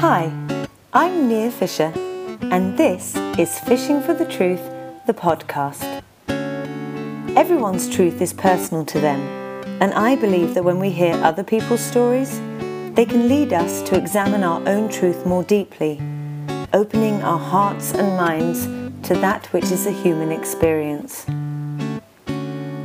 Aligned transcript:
Hi, 0.00 0.30
I'm 0.92 1.26
Nia 1.26 1.50
Fisher, 1.50 1.92
and 2.40 2.78
this 2.78 3.16
is 3.36 3.58
Fishing 3.58 4.00
for 4.00 4.14
the 4.14 4.26
Truth, 4.26 4.62
the 5.08 5.12
podcast. 5.12 6.04
Everyone's 7.36 7.90
truth 7.90 8.22
is 8.22 8.32
personal 8.32 8.84
to 8.84 9.00
them, 9.00 9.18
and 9.82 9.92
I 9.94 10.14
believe 10.14 10.54
that 10.54 10.62
when 10.62 10.78
we 10.78 10.90
hear 10.90 11.14
other 11.14 11.42
people's 11.42 11.80
stories, 11.80 12.38
they 12.94 13.04
can 13.04 13.28
lead 13.28 13.52
us 13.52 13.82
to 13.88 13.96
examine 13.96 14.44
our 14.44 14.62
own 14.68 14.88
truth 14.88 15.26
more 15.26 15.42
deeply, 15.42 16.00
opening 16.72 17.20
our 17.22 17.40
hearts 17.40 17.92
and 17.92 18.16
minds 18.16 18.66
to 19.08 19.14
that 19.14 19.46
which 19.46 19.72
is 19.72 19.84
a 19.84 19.90
human 19.90 20.30
experience. 20.30 21.26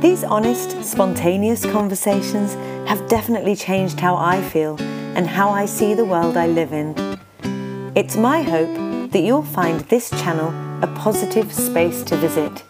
These 0.00 0.24
honest, 0.24 0.82
spontaneous 0.82 1.64
conversations 1.64 2.54
have 2.88 3.08
definitely 3.08 3.54
changed 3.54 4.00
how 4.00 4.16
I 4.16 4.42
feel 4.42 4.76
and 5.14 5.28
how 5.28 5.50
I 5.50 5.66
see 5.66 5.94
the 5.94 6.04
world 6.04 6.36
I 6.36 6.48
live 6.48 6.72
in. 6.72 7.03
It's 7.96 8.16
my 8.16 8.42
hope 8.42 9.12
that 9.12 9.20
you'll 9.20 9.44
find 9.44 9.78
this 9.82 10.10
channel 10.10 10.52
a 10.82 10.88
positive 10.96 11.52
space 11.52 12.02
to 12.02 12.16
visit. 12.16 12.64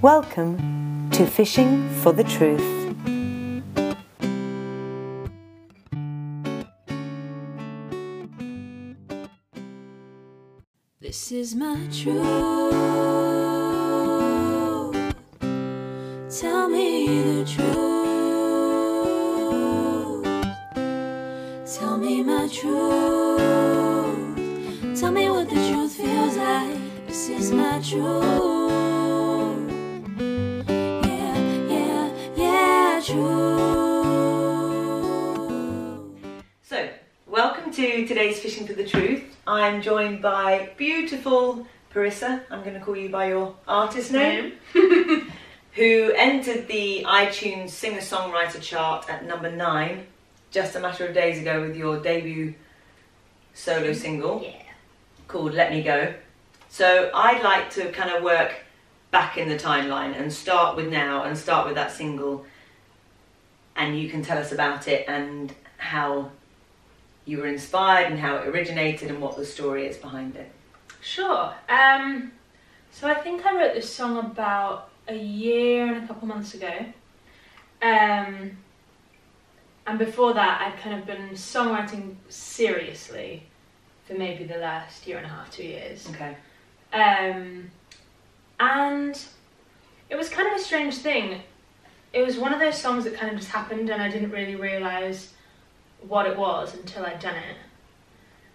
Welcome 0.00 1.10
to 1.10 1.26
Fishing 1.26 1.86
for 2.00 2.14
the 2.14 2.24
Truth. 2.24 2.64
This 11.00 11.30
is 11.30 11.54
my 11.54 11.76
truth. 11.92 12.24
Tell 16.40 16.70
me 16.70 17.42
the 17.42 17.44
truth. 17.44 17.97
Yeah, 27.80 27.94
yeah, 31.68 32.10
yeah. 32.34 33.00
So, 36.64 36.88
welcome 37.28 37.70
to 37.70 38.04
today's 38.04 38.40
Fishing 38.40 38.66
for 38.66 38.72
the 38.72 38.84
Truth. 38.84 39.22
I'm 39.46 39.80
joined 39.80 40.20
by 40.20 40.70
beautiful 40.76 41.68
Parissa, 41.94 42.42
I'm 42.50 42.64
going 42.64 42.74
to 42.74 42.80
call 42.80 42.96
you 42.96 43.10
by 43.10 43.28
your 43.28 43.54
artist 43.68 44.10
name, 44.10 44.54
who 44.72 46.12
entered 46.16 46.66
the 46.66 47.04
iTunes 47.06 47.70
singer 47.70 48.00
songwriter 48.00 48.60
chart 48.60 49.08
at 49.08 49.24
number 49.24 49.52
nine 49.52 50.08
just 50.50 50.74
a 50.74 50.80
matter 50.80 51.06
of 51.06 51.14
days 51.14 51.38
ago 51.40 51.60
with 51.60 51.76
your 51.76 52.00
debut 52.00 52.54
solo 53.54 53.92
single 53.92 54.42
Yeah. 54.42 54.62
called 55.28 55.54
Let 55.54 55.70
Me 55.70 55.84
Go. 55.84 56.14
So, 56.68 57.10
I'd 57.14 57.42
like 57.42 57.70
to 57.70 57.90
kind 57.92 58.10
of 58.10 58.22
work 58.22 58.54
back 59.10 59.38
in 59.38 59.48
the 59.48 59.56
timeline 59.56 60.18
and 60.18 60.32
start 60.32 60.76
with 60.76 60.88
now 60.88 61.24
and 61.24 61.36
start 61.36 61.66
with 61.66 61.74
that 61.76 61.92
single, 61.92 62.44
and 63.76 63.98
you 63.98 64.08
can 64.10 64.22
tell 64.22 64.38
us 64.38 64.52
about 64.52 64.88
it 64.88 65.04
and 65.08 65.54
how 65.78 66.30
you 67.24 67.38
were 67.38 67.46
inspired 67.46 68.10
and 68.10 68.18
how 68.18 68.36
it 68.36 68.48
originated 68.48 69.10
and 69.10 69.20
what 69.20 69.36
the 69.36 69.44
story 69.44 69.86
is 69.86 69.96
behind 69.96 70.34
it. 70.36 70.50
Sure. 71.00 71.54
Um, 71.68 72.32
so 72.90 73.08
I 73.08 73.14
think 73.14 73.46
I 73.46 73.54
wrote 73.54 73.74
this 73.74 73.92
song 73.92 74.18
about 74.18 74.90
a 75.06 75.16
year 75.16 75.86
and 75.86 76.04
a 76.04 76.06
couple 76.06 76.26
months 76.26 76.54
ago. 76.54 76.74
Um, 77.80 78.56
and 79.86 79.98
before 79.98 80.34
that, 80.34 80.60
I'd 80.60 80.78
kind 80.80 80.98
of 80.98 81.06
been 81.06 81.30
songwriting 81.30 82.16
seriously 82.28 83.44
for 84.06 84.14
maybe 84.14 84.44
the 84.44 84.58
last 84.58 85.06
year 85.06 85.18
and 85.18 85.26
a 85.26 85.28
half, 85.28 85.50
two 85.50 85.64
years. 85.64 86.08
Okay. 86.10 86.36
Um, 86.92 87.70
and 88.60 89.20
it 90.10 90.16
was 90.16 90.28
kind 90.28 90.48
of 90.48 90.54
a 90.54 90.58
strange 90.62 90.96
thing. 90.96 91.42
It 92.12 92.24
was 92.24 92.38
one 92.38 92.52
of 92.52 92.60
those 92.60 92.78
songs 92.78 93.04
that 93.04 93.14
kind 93.14 93.30
of 93.30 93.38
just 93.38 93.50
happened, 93.50 93.90
and 93.90 94.02
I 94.02 94.08
didn't 94.10 94.30
really 94.30 94.56
realize 94.56 95.34
what 96.06 96.26
it 96.26 96.36
was 96.36 96.74
until 96.74 97.04
I'd 97.04 97.20
done 97.20 97.36
it. 97.36 97.56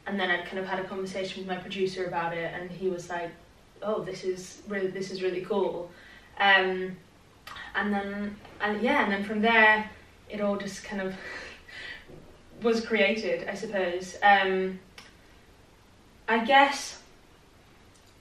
And 0.08 0.20
then 0.20 0.30
I'd 0.30 0.46
kind 0.46 0.60
of 0.60 0.66
had 0.66 0.80
a 0.80 0.84
conversation 0.84 1.40
with 1.40 1.48
my 1.48 1.62
producer 1.62 2.06
about 2.06 2.36
it, 2.36 2.52
and 2.54 2.70
he 2.70 2.90
was 2.90 3.10
like, 3.10 3.32
"Oh, 3.82 4.04
this 4.04 4.24
is 4.24 4.62
really 4.68 4.88
this 4.88 5.12
is 5.12 5.22
really 5.22 5.42
cool." 5.42 5.92
Um, 6.40 6.98
and 7.76 7.94
then 7.94 8.36
and 8.60 8.82
yeah, 8.82 9.04
and 9.04 9.12
then 9.12 9.24
from 9.24 9.42
there, 9.42 9.90
it 10.30 10.42
all 10.42 10.58
just 10.58 10.84
kind 10.84 11.02
of 11.02 11.16
was 12.62 12.86
created, 12.86 13.48
I 13.48 13.54
suppose. 13.54 14.18
Um, 14.24 14.80
I 16.28 16.44
guess 16.44 17.03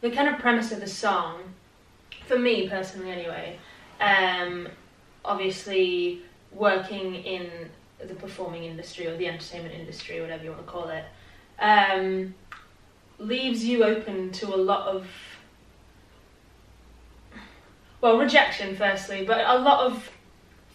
the 0.02 0.10
kind 0.10 0.28
of 0.28 0.38
premise 0.38 0.72
of 0.72 0.80
the 0.80 0.86
song, 0.86 1.40
for 2.26 2.38
me 2.38 2.68
personally 2.68 3.10
anyway, 3.10 3.56
um, 4.00 4.68
obviously 5.24 6.20
working 6.50 7.14
in 7.14 7.48
the 8.06 8.14
performing 8.14 8.64
industry 8.64 9.06
or 9.06 9.16
the 9.16 9.26
entertainment 9.26 9.74
industry, 9.74 10.20
whatever 10.20 10.44
you 10.44 10.50
want 10.50 10.66
to 10.66 10.70
call 10.70 10.88
it, 10.88 11.04
um, 11.60 12.34
leaves 13.18 13.64
you 13.64 13.84
open 13.84 14.32
to 14.32 14.52
a 14.52 14.56
lot 14.56 14.88
of, 14.88 15.06
well, 18.00 18.18
rejection 18.18 18.74
firstly, 18.74 19.24
but 19.24 19.38
a 19.46 19.58
lot 19.58 19.86
of 19.86 20.10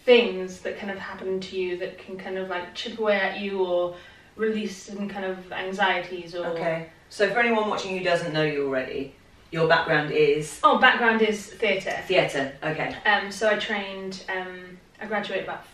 things 0.06 0.60
that 0.60 0.78
kind 0.78 0.90
of 0.90 0.98
happen 0.98 1.38
to 1.38 1.56
you 1.56 1.76
that 1.76 1.98
can 1.98 2.16
kind 2.16 2.38
of 2.38 2.48
like 2.48 2.74
chip 2.74 2.98
away 2.98 3.16
at 3.20 3.38
you 3.40 3.62
or 3.62 3.94
release 4.36 4.74
some 4.74 5.06
kind 5.06 5.26
of 5.26 5.52
anxieties 5.52 6.34
or 6.34 6.46
Okay. 6.46 6.88
So 7.10 7.30
for 7.30 7.40
anyone 7.40 7.68
watching 7.68 7.96
who 7.96 8.04
doesn't 8.04 8.32
know 8.32 8.42
you 8.42 8.66
already, 8.66 9.14
your 9.50 9.66
background 9.68 10.10
is 10.12 10.60
Oh, 10.62 10.78
background 10.78 11.22
is 11.22 11.46
theatre. 11.46 11.96
theatre. 12.06 12.52
Okay. 12.62 12.94
Um, 13.06 13.30
so 13.30 13.48
I 13.48 13.56
trained. 13.56 14.24
Um, 14.34 14.78
I 15.00 15.06
graduated 15.06 15.44
about 15.44 15.64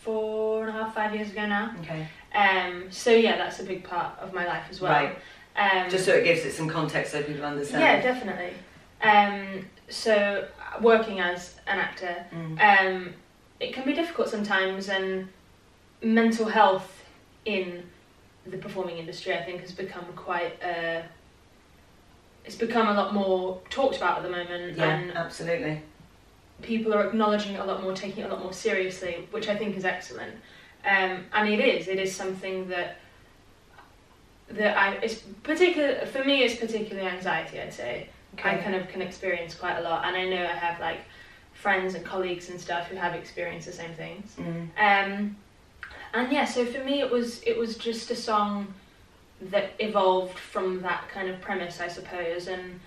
four 0.00 0.66
and 0.66 0.70
a 0.70 0.72
half, 0.72 0.94
five 0.94 1.14
years 1.14 1.30
ago 1.30 1.46
now. 1.46 1.74
Okay. 1.80 2.08
Um, 2.34 2.90
so 2.90 3.10
yeah, 3.10 3.36
that's 3.36 3.60
a 3.60 3.64
big 3.64 3.84
part 3.84 4.18
of 4.18 4.32
my 4.32 4.46
life 4.46 4.64
as 4.70 4.80
well. 4.80 4.92
Right. 4.92 5.16
Um, 5.54 5.90
Just 5.90 6.06
so 6.06 6.12
it 6.14 6.24
gives 6.24 6.44
it 6.44 6.52
some 6.52 6.68
context 6.68 7.12
so 7.12 7.22
people 7.22 7.44
understand. 7.44 7.82
yeah, 7.82 8.00
definitely. 8.00 8.54
Um, 9.02 9.66
so 9.90 10.48
working 10.80 11.20
as 11.20 11.56
an 11.66 11.78
actor, 11.78 12.24
Mm. 12.34 12.60
um, 12.86 13.14
it 13.60 13.74
can 13.74 13.84
be 13.84 13.92
difficult 13.92 14.28
sometimes, 14.30 14.88
and 14.88 15.28
mental 16.02 16.46
health 16.46 17.04
in 17.44 17.84
the 18.46 18.56
performing 18.56 18.96
industry, 18.98 19.34
I 19.34 19.42
think, 19.44 19.60
has 19.60 19.72
become 19.72 20.06
quite. 20.16 20.60
Uh, 20.62 21.02
it's 22.44 22.56
become 22.56 22.88
a 22.88 22.94
lot 22.94 23.14
more 23.14 23.60
talked 23.70 23.96
about 23.96 24.18
at 24.18 24.22
the 24.24 24.30
moment, 24.30 24.76
Yeah, 24.76 24.96
and 24.96 25.12
absolutely. 25.16 25.82
people 26.62 26.94
are 26.94 27.06
acknowledging 27.06 27.54
it 27.54 27.60
a 27.60 27.64
lot 27.64 27.82
more, 27.82 27.92
taking 27.94 28.24
it 28.24 28.30
a 28.30 28.32
lot 28.34 28.42
more 28.42 28.52
seriously, 28.52 29.28
which 29.30 29.48
I 29.48 29.56
think 29.56 29.76
is 29.76 29.84
excellent. 29.84 30.34
Um, 30.84 31.26
and 31.32 31.48
it 31.48 31.60
is, 31.60 31.88
it 31.88 31.98
is 31.98 32.14
something 32.14 32.68
that 32.68 32.96
that 34.50 34.76
I 34.76 34.94
it's 34.96 35.14
particular 35.42 36.04
for 36.06 36.24
me. 36.24 36.42
It's 36.42 36.56
particularly 36.56 37.08
anxiety. 37.08 37.60
I'd 37.60 37.72
say 37.72 38.08
I 38.42 38.56
kind 38.56 38.74
of 38.74 38.88
can 38.88 39.00
experience 39.00 39.54
quite 39.54 39.78
a 39.78 39.82
lot, 39.82 40.04
and 40.04 40.16
I 40.16 40.28
know 40.28 40.42
I 40.42 40.54
have 40.54 40.80
like 40.80 41.00
friends 41.52 41.94
and 41.94 42.04
colleagues 42.04 42.50
and 42.50 42.60
stuff 42.60 42.88
who 42.88 42.96
have 42.96 43.14
experienced 43.14 43.66
the 43.66 43.72
same 43.72 43.94
things. 43.94 44.34
Mm. 44.38 44.68
Um, 44.76 45.36
and 46.14 46.32
yeah, 46.32 46.44
so 46.44 46.66
for 46.66 46.82
me, 46.84 47.00
it 47.00 47.10
was 47.10 47.42
it 47.44 47.56
was 47.56 47.76
just 47.76 48.10
a 48.10 48.16
song 48.16 48.74
that 49.50 49.72
evolved 49.78 50.38
from 50.38 50.82
that 50.82 51.08
kind 51.08 51.28
of 51.28 51.40
premise, 51.40 51.80
I 51.80 51.88
suppose. 51.88 52.46
And 52.48 52.80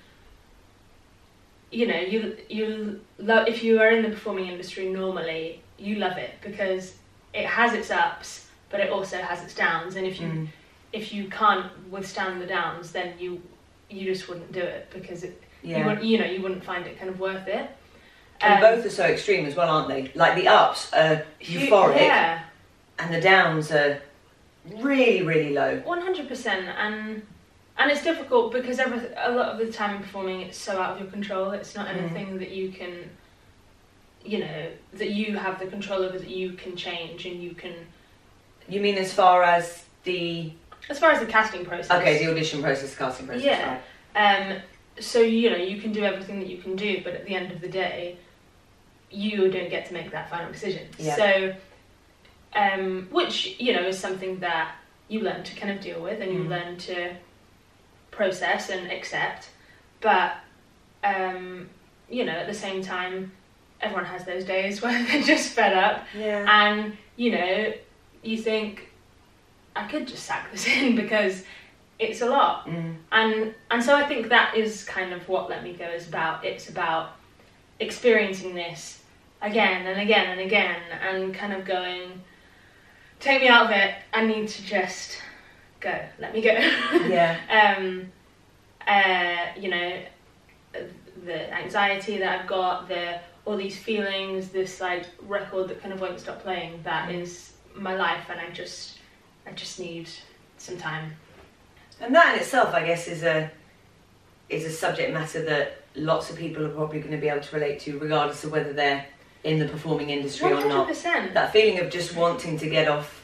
you 1.72 1.88
know, 1.88 2.00
you 2.00 2.38
you 2.50 3.02
love 3.18 3.48
if 3.48 3.64
you 3.64 3.80
are 3.82 3.90
in 3.90 4.04
the 4.04 4.10
performing 4.10 4.48
industry 4.48 4.88
normally, 4.90 5.62
you 5.78 5.96
love 5.96 6.18
it 6.18 6.32
because 6.42 6.96
it 7.34 7.46
has 7.46 7.74
its 7.74 7.92
ups, 7.92 8.48
but 8.70 8.80
it 8.80 8.90
also 8.90 9.18
has 9.18 9.44
its 9.44 9.54
downs. 9.56 9.96
And 9.96 10.06
if 10.08 10.20
you 10.22 10.28
Mm. 10.28 10.48
if 10.94 11.14
you 11.14 11.28
can't 11.30 11.66
withstand 11.92 12.42
the 12.42 12.46
downs, 12.46 12.92
then 12.92 13.14
you 13.20 13.42
you 13.90 14.06
just 14.06 14.28
wouldn't 14.30 14.52
do 14.52 14.62
it 14.62 14.90
because 14.92 15.24
it 15.24 15.42
you, 15.62 15.72
Yeah. 15.72 15.86
wouldn't, 15.88 16.06
you 16.06 16.18
know 16.20 16.26
you 16.26 16.42
wouldn't 16.42 16.64
find 16.64 16.86
it 16.88 16.98
kind 16.98 17.10
of 17.10 17.20
worth 17.20 17.48
it. 17.48 17.70
And 18.42 18.54
Um, 18.56 18.76
both 18.76 18.86
are 18.86 18.90
so 18.90 19.06
extreme 19.06 19.46
as 19.46 19.56
well, 19.56 19.70
aren't 19.70 19.88
they? 19.90 20.12
Like 20.16 20.36
the 20.36 20.48
ups 20.48 20.92
are 20.94 21.26
euphoric, 21.42 22.00
Yeah. 22.02 22.42
and 23.00 23.14
the 23.14 23.22
downs 23.22 23.72
are 23.72 24.02
really, 24.80 25.22
really 25.24 25.54
low. 25.54 25.78
One 25.86 26.02
hundred 26.02 26.28
percent, 26.28 26.68
and 26.68 27.26
and 27.78 27.92
it's 27.92 28.04
difficult 28.04 28.52
because 28.54 28.80
every 28.80 29.00
a 29.18 29.32
lot 29.32 29.50
of 29.50 29.58
the 29.66 29.72
time 29.72 29.98
in 29.98 30.02
performing, 30.02 30.42
it's 30.42 30.58
so 30.58 30.82
out 30.82 30.94
of 30.94 31.02
your 31.02 31.10
control. 31.12 31.52
It's 31.52 31.76
not 31.76 31.88
Mm. 31.88 31.98
anything 31.98 32.38
that 32.40 32.52
you 32.52 32.70
can, 32.70 33.10
you 34.24 34.40
know, 34.40 34.68
that 34.94 35.12
you 35.12 35.38
have 35.38 35.60
the 35.60 35.68
control 35.68 36.02
over 36.04 36.18
that 36.18 36.30
you 36.30 36.54
can 36.54 36.76
change 36.76 37.26
and 37.26 37.42
you 37.44 37.52
can. 37.54 37.74
You 38.68 38.80
mean 38.82 38.96
as 38.98 39.14
far 39.14 39.44
as 39.44 39.86
the 40.04 40.52
As 40.90 41.00
far 41.00 41.12
as 41.12 41.20
the 41.20 41.26
casting 41.26 41.66
process, 41.66 41.92
okay, 41.92 42.18
the 42.24 42.32
audition 42.32 42.62
process, 42.62 42.96
casting 42.96 43.28
process, 43.28 43.44
Yeah. 43.46 43.80
right? 44.16 44.52
um, 44.56 44.62
so 45.00 45.20
you 45.20 45.50
know 45.50 45.58
you 45.58 45.82
can 45.82 45.92
do 45.92 46.04
everything 46.04 46.40
that 46.40 46.48
you 46.48 46.58
can 46.58 46.76
do, 46.76 47.02
but 47.04 47.14
at 47.14 47.26
the 47.26 47.36
end 47.36 47.52
of 47.52 47.60
the 47.62 47.68
day, 47.68 48.18
you 49.12 49.50
don't 49.52 49.70
get 49.70 49.86
to 49.88 49.94
make 49.94 50.12
that 50.12 50.30
final 50.30 50.52
decision. 50.52 50.88
Yeah. 50.98 51.16
So, 51.16 51.56
um, 52.54 53.08
which 53.12 53.56
you 53.60 53.74
know 53.74 53.84
is 53.88 53.98
something 54.00 54.40
that 54.40 54.76
you 55.08 55.22
learn 55.22 55.44
to 55.44 55.56
kind 55.56 55.72
of 55.72 55.82
deal 55.82 56.02
with 56.02 56.20
and 56.22 56.32
you 56.34 56.40
Mm. 56.40 56.50
learn 56.50 56.78
to 56.78 57.16
process 58.12 58.70
and 58.70 58.92
accept. 58.92 59.50
But 60.02 60.34
um, 61.04 61.70
you 62.10 62.26
know, 62.26 62.32
at 62.34 62.48
the 62.48 62.54
same 62.54 62.82
time, 62.82 63.32
everyone 63.82 64.06
has 64.06 64.26
those 64.26 64.44
days 64.46 64.82
where 64.82 65.04
they're 65.06 65.22
just 65.24 65.52
fed 65.52 65.74
up 65.74 66.06
Yeah. 66.18 66.46
and 66.48 66.98
you 67.18 67.32
know 67.32 67.74
you 68.24 68.38
think 68.38 68.90
i 69.76 69.86
could 69.88 70.08
just 70.08 70.24
sack 70.24 70.52
this 70.52 70.66
in 70.78 70.96
because 70.96 71.44
it's 72.00 72.22
a 72.22 72.26
lot 72.26 72.66
Mm. 72.68 72.96
and 73.12 73.54
and 73.70 73.84
so 73.84 73.96
i 73.96 74.04
think 74.08 74.30
that 74.30 74.56
is 74.56 74.84
kind 74.86 75.14
of 75.14 75.28
what 75.30 75.50
let 75.50 75.64
me 75.64 75.74
go 75.74 75.86
is 75.86 76.08
about 76.08 76.44
it's 76.46 76.70
about 76.70 77.12
experiencing 77.80 78.56
this 78.56 79.02
again 79.42 79.86
and 79.86 80.00
again 80.00 80.28
and 80.32 80.40
again 80.42 80.82
and 81.08 81.34
kind 81.36 81.54
of 81.54 81.66
going 81.66 82.22
take 83.20 83.42
me 83.42 83.48
out 83.48 83.66
of 83.66 83.72
it 83.72 83.96
i 84.14 84.26
need 84.26 84.48
to 84.48 84.64
just 84.64 85.18
go 85.80 86.00
let 86.20 86.34
me 86.34 86.42
go 86.42 86.52
Yeah. 87.08 87.76
um, 87.78 88.12
uh, 88.88 89.48
you 89.60 89.70
know, 89.70 90.00
the 91.26 91.54
anxiety 91.54 92.18
that 92.18 92.42
I've 92.42 92.48
got, 92.48 92.88
the 92.88 93.20
all 93.46 93.58
these 93.58 93.78
feelings, 93.78 94.50
this 94.50 94.82
like 94.82 95.06
record 95.24 95.70
that 95.70 95.82
kind 95.82 95.94
of 95.94 96.02
won't 96.02 96.20
stop 96.20 96.42
playing. 96.42 96.82
That 96.84 97.12
is 97.12 97.54
my 97.76 97.96
life, 97.96 98.26
and 98.30 98.40
I 98.40 98.50
just, 98.52 99.00
I 99.48 99.52
just 99.52 99.80
need 99.80 100.10
some 100.58 100.78
time. 100.78 101.16
And 102.02 102.14
that 102.14 102.36
in 102.36 102.42
itself, 102.42 102.74
I 102.74 102.86
guess, 102.86 103.08
is 103.08 103.24
a 103.24 103.50
is 104.50 104.66
a 104.66 104.72
subject 104.72 105.14
matter 105.14 105.44
that 105.46 105.82
lots 105.96 106.30
of 106.30 106.38
people 106.38 106.66
are 106.66 106.70
probably 106.70 107.00
going 107.00 107.12
to 107.12 107.18
be 107.18 107.30
able 107.30 107.42
to 107.42 107.56
relate 107.56 107.80
to, 107.82 107.98
regardless 107.98 108.44
of 108.44 108.52
whether 108.52 108.74
they're 108.74 109.06
in 109.46 109.60
the 109.60 109.68
performing 109.68 110.10
industry 110.10 110.52
One 110.52 110.64
or 110.64 110.68
not. 110.68 110.88
That 111.34 111.54
feeling 111.54 111.80
of 111.80 111.92
just 111.92 112.16
wanting 112.16 112.58
to 112.58 112.68
get 112.68 112.88
off 112.88 113.24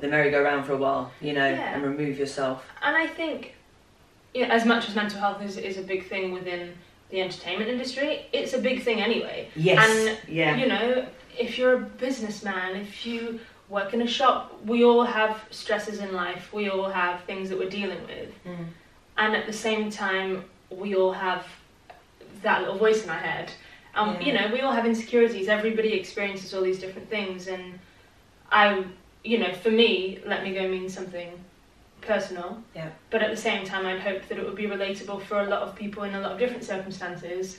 the 0.00 0.06
merry-go-round 0.06 0.64
for 0.64 0.74
a 0.74 0.76
while, 0.76 1.10
you 1.20 1.32
know, 1.32 1.48
Yeah. 1.48 1.74
and 1.74 1.82
remove 1.82 2.18
yourself. 2.18 2.64
And 2.80 2.96
I 2.96 3.08
think, 3.08 3.54
as 4.36 4.64
much 4.64 4.88
as 4.88 4.94
mental 4.94 5.18
health 5.18 5.42
is 5.42 5.56
is 5.56 5.76
a 5.76 5.82
big 5.82 6.08
thing 6.08 6.30
within 6.30 6.72
the 7.10 7.20
entertainment 7.20 7.68
industry, 7.68 8.26
it's 8.32 8.52
a 8.54 8.58
big 8.58 8.84
thing 8.84 9.00
anyway. 9.00 9.48
Yes. 9.56 9.78
And 9.84 10.18
yeah. 10.28 10.56
you 10.56 10.68
know, 10.68 11.06
if 11.36 11.58
you're 11.58 11.74
a 11.74 11.84
businessman, 12.06 12.76
if 12.76 13.04
you 13.04 13.40
work 13.68 13.92
in 13.92 14.02
a 14.02 14.06
shop, 14.06 14.56
we 14.64 14.84
all 14.84 15.04
have 15.04 15.42
stresses 15.50 15.98
in 15.98 16.12
life. 16.12 16.52
We 16.52 16.68
all 16.70 16.88
have 16.88 17.24
things 17.24 17.48
that 17.48 17.58
we're 17.58 17.68
dealing 17.80 18.02
with. 18.06 18.30
Mm. 18.46 18.66
And 19.16 19.34
at 19.34 19.46
the 19.46 19.52
same 19.52 19.90
time, 19.90 20.44
we 20.70 20.94
all 20.94 21.12
have 21.12 21.44
that 22.42 22.60
little 22.60 22.78
voice 22.78 23.02
in 23.02 23.10
our 23.10 23.18
head. 23.18 23.50
Um, 23.94 24.14
Yeah. 24.14 24.20
You 24.26 24.32
know, 24.34 24.48
we 24.52 24.60
all 24.60 24.72
have 24.72 24.86
insecurities. 24.86 25.48
Everybody 25.48 25.92
experiences 25.94 26.54
all 26.54 26.62
these 26.62 26.78
different 26.78 27.08
things. 27.10 27.48
And 27.48 27.78
I, 28.50 28.84
you 29.24 29.38
know, 29.38 29.52
for 29.52 29.70
me, 29.70 30.20
Let 30.24 30.44
Me 30.44 30.54
Go 30.54 30.68
means 30.68 30.94
something 30.94 31.30
personal. 32.00 32.62
Yeah. 32.74 32.90
But 33.10 33.22
at 33.22 33.30
the 33.30 33.36
same 33.36 33.64
time, 33.66 33.86
I'd 33.86 34.00
hope 34.00 34.26
that 34.28 34.38
it 34.38 34.44
would 34.44 34.54
be 34.54 34.66
relatable 34.66 35.22
for 35.22 35.40
a 35.40 35.46
lot 35.46 35.62
of 35.62 35.74
people 35.74 36.04
in 36.04 36.14
a 36.14 36.20
lot 36.20 36.32
of 36.32 36.38
different 36.38 36.64
circumstances. 36.64 37.58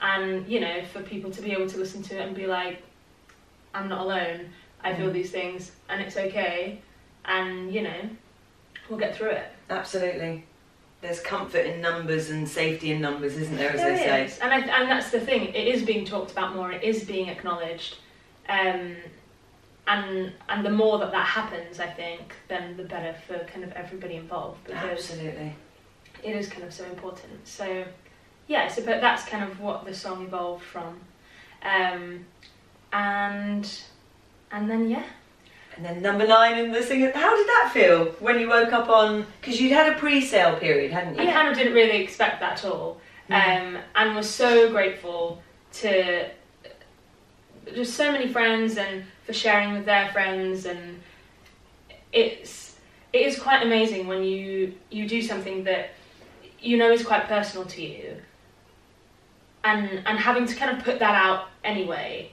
And, 0.00 0.46
you 0.48 0.60
know, 0.60 0.82
for 0.92 1.00
people 1.02 1.30
to 1.30 1.42
be 1.42 1.52
able 1.52 1.68
to 1.68 1.78
listen 1.78 2.02
to 2.04 2.18
it 2.18 2.26
and 2.26 2.34
be 2.34 2.46
like, 2.46 2.82
I'm 3.74 3.88
not 3.88 4.00
alone. 4.02 4.50
I 4.82 4.94
feel 4.94 5.08
Mm. 5.10 5.14
these 5.14 5.30
things 5.30 5.72
and 5.88 6.00
it's 6.02 6.16
okay. 6.16 6.80
And, 7.24 7.72
you 7.72 7.82
know, 7.82 8.08
we'll 8.88 8.98
get 8.98 9.16
through 9.16 9.30
it. 9.30 9.46
Absolutely. 9.70 10.44
There's 11.04 11.20
comfort 11.20 11.66
in 11.66 11.82
numbers 11.82 12.30
and 12.30 12.48
safety 12.48 12.90
in 12.90 13.02
numbers, 13.02 13.36
isn't 13.36 13.58
there, 13.58 13.72
as 13.72 13.78
There 13.78 13.94
they 13.94 14.26
say? 14.26 14.38
and 14.40 14.50
I, 14.50 14.60
and 14.60 14.90
that's 14.90 15.10
the 15.10 15.20
thing. 15.20 15.48
It 15.48 15.68
is 15.68 15.82
being 15.82 16.06
talked 16.06 16.32
about 16.32 16.56
more. 16.56 16.72
It 16.72 16.82
is 16.82 17.04
being 17.04 17.28
acknowledged, 17.28 17.96
um, 18.48 18.96
and 19.86 20.32
and 20.48 20.64
the 20.64 20.70
more 20.70 20.98
that 21.00 21.12
that 21.12 21.26
happens, 21.26 21.78
I 21.78 21.88
think, 21.88 22.34
then 22.48 22.78
the 22.78 22.84
better 22.84 23.14
for 23.26 23.38
kind 23.52 23.64
of 23.64 23.72
everybody 23.72 24.14
involved 24.14 24.64
because 24.64 25.10
Absolutely. 25.10 25.54
it 26.22 26.36
is 26.36 26.48
kind 26.48 26.64
of 26.64 26.72
so 26.72 26.86
important. 26.86 27.46
So, 27.46 27.84
yeah. 28.48 28.68
So, 28.68 28.82
but 28.82 29.02
that's 29.02 29.26
kind 29.26 29.44
of 29.44 29.60
what 29.60 29.84
the 29.84 29.92
song 29.92 30.24
evolved 30.24 30.64
from, 30.64 31.00
um, 31.62 32.24
and 32.94 33.70
and 34.50 34.70
then 34.70 34.88
yeah, 34.88 35.04
And 35.76 35.84
then 35.84 36.02
number 36.02 36.26
nine 36.26 36.58
in 36.58 36.70
the 36.72 36.82
singer. 36.82 37.10
How 37.14 37.34
did 37.36 37.46
that 37.48 37.70
feel 37.72 38.06
when 38.20 38.38
you 38.38 38.48
woke 38.48 38.72
up 38.72 38.88
on? 38.88 39.26
Because 39.40 39.60
you'd 39.60 39.72
had 39.72 39.92
a 39.92 39.98
pre-sale 39.98 40.56
period, 40.56 40.92
hadn't 40.92 41.16
you? 41.16 41.22
I 41.22 41.24
you? 41.24 41.32
kind 41.32 41.48
of 41.48 41.56
didn't 41.56 41.72
really 41.74 42.02
expect 42.02 42.40
that 42.40 42.64
at 42.64 42.70
all, 42.70 43.00
Mm. 43.28 43.34
um, 43.76 43.78
and 43.96 44.14
was 44.14 44.28
so 44.28 44.70
grateful 44.70 45.42
to 45.80 46.28
just 47.74 47.94
so 47.94 48.12
many 48.12 48.28
friends 48.28 48.76
and 48.76 49.04
for 49.24 49.32
sharing 49.32 49.72
with 49.72 49.86
their 49.86 50.10
friends, 50.12 50.66
and 50.66 51.00
it's 52.12 52.76
it 53.12 53.22
is 53.22 53.38
quite 53.38 53.62
amazing 53.62 54.06
when 54.06 54.22
you 54.22 54.74
you 54.90 55.08
do 55.08 55.22
something 55.22 55.64
that 55.64 55.90
you 56.60 56.76
know 56.76 56.90
is 56.92 57.02
quite 57.04 57.26
personal 57.26 57.66
to 57.66 57.82
you, 57.82 58.16
and 59.64 60.02
and 60.06 60.18
having 60.18 60.46
to 60.46 60.54
kind 60.54 60.76
of 60.76 60.84
put 60.84 60.98
that 60.98 61.14
out 61.14 61.48
anyway. 61.64 62.30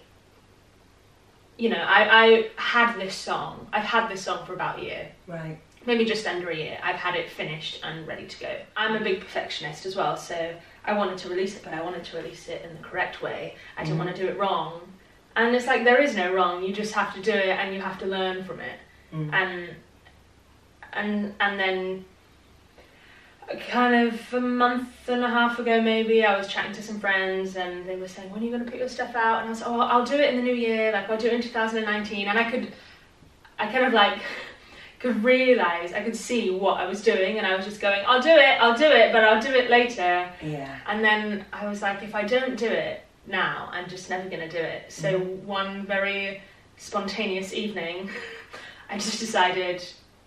You 1.62 1.69
know, 1.69 1.78
I, 2.00 2.25
I 2.25 2.50
had 2.56 2.98
this 3.00 3.13
song. 3.13 3.68
I've 3.72 3.84
had 3.84 4.10
this 4.10 4.24
song 4.24 4.48
for 4.48 4.54
about 4.56 4.80
a 4.80 4.81
year 4.81 5.12
Right. 5.28 5.60
maybe 5.86 6.06
just 6.06 6.25
under 6.25 6.50
a 6.50 6.56
year, 6.56 6.80
I've 6.81 6.96
had 6.96 7.13
it 7.16 7.30
finished 7.30 7.81
and 7.84 8.08
ready 8.08 8.25
to 8.25 8.40
go. 8.40 8.52
I'm 8.75 8.96
a 8.96 9.00
big 9.00 9.19
perfectionist 9.19 9.86
as 9.86 9.96
well, 9.96 10.18
so 10.18 10.56
I 10.86 10.94
wanted 10.94 11.19
to 11.19 11.30
release 11.30 11.56
it, 11.56 11.62
but 11.63 11.75
I 11.75 11.81
wanted 11.84 12.04
to 12.06 12.18
release 12.18 12.48
it 12.48 12.66
in 12.66 12.75
the 12.75 12.81
correct 12.81 13.22
way. 13.22 13.56
I 13.78 13.84
didn't 13.84 13.98
Mhm. 14.00 14.06
want 14.06 14.16
to 14.16 14.22
do 14.24 14.28
it 14.28 14.38
wrong. 14.40 14.92
And 15.36 15.56
it's 15.56 15.68
like 15.68 15.84
there 15.84 16.02
is 16.02 16.16
no 16.16 16.34
wrong, 16.34 16.63
you 16.63 16.74
just 16.74 16.94
have 16.96 17.13
to 17.13 17.22
do 17.22 17.31
it 17.31 17.50
and 17.60 17.75
you 17.75 17.80
have 17.81 18.00
to 18.00 18.08
learn 18.08 18.44
from 18.44 18.60
it. 18.60 18.80
Mm. 19.13 19.31
And 19.31 19.75
and 20.94 21.36
and 21.40 21.60
then 21.60 22.06
kind 23.59 24.07
of 24.07 24.33
a 24.33 24.42
month 24.42 25.09
and 25.09 25.24
a 25.24 25.30
half 25.30 25.59
ago 25.59 25.81
maybe 25.81 26.25
I 26.25 26.38
was 26.38 26.48
chatting 26.48 26.74
to 26.74 26.83
some 26.83 27.00
friends 27.00 27.56
and 27.56 27.88
they 27.88 27.95
were 27.95 28.07
saying 28.07 28.30
when 28.31 28.42
are 28.42 28.45
you 28.45 28.51
going 28.51 28.63
to 28.65 28.69
put 28.69 28.80
your 28.80 28.89
stuff 28.89 29.15
out? 29.15 29.39
And 29.39 29.48
I 29.48 29.50
was 29.50 29.62
like 29.62 29.69
oh 29.69 29.80
I'll 29.80 30.06
do 30.06 30.15
it 30.15 30.33
in 30.33 30.38
the 30.38 30.44
new 30.44 30.53
year 30.53 30.92
like 30.92 31.09
I'll 31.09 31.18
do 31.18 31.27
it 31.27 31.33
in 31.33 31.42
2019 31.42 32.27
and 32.27 32.38
I 32.38 32.50
could 32.50 32.74
I 33.59 33.71
kind 33.71 33.86
of 33.86 33.94
like 33.94 34.19
could 35.00 35.24
realize 35.24 35.94
I 35.94 36.03
could 36.03 36.15
see 36.15 36.51
what 36.51 36.80
I 36.80 36.86
was 36.86 37.01
doing 37.01 37.38
and 37.38 37.48
I 37.48 37.56
was 37.56 37.65
just 37.65 37.81
going 37.81 38.03
I'll 38.06 38.21
do 38.21 38.30
it 38.30 38.62
I'll 38.62 38.77
do 38.77 38.86
it 38.86 39.12
but 39.12 39.24
I'll 39.24 39.42
do 39.42 39.50
it 39.50 39.69
later. 39.69 40.30
Yeah. 40.42 40.80
and 40.88 41.03
then 41.03 41.45
I 41.51 41.68
was 41.68 41.81
like 41.81 42.03
if 42.03 42.15
I 42.15 42.24
don't 42.24 42.57
do 42.57 42.68
it 42.68 43.03
now 43.27 43.69
I'm 43.71 43.89
just 43.89 44.09
never 44.09 44.30
going 44.30 44.48
to 44.48 44.50
do 44.50 44.63
it. 44.63 44.92
So 44.92 45.19
mm-hmm. 45.19 45.45
one 45.45 45.86
very 45.86 46.42
spontaneous 46.77 47.53
evening 47.53 48.09
I 48.89 48.96
just 48.96 49.20
decided 49.20 49.84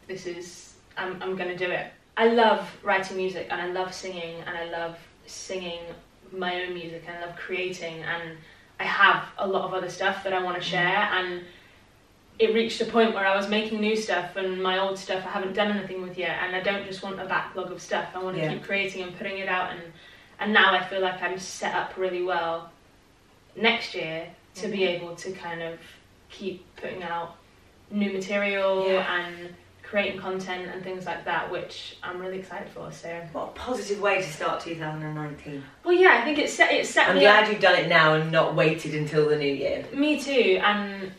this 0.06 0.26
is 0.26 0.74
I'm, 0.96 1.20
I'm 1.22 1.36
going 1.36 1.50
to 1.50 1.56
do 1.56 1.70
it 1.70 1.88
I 2.16 2.28
love 2.28 2.70
writing 2.82 3.16
music 3.16 3.48
and 3.50 3.60
I 3.60 3.66
love 3.66 3.92
singing 3.92 4.36
and 4.46 4.56
I 4.56 4.64
love 4.70 4.96
singing 5.26 5.80
my 6.32 6.62
own 6.64 6.74
music 6.74 7.02
and 7.06 7.16
I 7.18 7.26
love 7.26 7.36
creating 7.36 8.02
and 8.02 8.36
I 8.78 8.84
have 8.84 9.24
a 9.38 9.46
lot 9.46 9.62
of 9.64 9.74
other 9.74 9.88
stuff 9.88 10.24
that 10.24 10.32
I 10.32 10.42
want 10.42 10.56
to 10.56 10.62
share 10.62 11.08
and 11.12 11.42
it 12.38 12.52
reached 12.54 12.80
a 12.80 12.84
point 12.84 13.14
where 13.14 13.24
I 13.26 13.36
was 13.36 13.48
making 13.48 13.80
new 13.80 13.94
stuff 13.96 14.36
and 14.36 14.60
my 14.62 14.78
old 14.78 14.98
stuff 14.98 15.24
I 15.24 15.30
haven't 15.30 15.54
done 15.54 15.70
anything 15.70 16.02
with 16.02 16.18
yet 16.18 16.38
and 16.42 16.54
I 16.54 16.60
don't 16.60 16.84
just 16.86 17.02
want 17.02 17.20
a 17.20 17.24
backlog 17.24 17.70
of 17.70 17.80
stuff 17.80 18.08
I 18.14 18.22
want 18.22 18.36
to 18.36 18.42
Yeah. 18.42 18.52
keep 18.54 18.64
creating 18.64 19.02
and 19.02 19.16
putting 19.16 19.38
it 19.38 19.48
out 19.48 19.70
and 19.72 19.80
and 20.40 20.52
now 20.52 20.72
I 20.74 20.82
feel 20.84 21.00
like 21.00 21.22
I'm 21.22 21.38
set 21.38 21.74
up 21.74 21.96
really 21.96 22.22
well 22.22 22.70
next 23.56 23.94
year 23.94 24.26
to 24.56 24.68
be 24.68 24.78
Mhm. 24.78 24.88
able 24.88 25.14
to 25.16 25.32
kind 25.32 25.62
of 25.62 25.78
keep 26.28 26.64
putting 26.76 27.04
out 27.04 27.36
new 27.90 28.12
material 28.12 28.88
Yeah. 28.90 29.14
and 29.14 29.54
creating 29.84 30.18
content 30.18 30.68
and 30.72 30.82
things 30.82 31.04
like 31.06 31.24
that 31.24 31.50
which 31.50 31.96
I'm 32.02 32.18
really 32.20 32.38
excited 32.38 32.68
for 32.70 32.90
so 32.90 33.08
What 33.32 33.48
a 33.48 33.52
positive 33.52 34.00
way 34.00 34.16
to 34.16 34.22
start 34.28 34.60
2019. 34.62 35.62
well 35.84 35.94
yeah 35.94 36.18
I 36.20 36.24
think 36.24 36.38
it's 36.38 36.52
set 36.52 36.72
it 36.72 36.86
set 36.86 37.10
I'm 37.10 37.16
me 37.18 37.26
up 37.26 37.40
glad 37.44 37.52
you've 37.52 37.60
done 37.62 37.76
it 37.78 37.88
now 37.88 38.14
and 38.14 38.32
not 38.32 38.54
waited 38.54 38.94
until 38.94 39.28
the 39.28 39.36
new 39.36 39.52
year. 39.54 39.84
Me 39.92 40.18
too, 40.20 40.58
and 40.62 41.12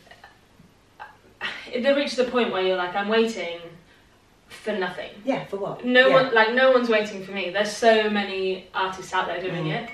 there 1.82 1.94
reaches 1.94 2.16
the 2.16 2.24
point 2.24 2.52
where 2.52 2.62
you're 2.62 2.76
like, 2.76 2.94
I'm 2.94 3.08
waiting 3.08 3.58
for 4.48 4.72
nothing. 4.72 5.10
Yeah, 5.24 5.44
for 5.46 5.56
what? 5.58 5.84
No 5.84 6.08
Yeah. 6.08 6.14
one, 6.14 6.34
like, 6.34 6.54
no 6.54 6.72
one's 6.72 6.88
waiting 6.88 7.22
for 7.24 7.32
me. 7.32 7.50
There's 7.50 7.70
so 7.72 8.08
many 8.10 8.68
artists 8.74 9.12
out 9.12 9.26
there 9.26 9.40
doing 9.40 9.64
Mm. 9.64 9.84
it. 9.84 9.90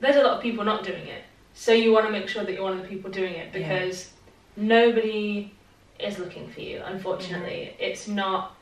There's 0.00 0.16
a 0.16 0.22
lot 0.22 0.34
of 0.36 0.42
people 0.42 0.64
not 0.64 0.82
doing 0.84 1.06
it. 1.08 1.22
So 1.54 1.72
you 1.72 1.92
want 1.92 2.06
to 2.06 2.12
make 2.12 2.28
sure 2.28 2.42
that 2.44 2.52
you're 2.52 2.62
one 2.62 2.72
of 2.74 2.82
the 2.82 2.88
people 2.88 3.10
doing 3.10 3.34
it 3.34 3.48
Yeah. 3.54 3.60
because 3.68 4.10
nobody 4.56 5.53
is 5.98 6.18
looking 6.18 6.48
for 6.48 6.60
you. 6.60 6.82
Unfortunately, 6.84 7.72
Mm-hmm. 7.72 7.82
it's 7.82 8.08
not. 8.08 8.56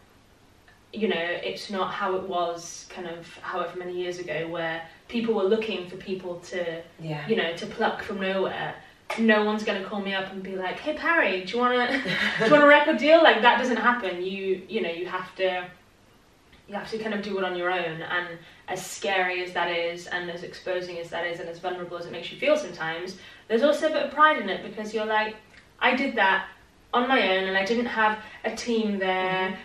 You 0.94 1.08
know, 1.08 1.16
it's 1.18 1.70
not 1.70 1.90
how 1.90 2.16
it 2.16 2.24
was 2.24 2.86
kind 2.90 3.08
of 3.08 3.26
however 3.38 3.78
many 3.78 3.94
years 3.94 4.18
ago 4.18 4.46
where 4.48 4.82
people 5.08 5.32
were 5.32 5.44
looking 5.44 5.88
for 5.88 5.96
people 5.96 6.36
to 6.50 6.82
Yeah. 7.00 7.26
you 7.26 7.34
know, 7.36 7.56
to 7.56 7.64
pluck 7.66 8.02
from 8.02 8.20
nowhere. 8.20 8.74
No 9.18 9.44
one's 9.44 9.64
gonna 9.64 9.84
call 9.84 10.02
me 10.02 10.12
up 10.14 10.30
and 10.32 10.42
be 10.42 10.54
like, 10.54 10.78
"Hey 10.78 10.92
Parry, 10.94 11.44
do 11.44 11.52
you 11.54 11.58
wanna 11.62 11.86
do 12.38 12.44
you 12.44 12.50
want 12.50 12.62
a 12.62 12.66
record 12.66 12.98
deal?" 12.98 13.22
Like 13.22 13.40
that 13.40 13.56
doesn't 13.58 13.78
happen. 13.78 14.22
You 14.22 14.60
you 14.68 14.82
know 14.82 14.90
you 14.90 15.06
have 15.06 15.34
to 15.36 15.64
you 16.68 16.74
have 16.74 16.90
to 16.90 16.98
kind 16.98 17.14
of 17.14 17.22
do 17.22 17.38
it 17.38 17.44
on 17.44 17.56
your 17.56 17.70
own. 17.70 18.02
And 18.02 18.38
as 18.68 18.84
scary 18.84 19.42
as 19.42 19.52
that 19.54 19.70
is, 19.70 20.06
and 20.08 20.30
as 20.30 20.42
exposing 20.42 20.98
as 20.98 21.08
that 21.10 21.26
is, 21.26 21.40
and 21.40 21.48
as 21.48 21.58
vulnerable 21.58 21.96
as 21.96 22.04
it 22.06 22.12
makes 22.12 22.30
you 22.30 22.38
feel 22.38 22.56
sometimes, 22.56 23.16
there's 23.48 23.62
also 23.62 23.86
a 23.88 23.90
bit 23.90 24.02
of 24.04 24.10
pride 24.10 24.38
in 24.42 24.48
it 24.50 24.62
because 24.62 24.92
you're 24.94 25.06
like, 25.06 25.36
I 25.80 25.96
did 25.96 26.14
that 26.16 26.46
on 26.92 27.08
my 27.08 27.36
own, 27.36 27.44
and 27.44 27.56
I 27.56 27.64
didn't 27.64 27.86
have 27.86 28.18
a 28.44 28.54
team 28.54 28.98
there 28.98 29.58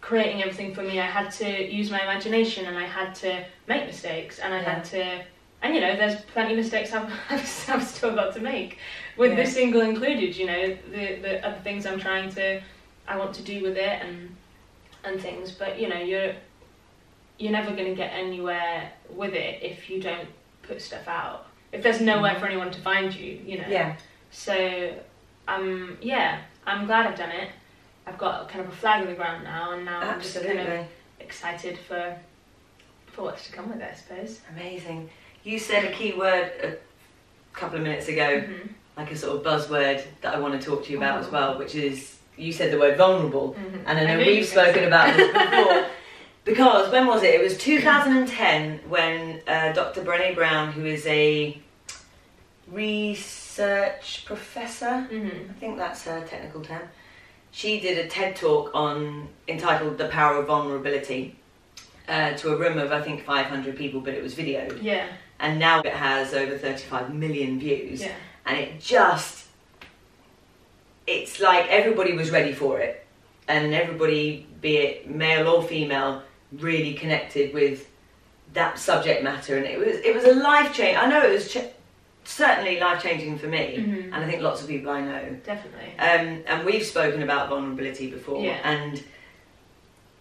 creating 0.00 0.42
everything 0.42 0.74
for 0.74 0.82
me, 0.82 0.98
I 0.98 1.06
had 1.06 1.30
to 1.32 1.72
use 1.72 1.90
my 1.90 2.00
imagination 2.00 2.66
and 2.66 2.78
I 2.78 2.86
had 2.86 3.14
to 3.16 3.44
make 3.66 3.86
mistakes 3.86 4.38
and 4.38 4.52
I 4.54 4.60
had 4.62 4.82
to, 4.86 5.20
and 5.62 5.74
you 5.74 5.80
know, 5.80 5.94
there's 5.94 6.22
plenty 6.22 6.52
of 6.52 6.58
mistakes 6.58 6.92
I've, 6.92 7.12
I've 7.30 7.84
still 7.86 8.14
got 8.14 8.34
to 8.34 8.40
make, 8.40 8.78
with 9.16 9.32
Yeah. 9.32 9.36
this 9.36 9.52
single 9.54 9.82
included. 9.82 10.34
You 10.36 10.46
know, 10.46 10.76
the 10.90 11.16
the 11.20 11.46
other 11.46 11.60
things 11.62 11.84
I'm 11.84 12.00
trying 12.00 12.30
to, 12.30 12.62
I 13.06 13.16
want 13.18 13.34
to 13.34 13.42
do 13.42 13.62
with 13.62 13.76
it 13.76 14.02
and 14.02 14.34
and 15.04 15.20
things. 15.20 15.52
But 15.52 15.78
you 15.78 15.88
know, 15.88 15.98
you're 16.00 16.32
you're 17.38 17.52
never 17.52 17.72
going 17.72 17.88
to 17.88 17.94
get 17.94 18.10
anywhere 18.14 18.90
with 19.10 19.34
it 19.34 19.62
if 19.62 19.90
you 19.90 20.00
don't 20.00 20.28
put 20.62 20.80
stuff 20.80 21.06
out. 21.08 21.46
If 21.72 21.82
there's 21.82 22.00
nowhere 22.00 22.38
for 22.40 22.46
anyone 22.46 22.70
to 22.70 22.80
find 22.80 23.14
you, 23.14 23.38
you 23.44 23.58
know. 23.58 23.68
Yeah. 23.68 23.96
So, 24.30 24.94
um, 25.46 25.98
yeah, 26.00 26.40
I'm 26.70 26.86
glad 26.86 27.06
I've 27.06 27.18
done 27.18 27.30
it. 27.30 27.50
I've 28.06 28.18
got 28.18 28.48
kind 28.48 28.64
of 28.64 28.72
a 28.72 28.76
flag 28.76 29.02
in 29.02 29.08
the 29.08 29.14
ground 29.14 29.44
now, 29.44 29.72
and 29.72 29.84
now 29.84 30.00
I'm 30.00 30.20
just 30.20 30.34
kind 30.34 30.46
Absolutely. 30.48 30.76
of 30.80 30.86
excited 31.20 31.78
for 31.78 32.16
for 33.12 33.22
what's 33.22 33.46
to 33.46 33.52
come 33.52 33.68
with 33.68 33.80
it, 33.80 33.90
I 33.92 33.94
suppose. 33.96 34.40
Amazing. 34.56 35.10
You 35.42 35.58
said 35.58 35.84
a 35.84 35.92
key 35.92 36.12
word 36.12 36.52
a 36.62 36.76
couple 37.58 37.76
of 37.78 37.82
minutes 37.82 38.06
ago, 38.08 38.40
Mhm. 38.40 38.68
like 38.96 39.10
a 39.10 39.16
sort 39.16 39.36
of 39.36 39.42
buzzword 39.44 40.02
that 40.22 40.34
I 40.34 40.38
want 40.38 40.58
to 40.60 40.64
talk 40.64 40.84
to 40.84 40.92
you 40.92 40.98
about 40.98 41.18
as 41.18 41.26
Oh. 41.26 41.30
well, 41.32 41.58
which 41.58 41.74
is 41.74 42.18
you 42.36 42.52
said 42.52 42.72
the 42.72 42.78
word 42.78 42.96
vulnerable. 42.96 43.54
Mhm. 43.58 43.82
And 43.86 43.98
I 43.98 44.04
know 44.04 44.18
you 44.20 44.26
we've 44.26 44.46
spoken 44.46 44.84
about 44.84 45.16
this 45.16 45.32
before. 45.32 45.86
Because 46.42 46.90
when 46.90 47.06
was 47.06 47.22
it? 47.22 47.34
It 47.34 47.42
was 47.42 47.58
2010 47.58 48.80
when 48.88 49.42
uh, 49.46 49.72
Dr. 49.72 50.02
Brené 50.02 50.34
Brown, 50.34 50.72
who 50.72 50.86
is 50.86 51.06
a 51.06 51.60
research 53.60 54.24
professor, 54.24 55.06
Mhm. 55.10 55.50
I 55.50 55.52
think 55.60 55.76
that's 55.76 56.04
her 56.04 56.20
technical 56.26 56.62
term. 56.62 56.88
She 57.52 57.80
did 57.80 57.98
a 57.98 58.08
TED 58.08 58.36
talk 58.36 58.70
on 58.74 59.28
entitled 59.48 59.98
"The 59.98 60.08
Power 60.08 60.36
of 60.38 60.46
Vulnerability" 60.46 61.36
uh, 62.08 62.32
to 62.34 62.52
a 62.52 62.56
room 62.56 62.78
of 62.78 62.90
I 62.92 63.02
think 63.02 63.24
500 63.24 63.76
people, 63.76 64.00
but 64.00 64.14
it 64.14 64.22
was 64.22 64.34
videoed, 64.34 64.82
Yeah, 64.82 65.06
and 65.38 65.58
now 65.58 65.80
it 65.80 65.92
has 65.92 66.32
over 66.34 66.56
35 66.56 67.12
million 67.14 67.58
views, 67.60 68.00
yeah, 68.00 68.12
and 68.46 68.58
it 68.58 68.80
just 68.80 69.46
it's 71.06 71.40
like 71.40 71.66
everybody 71.68 72.12
was 72.12 72.30
ready 72.30 72.52
for 72.52 72.78
it, 72.80 73.04
and 73.48 73.74
everybody, 73.74 74.46
be 74.60 74.76
it 74.78 75.10
male 75.10 75.48
or 75.48 75.62
female, 75.62 76.22
really 76.52 76.94
connected 76.94 77.52
with 77.52 77.88
that 78.54 78.78
subject 78.78 79.22
matter, 79.22 79.56
and 79.56 79.66
it 79.66 79.78
was 79.78 79.96
it 79.98 80.14
was 80.14 80.24
a 80.24 80.34
life 80.34 80.72
change. 80.72 80.96
I 80.96 81.06
know 81.06 81.22
it 81.22 81.32
was 81.32 81.52
ch- 81.52 81.74
certainly 82.30 82.78
life 82.78 83.02
changing 83.02 83.38
for 83.38 83.46
me, 83.48 83.76
Mhm. 83.78 84.04
and 84.04 84.14
I 84.14 84.26
think 84.28 84.40
lots 84.42 84.62
of 84.62 84.68
people 84.68 84.90
I 84.90 85.00
know. 85.00 85.36
definitely. 85.44 85.92
Um, 85.98 86.42
and 86.46 86.64
we've 86.64 86.84
spoken 86.86 87.22
about 87.22 87.48
vulnerability 87.48 88.10
before, 88.10 88.42
Yeah. 88.44 88.58
and 88.62 89.02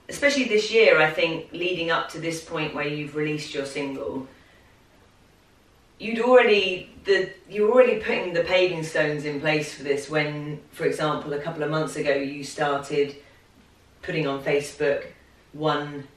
especially 0.10 0.46
this 0.46 0.72
year, 0.72 1.00
I 1.00 1.10
think 1.12 1.50
leading 1.52 1.92
up 1.92 2.10
to 2.10 2.20
this 2.20 2.44
point 2.44 2.74
where 2.74 2.88
you've 2.88 3.16
released 3.16 3.54
your 3.54 3.66
single, 3.66 4.28
you'd 6.00 6.20
already 6.20 6.90
the 7.04 7.30
you're 7.50 7.72
already 7.72 7.98
putting 8.00 8.34
the 8.34 8.44
paving 8.44 8.84
stones 8.84 9.26
in 9.26 9.40
place 9.40 9.74
for 9.74 9.84
this. 9.84 10.10
When, 10.10 10.60
for 10.72 10.86
example, 10.86 11.34
a 11.34 11.40
couple 11.40 11.62
of 11.64 11.70
months 11.70 11.96
ago, 11.96 12.14
you 12.16 12.44
started 12.44 13.16
putting 14.02 14.26
on 14.28 14.44
Facebook 14.44 15.06
one 15.54 16.08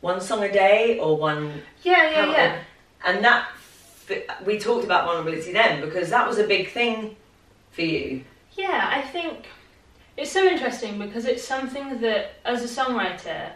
one 0.00 0.20
song 0.20 0.42
a 0.42 0.52
day 0.52 0.98
or 0.98 1.16
one 1.16 1.62
Yeah, 1.84 2.10
yeah, 2.10 2.32
yeah. 2.32 2.58
and 3.04 3.24
that 3.24 3.48
we 4.44 4.58
talked 4.58 4.84
about 4.84 5.04
vulnerability 5.06 5.52
then 5.52 5.80
because 5.80 6.10
that 6.10 6.26
was 6.26 6.38
a 6.38 6.46
big 6.46 6.70
thing 6.70 7.16
for 7.70 7.82
you. 7.82 8.24
Yeah, 8.54 8.90
I 8.92 9.02
think 9.02 9.46
it's 10.16 10.30
so 10.30 10.44
interesting 10.44 10.98
because 10.98 11.24
it's 11.24 11.44
something 11.44 12.00
that, 12.00 12.32
as 12.44 12.62
a 12.62 12.82
songwriter, 12.82 13.50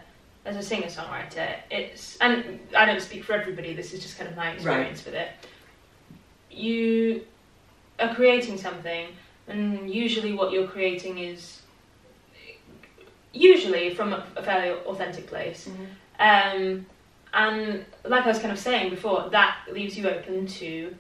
as 0.45 0.57
a 0.57 0.63
singer 0.63 0.87
songwriter, 0.87 1.57
it's, 1.71 2.17
and 2.21 2.61
I 2.77 2.87
don't 2.87 3.03
speak 3.03 3.25
for 3.25 3.35
everybody, 3.35 3.75
this 3.75 3.93
is 3.93 4.01
just 4.01 4.17
kind 4.17 4.31
of 4.31 4.37
my 4.37 4.53
experience 4.53 5.05
with 5.05 5.15
it. 5.15 5.29
You 6.51 7.27
are 7.99 8.15
creating 8.15 8.57
something, 8.57 9.09
and 9.49 9.93
usually 9.93 10.33
what 10.33 10.53
you're 10.53 10.69
creating 10.69 11.19
is 11.19 11.61
usually 13.33 13.95
from 13.95 14.15
a, 14.15 14.23
fairly 14.43 14.79
authentic 14.87 15.27
place. 15.27 15.69
Um, 16.19 16.87
and 17.35 17.85
like 18.05 18.25
I 18.25 18.29
was 18.29 18.39
kind 18.39 18.53
of 18.53 18.59
saying 18.59 18.91
before, 18.91 19.29
that 19.31 19.59
leaves 19.73 19.97
you 19.99 20.09
open 20.09 20.47
to 20.47 20.95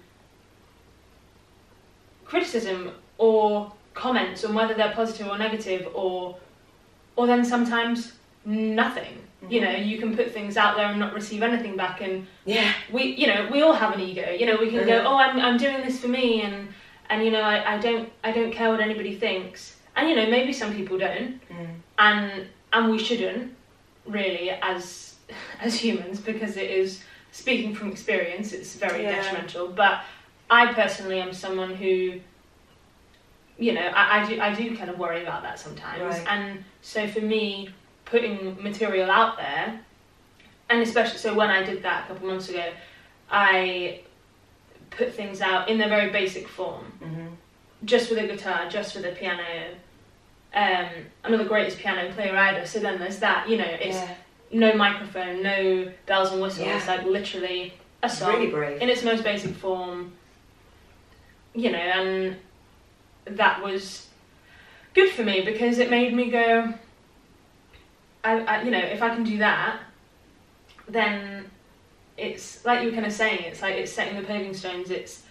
criticism 2.25 2.91
or 3.19 3.73
comments 3.95 4.45
on 4.45 4.55
whether 4.55 4.75
they're 4.75 4.93
positive 4.93 5.29
or 5.29 5.39
negative 5.39 5.89
or 5.95 6.37
or 7.17 7.27
then 7.27 7.45
sometimes 7.45 8.13
nothing. 8.45 9.23
You 9.49 9.61
know, 9.61 9.71
you 9.71 9.99
can 9.99 10.17
put 10.17 10.33
things 10.33 10.57
out 10.57 10.77
there 10.77 10.87
and 10.87 10.99
not 10.99 11.15
receive 11.15 11.43
anything 11.43 11.77
back 11.77 12.01
and 12.01 12.27
Yeah. 12.45 12.73
we 12.91 13.05
you 13.05 13.27
know, 13.29 13.49
we 13.51 13.63
all 13.63 13.73
have 13.75 13.95
an 13.95 14.01
ego. 14.01 14.31
You 14.31 14.47
know, 14.47 14.57
we 14.57 14.71
can 14.71 14.81
Mhm. 14.81 14.87
go, 14.87 15.05
Oh, 15.07 15.17
I'm 15.17 15.39
I'm 15.41 15.57
doing 15.57 15.83
this 15.85 16.01
for 16.01 16.09
me 16.09 16.43
and 16.43 16.69
and 17.09 17.25
you 17.25 17.31
know, 17.31 17.43
I, 17.43 17.75
I 17.75 17.79
don't 17.79 18.11
I 18.25 18.33
don't 18.33 18.51
care 18.53 18.71
what 18.71 18.81
anybody 18.81 19.15
thinks. 19.15 19.77
And 19.95 20.09
you 20.09 20.17
know, 20.17 20.27
maybe 20.29 20.53
some 20.53 20.75
people 20.75 20.99
don't 20.99 21.41
Mm. 21.49 21.75
and 21.99 22.47
and 22.73 22.91
we 22.91 22.99
shouldn't 22.99 23.55
really 24.07 24.51
as 24.51 25.06
as 25.61 25.75
humans 25.75 26.21
because 26.21 26.57
it 26.57 26.71
is 26.71 27.03
speaking 27.33 27.75
from 27.75 27.91
experience 27.91 28.53
it's 28.53 28.75
very 28.77 29.03
Yeah. 29.03 29.17
detrimental 29.23 29.69
but 29.69 30.03
i 30.49 30.73
personally 30.73 31.21
am 31.21 31.33
someone 31.33 31.75
who 31.75 32.21
you 33.59 33.73
know 33.73 33.87
I, 33.95 34.21
I 34.23 34.27
do 34.29 34.41
i 34.41 34.55
do 34.55 34.77
kind 34.77 34.91
of 34.91 34.99
worry 34.99 35.23
about 35.23 35.43
that 35.43 35.59
sometimes 35.59 36.01
Right. 36.03 36.27
and 36.29 36.65
so 36.83 37.07
for 37.09 37.21
me 37.21 37.71
putting 38.05 38.63
material 38.63 39.11
out 39.11 39.37
there 39.37 39.81
and 40.71 40.81
especially 40.83 41.19
so 41.19 41.35
when 41.35 41.51
i 41.51 41.63
did 41.63 41.83
that 41.83 42.05
a 42.05 42.09
couple 42.09 42.29
months 42.29 42.49
ago 42.49 42.73
i 43.31 44.01
put 44.91 45.13
things 45.15 45.41
out 45.41 45.69
in 45.69 45.79
their 45.79 45.89
very 45.89 46.11
basic 46.11 46.47
form 46.49 46.85
hmm 47.03 47.27
just 47.85 48.09
with 48.09 48.19
a 48.19 48.27
guitar, 48.27 48.69
just 48.71 48.97
with 48.97 49.05
a 49.05 49.13
piano. 49.13 49.45
Um, 50.55 50.89
I'm 51.23 51.31
not 51.31 51.37
the 51.39 51.45
greatest 51.45 51.79
piano 51.79 52.11
player 52.15 52.35
either, 52.35 52.65
so 52.67 52.81
then 52.81 52.99
there's 52.99 53.19
that. 53.19 53.49
You 53.51 53.59
know, 53.59 53.65
it's 53.67 53.97
Yeah. 53.97 54.15
No 54.53 54.75
microphone, 54.75 55.43
no 55.43 55.93
bells 56.07 56.33
and 56.33 56.41
whistles. 56.41 56.67
Yeah. 56.67 56.83
Like 56.87 57.05
literally 57.05 57.75
a 58.03 58.09
song 58.09 58.35
Really 58.35 58.51
brave. 58.51 58.81
in 58.83 58.89
its 58.89 59.03
most 59.03 59.25
basic 59.25 59.55
form. 59.55 60.13
You 61.55 61.73
know, 61.73 61.79
and 61.79 62.37
that 63.25 63.63
was 63.63 64.07
good 64.95 65.11
for 65.11 65.23
me 65.25 65.43
because 65.43 65.79
it 65.79 65.91
made 65.91 66.15
me 66.15 66.31
go. 66.31 66.75
I, 68.23 68.41
I 68.41 68.63
you 68.63 68.71
know, 68.71 68.79
if 68.79 69.03
I 69.03 69.15
can 69.15 69.25
do 69.25 69.39
that, 69.39 69.81
then 70.89 71.51
it's 72.17 72.65
like 72.65 72.83
you 72.83 72.89
were 72.89 72.95
kind 72.95 73.07
of 73.07 73.13
saying. 73.13 73.45
It's 73.45 73.63
like 73.63 73.75
it's 73.75 73.93
setting 73.93 74.17
the 74.17 74.23
paving 74.23 74.55
stones. 74.55 74.91
It's 74.91 75.23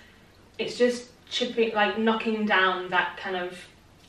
it's 0.57 0.77
just 0.77 1.09
chipping, 1.29 1.73
like 1.73 1.97
knocking 1.97 2.45
down 2.45 2.89
that 2.89 3.17
kind 3.17 3.35
of 3.35 3.59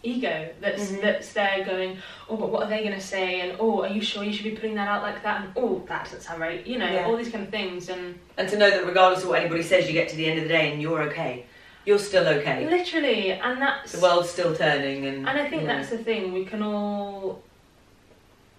ego 0.07 0.49
that's 0.61 0.91
Mhm. 0.91 1.03
that's 1.03 1.33
there 1.33 1.65
going. 1.65 1.99
Oh, 2.29 2.37
but 2.37 2.51
what 2.51 2.63
are 2.65 2.69
they 2.71 2.83
going 2.83 2.95
to 2.95 3.01
say? 3.15 3.41
And 3.41 3.57
oh, 3.61 3.83
are 3.83 3.89
you 3.89 4.01
sure 4.01 4.23
you 4.25 4.33
should 4.33 4.45
be 4.45 4.57
putting 4.61 4.75
that 4.77 4.89
out 4.89 5.03
like 5.03 5.23
that? 5.23 5.41
And 5.43 5.53
oh, 5.57 5.83
that 5.89 6.05
doesn't 6.05 6.23
sound 6.23 6.41
right. 6.41 6.67
You 6.67 6.79
know, 6.79 6.91
Yeah. 6.91 7.07
all 7.07 7.17
these 7.17 7.31
kind 7.31 7.45
of 7.45 7.51
things 7.51 7.89
and. 7.89 8.19
And 8.39 8.49
to 8.49 8.57
know 8.57 8.71
that 8.71 8.87
regardless 8.87 9.23
of 9.25 9.29
what 9.31 9.41
anybody 9.41 9.63
says, 9.63 9.87
you 9.87 9.93
get 9.93 10.09
to 10.11 10.17
the 10.17 10.27
end 10.27 10.39
of 10.39 10.45
the 10.45 10.49
day 10.51 10.73
and 10.73 10.81
you're 10.81 11.03
okay. 11.03 11.45
You're 11.85 11.99
still 12.01 12.27
okay. 12.27 12.69
Literally, 12.69 13.31
and 13.33 13.63
that's 13.63 13.93
The 13.93 14.01
world's 14.01 14.31
still 14.31 14.55
turning, 14.57 15.07
and 15.07 15.19
and 15.29 15.39
I 15.39 15.49
think 15.49 15.63
you 15.63 15.69
know. 15.69 15.77
that's 15.77 15.91
the 15.91 15.99
thing. 15.99 16.33
We 16.33 16.45
can 16.45 16.63
all. 16.63 17.43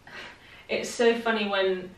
It's 0.70 0.90
so 0.90 1.16
funny 1.16 1.48
when, 1.48 1.90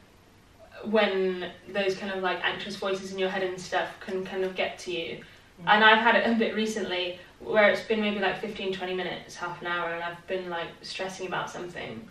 when 0.85 1.51
those 1.67 1.95
kind 1.95 2.11
of 2.13 2.21
like 2.23 2.39
anxious 2.43 2.75
voices 2.75 3.11
in 3.11 3.19
your 3.19 3.29
head 3.29 3.43
and 3.43 3.59
stuff 3.59 3.89
can 3.99 4.23
kind 4.25 4.43
of 4.43 4.55
get 4.55 4.77
to 4.79 4.91
you. 4.91 5.23
And 5.67 5.83
I've 5.83 5.97
had 5.99 6.15
it 6.15 6.25
a 6.25 6.35
bit 6.35 6.55
recently 6.55 7.19
where 7.39 7.69
it's 7.69 7.81
been 7.83 8.01
maybe 8.01 8.19
like 8.19 8.39
15, 8.41 8.73
20 8.73 8.93
minutes, 8.93 9.35
half 9.35 9.61
an 9.61 9.67
hour, 9.67 9.89
and 9.93 10.03
I've 10.03 10.25
been 10.27 10.49
like 10.49 10.67
stressing 10.81 11.27
about 11.27 11.49
something, 11.49 12.07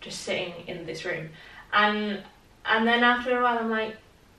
just 0.00 0.20
sitting 0.22 0.52
in 0.66 0.86
this 0.86 1.04
room, 1.04 1.28
and 1.72 2.22
and 2.64 2.86
then 2.86 3.02
after 3.02 3.38
a 3.38 3.42
while 3.42 3.58
I'm 3.58 3.70
like, 3.70 3.96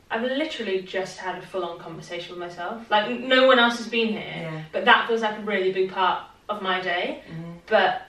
I've 0.10 0.22
literally 0.24 0.82
just 0.82 1.18
had 1.18 1.38
a 1.38 1.42
full 1.42 1.64
on 1.66 1.80
conversation 1.80 2.32
with 2.32 2.40
myself. 2.40 2.90
Like 2.90 3.20
no 3.20 3.48
one 3.48 3.60
else 3.60 3.78
has 3.78 3.88
been 3.88 4.10
here. 4.10 4.22
Yeah. 4.22 4.62
But 4.72 4.86
that 4.86 5.08
feels 5.08 5.22
like 5.22 5.38
a 5.38 5.42
really 5.42 5.72
big 5.72 5.92
part 5.92 6.24
of 6.50 6.62
my 6.62 6.82
day. 6.82 7.24
Mhm. 7.30 7.56
But 7.68 8.04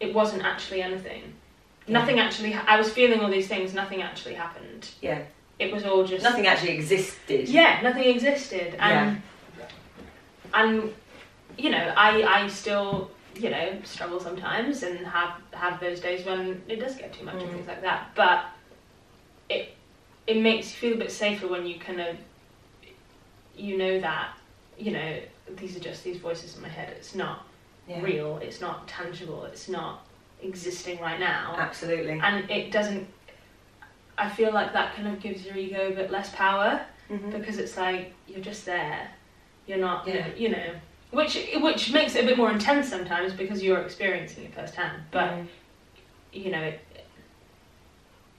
it 0.00 0.14
wasn't 0.14 0.44
actually 0.44 0.82
anything. 0.82 1.22
Yeah. 1.86 1.92
Nothing 1.94 2.18
actually. 2.20 2.52
Ha- 2.52 2.64
I 2.66 2.76
was 2.78 2.90
feeling 2.90 3.20
all 3.20 3.30
these 3.30 3.48
things. 3.48 3.74
Nothing 3.74 4.02
actually 4.02 4.34
happened. 4.34 4.88
Yeah. 5.00 5.20
It 5.58 5.72
was 5.72 5.84
all 5.84 6.04
just. 6.04 6.22
Nothing 6.22 6.46
actually 6.46 6.70
existed. 6.72 7.48
Yeah, 7.48 7.80
nothing 7.82 8.04
existed, 8.04 8.76
and 8.78 9.20
and 10.54 10.94
you 11.58 11.70
know, 11.70 11.92
I 11.96 12.22
I 12.22 12.48
still 12.48 13.10
you 13.36 13.50
know 13.50 13.78
struggle 13.84 14.18
sometimes 14.20 14.82
and 14.82 14.98
have 15.06 15.32
have 15.52 15.78
those 15.80 16.00
days 16.00 16.24
when 16.24 16.62
it 16.68 16.76
does 16.80 16.94
get 16.96 17.12
too 17.12 17.24
much 17.24 17.34
and 17.34 17.44
Mm. 17.44 17.52
things 17.54 17.68
like 17.68 17.82
that. 17.82 18.10
But 18.14 18.46
it 19.50 19.74
it 20.26 20.40
makes 20.40 20.70
you 20.72 20.78
feel 20.78 20.94
a 20.94 20.98
bit 21.04 21.12
safer 21.12 21.46
when 21.48 21.66
you 21.66 21.78
kind 21.78 22.00
of 22.00 22.16
you 23.56 23.76
know 23.76 24.00
that 24.00 24.36
you 24.78 24.92
know 24.92 25.18
these 25.56 25.76
are 25.76 25.80
just 25.80 26.04
these 26.04 26.18
voices 26.18 26.56
in 26.56 26.62
my 26.62 26.68
head. 26.68 26.90
It's 26.96 27.14
not 27.14 27.46
Yeah. 27.86 28.02
real. 28.02 28.38
It's 28.38 28.60
not 28.60 28.86
tangible. 28.86 29.44
It's 29.44 29.68
not 29.68 30.04
existing 30.40 31.00
right 31.00 31.18
now 31.18 31.56
Absolutely. 31.58 32.20
and 32.22 32.48
it 32.48 32.70
doesn't 32.70 33.04
i 34.16 34.28
feel 34.28 34.52
like 34.52 34.72
that 34.72 34.94
kind 34.94 35.08
of 35.08 35.18
gives 35.18 35.44
your 35.44 35.56
ego 35.56 35.88
a 35.88 35.90
bit 35.90 36.12
less 36.12 36.30
power 36.30 36.80
Mhm. 37.10 37.32
because 37.32 37.58
it's 37.58 37.76
like 37.76 38.12
you're 38.28 38.40
just 38.40 38.64
there 38.64 39.08
you're 39.66 39.78
not 39.78 40.06
Yeah. 40.06 40.28
you 40.36 40.50
know 40.50 40.70
which 41.10 41.38
which 41.60 41.92
makes 41.92 42.14
it 42.14 42.24
a 42.24 42.26
bit 42.26 42.36
more 42.36 42.50
intense 42.50 42.88
sometimes 42.88 43.32
because 43.32 43.62
you're 43.62 43.80
experiencing 43.80 44.44
it 44.44 44.54
firsthand 44.54 45.02
but 45.10 45.30
Mm. 45.30 45.46
you 46.32 46.50
know 46.50 46.62
it 46.62 46.80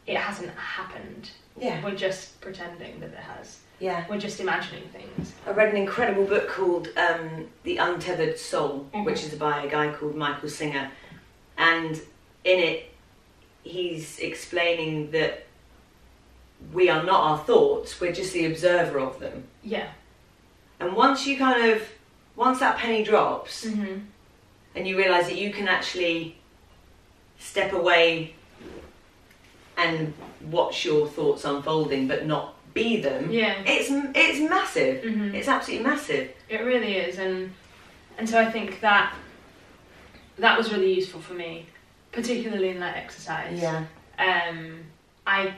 it 0.07 0.17
hasn't 0.17 0.49
happened 0.55 1.29
yeah, 1.59 1.83
we're 1.83 1.95
just 1.95 2.39
pretending 2.39 2.99
that 3.01 3.09
it 3.09 3.15
has 3.17 3.59
yeah. 3.79 4.05
we're 4.09 4.17
just 4.19 4.39
imagining 4.39 4.83
things 4.89 5.33
I 5.45 5.51
read 5.51 5.69
an 5.69 5.77
incredible 5.77 6.25
book 6.25 6.47
called 6.47 6.88
um, 6.97 7.47
The 7.63 7.77
Untethered 7.77 8.38
Soul, 8.38 8.88
Mhm. 8.93 9.05
which 9.05 9.23
is 9.23 9.33
by 9.35 9.63
a 9.63 9.69
guy 9.69 9.91
called 9.93 10.15
Michael 10.15 10.49
Singer. 10.49 10.91
And 11.57 11.95
in 12.45 12.59
it, 12.59 12.93
he's 13.63 14.19
explaining 14.19 15.11
that 15.11 15.45
we 16.73 16.89
are 16.89 17.03
not 17.03 17.21
our 17.23 17.38
thoughts, 17.39 17.99
we're 18.01 18.11
just 18.13 18.31
the 18.33 18.45
observer 18.45 18.99
of 18.99 19.19
them. 19.19 19.45
yeah 19.63 19.88
And 20.79 20.93
once 20.95 21.25
you 21.27 21.38
kind 21.38 21.71
of, 21.71 21.81
once 22.39 22.60
that 22.60 22.77
penny 22.77 23.03
drops 23.03 23.65
mm-hmm. 23.65 23.98
and 24.74 24.88
you 24.88 24.98
realise 24.98 25.25
that 25.25 25.38
you 25.38 25.51
can 25.51 25.67
actually 25.67 26.38
step 27.38 27.74
away 27.74 28.34
and 29.77 30.13
watch 30.50 30.86
your 30.86 31.05
thoughts 31.08 31.43
unfolding 31.43 32.08
but 32.08 32.25
not 32.25 32.55
be 32.74 33.01
them, 33.01 33.29
yeah 33.31 33.55
it's, 33.65 33.89
it's 34.15 34.50
massive. 34.50 35.03
mm-hmm. 35.03 35.36
It's 35.36 35.48
absolutely 35.48 35.86
massive. 35.86 36.31
It 36.48 36.62
really 36.62 36.93
is, 36.98 37.17
and 37.17 37.51
and 38.17 38.29
so 38.29 38.39
I 38.39 38.50
think 38.50 38.79
that 38.81 39.13
that 40.38 40.58
was 40.58 40.72
really 40.72 40.93
useful 40.93 41.19
for 41.19 41.34
me, 41.34 41.65
particularly 42.12 42.69
in 42.69 42.79
that 42.79 42.96
exercise. 42.96 43.60
yeah 43.62 43.86
Um, 44.17 44.86
I 45.25 45.55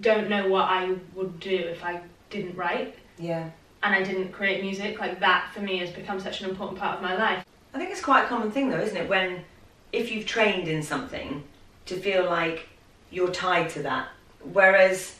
don't 0.00 0.28
know 0.28 0.48
what 0.48 0.64
I 0.64 0.96
would 1.14 1.40
do 1.40 1.56
if 1.56 1.84
I 1.84 2.00
didn't 2.30 2.56
write 2.56 2.94
yeah. 3.18 3.50
And 3.82 3.94
I 3.94 4.02
didn't 4.02 4.32
create 4.32 4.62
music. 4.62 4.98
Like 4.98 5.20
that 5.20 5.50
for 5.54 5.60
me 5.60 5.78
has 5.78 5.90
become 5.90 6.18
such 6.20 6.40
an 6.42 6.50
important 6.50 6.78
part 6.78 6.96
of 6.96 7.02
my 7.02 7.16
life. 7.16 7.44
I 7.74 7.78
think 7.78 7.90
it's 7.90 8.00
quite 8.02 8.24
a 8.24 8.28
common 8.28 8.50
thing 8.50 8.70
though, 8.70 8.80
isn't 8.80 8.96
it? 8.96 9.08
When 9.08 9.44
if 9.92 10.10
you've 10.10 10.26
trained 10.26 10.68
in 10.68 10.82
something 10.82 11.42
to 11.86 11.96
feel 11.98 12.24
like 12.26 12.68
you're 13.10 13.30
tied 13.30 13.70
to 13.70 13.82
that. 13.82 14.08
Whereas 14.52 15.16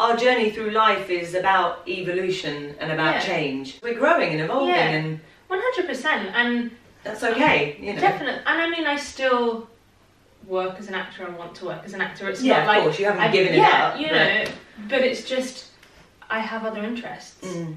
our 0.00 0.16
journey 0.16 0.50
through 0.50 0.70
life 0.70 1.10
is 1.10 1.34
about 1.34 1.86
evolution 1.88 2.74
and 2.80 2.90
about 2.92 3.16
Yeah. 3.16 3.20
change. 3.20 3.78
We're 3.82 3.94
growing 3.98 4.32
and 4.32 4.40
evolving 4.40 4.74
Yeah. 4.74 4.90
and 4.90 5.20
One 5.48 5.60
hundred 5.62 5.86
percent, 5.86 6.30
and 6.34 6.70
that's 7.04 7.22
okay, 7.22 7.76
you 7.78 7.92
know. 7.92 8.00
definitely. 8.00 8.40
And 8.46 8.62
I 8.62 8.70
mean, 8.70 8.86
I 8.86 8.96
still 8.96 9.68
work 10.46 10.78
as 10.78 10.88
an 10.88 10.94
actor 10.94 11.24
and 11.26 11.36
want 11.36 11.54
to 11.56 11.66
work 11.66 11.82
as 11.84 11.92
an 11.92 12.00
actor. 12.00 12.28
It's 12.30 12.42
Yeah, 12.42 12.54
not 12.54 12.60
of 12.62 12.66
like 12.68 12.82
course, 12.84 12.98
you 12.98 13.04
haven't 13.04 13.20
I- 13.20 13.30
given 13.30 13.52
it 13.52 13.58
yeah, 13.58 13.88
up, 13.92 14.00
you 14.00 14.06
know. 14.06 14.44
But 14.88 15.02
it's 15.02 15.28
just 15.28 15.66
I 16.36 16.38
have 16.40 16.64
other 16.64 16.82
interests. 16.82 17.44
Mm, 17.46 17.76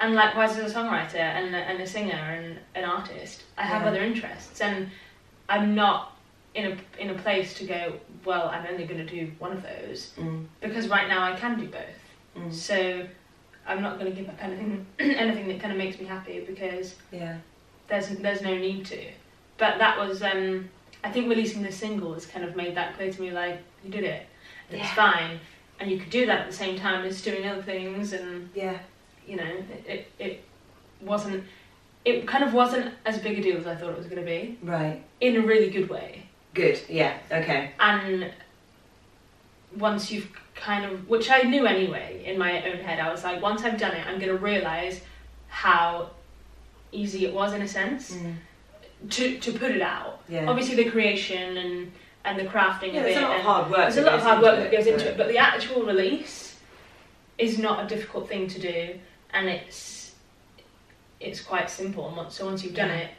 and 0.00 0.14
likewise 0.14 0.56
as 0.58 0.72
a 0.72 0.74
songwriter 0.76 1.14
and 1.38 1.54
a, 1.54 1.58
and 1.58 1.80
a 1.80 1.86
singer 1.86 2.12
and 2.36 2.58
an 2.74 2.84
artist 2.84 3.42
i 3.56 3.62
have 3.62 3.82
Yeah. 3.82 3.88
other 3.90 4.02
interests 4.02 4.60
and 4.60 4.88
i'm 5.48 5.74
not 5.74 6.16
in 6.54 6.64
a 6.72 7.00
in 7.02 7.10
a 7.10 7.14
place 7.24 7.54
to 7.58 7.64
go 7.64 7.80
well 8.24 8.48
i'm 8.48 8.66
only 8.72 8.86
going 8.90 9.04
to 9.06 9.10
do 9.18 9.30
one 9.38 9.52
of 9.52 9.62
those 9.62 10.12
mm, 10.18 10.44
because 10.60 10.88
right 10.88 11.08
now 11.08 11.22
i 11.22 11.32
can 11.42 11.52
do 11.58 11.66
both 11.68 12.00
mm. 12.36 12.52
so 12.52 13.06
i'm 13.68 13.80
not 13.86 13.98
going 13.98 14.10
to 14.12 14.16
give 14.20 14.28
up 14.28 14.38
anything 14.40 14.84
anything 14.98 15.46
that 15.48 15.60
kind 15.60 15.72
of 15.72 15.78
makes 15.78 15.96
me 16.00 16.04
happy 16.16 16.40
because 16.40 16.96
Yeah. 17.12 17.36
there's 17.88 18.08
there's 18.24 18.42
no 18.42 18.54
need 18.66 18.84
to 18.86 19.00
but 19.58 19.78
that 19.78 19.96
was 19.96 20.22
um 20.24 20.68
i 21.04 21.10
think 21.12 21.28
releasing 21.28 21.62
the 21.62 21.72
single 21.72 22.14
has 22.14 22.26
kind 22.26 22.44
of 22.44 22.56
made 22.56 22.74
that 22.74 22.96
clear 22.96 23.12
to 23.12 23.20
me 23.22 23.30
like 23.30 23.58
you 23.84 23.90
did 23.90 24.04
it 24.04 24.26
it's 24.70 24.78
Yeah. 24.78 24.94
fine 24.94 25.40
and 25.84 25.92
you 25.92 25.98
could 25.98 26.08
do 26.08 26.24
that 26.24 26.40
at 26.40 26.46
the 26.50 26.56
same 26.56 26.78
time 26.78 27.04
as 27.04 27.20
doing 27.20 27.46
other 27.46 27.60
things 27.60 28.14
and 28.14 28.48
Yeah. 28.54 28.78
you 29.28 29.36
know, 29.36 29.44
it, 29.86 29.86
it, 29.86 30.10
it 30.18 30.44
wasn't, 31.02 31.44
it 32.06 32.26
kind 32.26 32.42
of 32.42 32.54
wasn't 32.54 32.94
as 33.04 33.18
big 33.18 33.38
a 33.38 33.42
deal 33.42 33.58
as 33.58 33.66
I 33.66 33.74
thought 33.76 33.90
it 33.90 33.98
was 33.98 34.06
going 34.06 34.22
to 34.22 34.26
be, 34.26 34.56
Right. 34.62 35.02
in 35.20 35.36
a 35.36 35.40
really 35.42 35.68
good 35.68 35.90
way. 35.90 36.22
Good. 36.54 36.80
Yeah. 36.88 37.18
Okay. 37.30 37.72
And 37.78 38.32
once 39.76 40.10
you've 40.10 40.30
kind 40.54 40.86
of, 40.86 41.06
which 41.06 41.30
I 41.30 41.42
knew 41.42 41.66
anyway 41.66 42.22
in 42.24 42.38
my 42.38 42.62
own 42.66 42.78
head, 42.78 42.98
I 42.98 43.12
was 43.12 43.22
like, 43.22 43.42
once 43.42 43.62
I've 43.62 43.78
done 43.78 43.92
it, 43.94 44.06
I'm 44.06 44.18
going 44.18 44.32
to 44.32 44.38
realise 44.38 45.02
how 45.48 46.10
easy 46.92 47.26
it 47.26 47.34
was 47.34 47.52
in 47.52 47.60
a 47.60 47.68
sense 47.68 48.12
Mm. 48.14 48.36
to, 49.10 49.38
to 49.40 49.52
put 49.52 49.70
it 49.70 49.82
out. 49.82 50.22
Yeah. 50.30 50.46
Obviously, 50.48 50.76
the 50.76 50.88
creation 50.90 51.58
and, 51.58 51.92
and 52.24 52.38
the 52.38 52.44
crafting 52.44 52.92
Yeah, 52.94 53.00
of 53.00 53.04
there's 53.04 53.16
it. 53.16 53.22
a 53.22 53.26
lot 53.28 53.36
of 53.36 53.42
hard 53.42 53.70
work. 53.70 53.78
There's 53.80 53.96
a 53.98 54.02
lot 54.02 54.14
of 54.14 54.22
hard 54.22 54.42
work 54.42 54.58
that 54.58 54.70
goes 54.72 54.86
into 54.86 55.08
it, 55.10 55.16
but 55.16 55.28
the 55.28 55.38
actual 55.38 55.82
release 55.84 56.56
is 57.38 57.58
not 57.58 57.84
a 57.84 57.88
difficult 57.88 58.28
thing 58.28 58.46
to 58.48 58.60
do, 58.60 58.98
and 59.32 59.48
it's 59.48 60.12
it's 61.20 61.40
quite 61.40 61.70
simple. 61.70 62.06
And 62.08 62.16
once, 62.16 62.36
so 62.36 62.46
once 62.46 62.62
you've 62.64 62.74
done 62.74 62.88
Yeah. 62.90 62.96
it, 62.96 63.10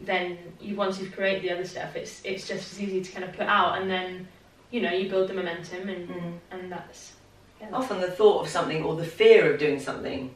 then 0.00 0.38
you 0.60 0.76
once 0.76 1.00
you've 1.00 1.12
created 1.14 1.42
the 1.42 1.50
other 1.52 1.64
stuff, 1.64 1.96
it's 1.96 2.20
it's 2.24 2.46
just 2.46 2.72
as 2.72 2.80
easy 2.80 3.00
to 3.02 3.12
kind 3.12 3.24
of 3.24 3.32
put 3.32 3.46
out, 3.46 3.80
and 3.80 3.90
then 3.90 4.28
you 4.70 4.80
know 4.80 4.92
you 4.92 5.08
build 5.10 5.28
the 5.28 5.34
momentum, 5.34 5.88
and 5.88 6.08
Mm. 6.08 6.38
and 6.50 6.72
that's 6.72 7.12
yeah, 7.60 7.66
that's- 7.66 7.82
Often 7.84 8.00
the 8.02 8.10
thought 8.10 8.42
of 8.42 8.48
something 8.48 8.84
or 8.84 8.94
the 8.96 9.04
fear 9.04 9.52
of 9.52 9.58
doing 9.58 9.80
something 9.80 10.34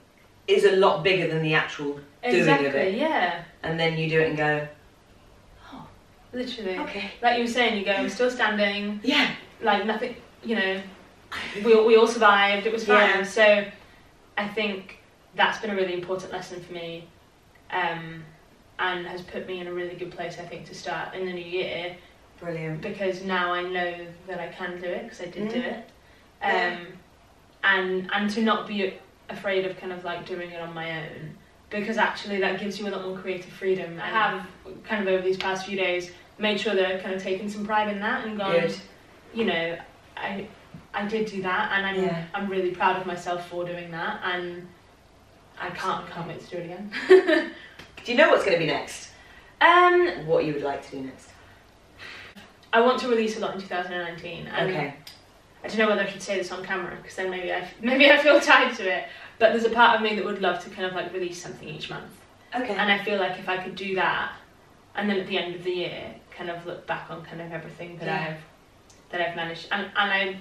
is 0.48 0.64
a 0.64 0.72
lot 0.76 1.04
bigger 1.04 1.28
than 1.28 1.42
the 1.42 1.54
actual 1.54 2.00
doing 2.28 2.66
of 2.66 2.74
it. 2.74 2.94
yeah, 2.94 3.44
And 3.62 3.78
then 3.78 3.96
you 3.96 4.08
do 4.10 4.20
it 4.20 4.28
and 4.30 4.36
go, 4.36 4.66
literally. 6.32 6.78
okay. 6.78 7.10
Like 7.22 7.36
you 7.38 7.44
were 7.44 7.50
saying, 7.50 7.78
you 7.78 7.84
go, 7.84 7.92
I'm 7.92 8.08
still 8.08 8.30
standing, 8.30 9.00
Yeah. 9.02 9.34
like 9.60 9.84
nothing, 9.86 10.16
you 10.44 10.56
know, 10.56 10.82
we, 11.64 11.74
all- 11.74 11.86
we 11.86 11.96
all 11.96 12.06
survived, 12.06 12.66
it 12.66 12.72
was 12.72 12.84
fine. 12.84 13.08
Yeah. 13.08 13.22
So 13.24 13.64
I 14.38 14.48
think 14.48 14.98
that's 15.34 15.58
been 15.60 15.70
a 15.70 15.74
really 15.76 15.94
important 15.94 16.32
lesson 16.32 16.62
for 16.62 16.72
me 16.72 17.08
um, 17.70 18.22
and 18.78 19.06
has 19.06 19.22
put 19.22 19.46
me 19.46 19.60
in 19.60 19.66
a 19.66 19.72
really 19.72 19.94
good 19.94 20.10
place, 20.10 20.38
I 20.38 20.44
think, 20.44 20.66
to 20.66 20.74
start 20.74 21.14
in 21.14 21.26
the 21.26 21.32
new 21.32 21.44
year 21.44 21.96
Brilliant. 22.40 22.80
because 22.82 23.22
now 23.22 23.52
I 23.52 23.62
know 23.62 24.06
that 24.26 24.40
I 24.40 24.48
can 24.48 24.80
do 24.80 24.86
it 24.88 25.04
because 25.04 25.20
I 25.20 25.26
did 25.26 25.48
do 25.50 25.60
Mm. 25.60 25.64
it. 25.64 25.90
Yeah. 26.42 26.76
Um, 26.80 26.86
and, 27.64 28.10
and 28.12 28.30
to 28.30 28.42
not 28.42 28.66
be 28.66 28.94
afraid 29.30 29.64
of 29.64 29.76
kind 29.78 29.92
of 29.92 30.02
like 30.04 30.26
doing 30.26 30.50
it 30.50 30.60
on 30.60 30.74
my 30.74 30.98
own 31.02 31.36
because 31.70 31.96
actually 31.96 32.38
that 32.40 32.58
gives 32.60 32.78
you 32.78 32.88
a 32.88 32.90
lot 32.90 33.06
more 33.06 33.16
creative 33.16 33.50
freedom. 33.52 33.98
I 34.02 34.06
have 34.08 34.46
kind 34.84 35.00
of 35.00 35.14
over 35.14 35.22
these 35.22 35.36
past 35.38 35.64
few 35.66 35.76
days 35.76 36.10
made 36.38 36.58
sure 36.60 36.74
that 36.74 36.86
I've 36.86 37.02
kind 37.02 37.14
of 37.14 37.22
taken 37.22 37.48
some 37.48 37.64
pride 37.66 37.88
in 37.88 38.00
that 38.00 38.26
and 38.26 38.38
gone, 38.38 38.52
Good. 38.60 38.74
you 39.34 39.44
know, 39.44 39.78
I 40.16 40.46
I 40.94 41.06
did 41.06 41.26
do 41.26 41.42
that, 41.42 41.72
and 41.72 41.86
I'm 41.86 42.04
Yeah. 42.04 42.24
I'm 42.34 42.48
really 42.48 42.70
proud 42.72 42.96
of 43.00 43.06
myself 43.06 43.48
for 43.48 43.64
doing 43.64 43.90
that, 43.92 44.20
and 44.24 44.66
I 45.60 45.70
can't 45.70 46.08
can't 46.10 46.28
wait 46.28 46.40
to 46.40 46.46
do 46.50 46.56
it 46.58 46.64
again. 46.64 47.50
Do 48.04 48.10
you 48.10 48.18
know 48.18 48.30
what's 48.30 48.44
going 48.44 48.58
to 48.58 48.58
be 48.58 48.66
next? 48.66 49.10
um, 49.60 50.26
What 50.26 50.44
you 50.44 50.54
would 50.54 50.64
like 50.64 50.84
to 50.86 50.90
do 50.96 51.02
next? 51.02 51.28
I 52.72 52.80
want 52.80 52.98
to 53.02 53.08
release 53.08 53.36
a 53.36 53.40
lot 53.40 53.54
in 53.54 53.60
2019, 53.60 54.48
and 54.48 54.70
Okay. 54.70 54.94
I 55.64 55.68
don't 55.68 55.78
know 55.78 55.86
whether 55.88 56.02
I 56.02 56.06
should 56.10 56.20
say 56.22 56.36
this 56.36 56.50
on 56.50 56.64
camera 56.64 56.96
because 56.96 57.14
then 57.14 57.30
maybe 57.30 57.52
I 57.52 57.68
maybe 57.80 58.10
I 58.10 58.18
feel 58.18 58.40
tied 58.40 58.74
to 58.76 58.90
it. 58.90 59.04
But 59.38 59.52
there's 59.52 59.64
a 59.64 59.70
part 59.70 59.96
of 59.96 60.02
me 60.02 60.16
that 60.16 60.24
would 60.24 60.40
love 60.42 60.62
to 60.64 60.70
kind 60.70 60.84
of 60.86 60.94
like 60.94 61.12
release 61.12 61.40
something 61.40 61.68
each 61.68 61.90
month, 61.90 62.10
Okay. 62.56 62.74
and 62.74 62.90
I 62.90 62.98
feel 63.04 63.18
like 63.20 63.38
if 63.38 63.48
I 63.48 63.56
could 63.58 63.76
do 63.76 63.94
that, 63.94 64.32
and 64.96 65.08
then 65.08 65.18
at 65.20 65.26
the 65.28 65.38
end 65.38 65.54
of 65.54 65.62
the 65.62 65.70
year, 65.70 66.14
kind 66.36 66.50
of 66.50 66.64
look 66.66 66.86
back 66.86 67.10
on 67.10 67.24
kind 67.24 67.40
of 67.40 67.52
everything 67.52 67.96
that 67.98 68.06
Yeah. 68.06 68.26
I've 68.30 68.42
that 69.10 69.20
I've 69.20 69.36
managed, 69.36 69.68
and 69.70 69.82
and 69.96 70.12
I. 70.12 70.36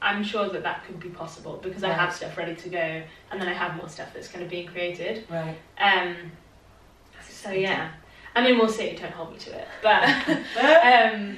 I'm 0.00 0.22
sure 0.22 0.48
that 0.50 0.62
that 0.62 0.84
could 0.86 1.00
be 1.00 1.08
possible 1.08 1.58
because 1.60 1.82
I 1.82 1.88
have 1.92 2.14
stuff 2.14 2.36
ready 2.36 2.54
to 2.54 2.68
go, 2.68 3.02
and 3.32 3.40
then 3.40 3.48
I 3.48 3.52
have 3.52 3.74
more 3.74 3.88
stuff 3.88 4.14
that's 4.14 4.28
kind 4.28 4.44
of 4.44 4.48
being 4.48 4.68
created. 4.68 5.26
Right. 5.28 5.56
Um, 5.80 6.14
so 7.28 7.50
yeah, 7.50 7.90
I 8.34 8.42
mean 8.44 8.58
we'll 8.58 8.68
see. 8.68 8.94
Don't 8.94 9.10
hold 9.12 9.32
me 9.32 9.38
to 9.38 9.50
it, 9.58 9.66
but 9.82 10.04
um, 11.12 11.36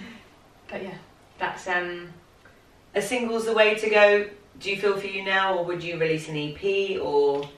but 0.69 0.83
yeah, 0.83 0.97
that's 1.39 1.67
um. 1.69 2.13
A 2.95 3.01
single's 3.01 3.47
the 3.47 3.55
way 3.55 3.77
to 3.77 3.89
go. 3.89 4.29
Do 4.59 4.71
you 4.71 4.77
feel 4.77 4.99
for 4.99 5.07
you 5.07 5.25
now, 5.25 5.57
or 5.57 5.65
would 5.65 5.83
you 5.83 5.99
release 5.99 6.29
an 6.29 6.37
EP, 6.37 7.01
or 7.01 7.49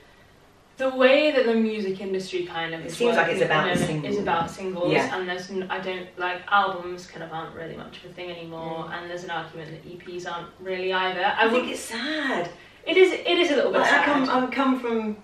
The 0.77 0.89
way 0.89 1.29
that 1.31 1.45
the 1.45 1.53
music 1.53 2.01
industry 2.01 2.45
kind 2.45 2.73
of 2.73 2.83
It 2.83 2.91
seems 2.91 3.15
like 3.15 3.31
it's 3.31 3.41
about 3.43 3.71
the 3.71 3.79
the 3.79 3.87
moment 3.93 4.05
is 4.07 4.17
about 4.17 4.49
singles, 4.49 4.91
Yeah. 4.91 5.15
and 5.15 5.29
there's 5.29 5.51
n- 5.51 5.67
I 5.69 5.79
don't 5.79 6.07
like 6.17 6.41
albums 6.49 7.05
kind 7.05 7.23
of 7.23 7.31
aren't 7.31 7.55
really 7.55 7.75
much 7.75 7.97
of 8.03 8.09
a 8.09 8.13
thing 8.13 8.31
anymore, 8.31 8.85
Mm. 8.85 8.93
and 8.97 9.09
there's 9.09 9.23
an 9.23 9.29
argument 9.29 9.69
that 9.71 9.85
EPs 9.87 10.25
aren't 10.25 10.47
really 10.59 10.91
either. 10.91 11.23
I, 11.23 11.43
I 11.43 11.45
would. 11.45 11.53
think 11.61 11.71
it's 11.73 11.79
sad. 11.81 12.49
It 12.87 12.97
is. 12.97 13.11
It 13.13 13.37
is 13.37 13.51
a 13.51 13.55
little 13.55 13.71
bit 13.71 13.81
I 13.81 13.87
sad. 13.87 14.05
come, 14.05 14.29
I 14.29 14.47
come 14.47 14.79
from, 14.79 15.15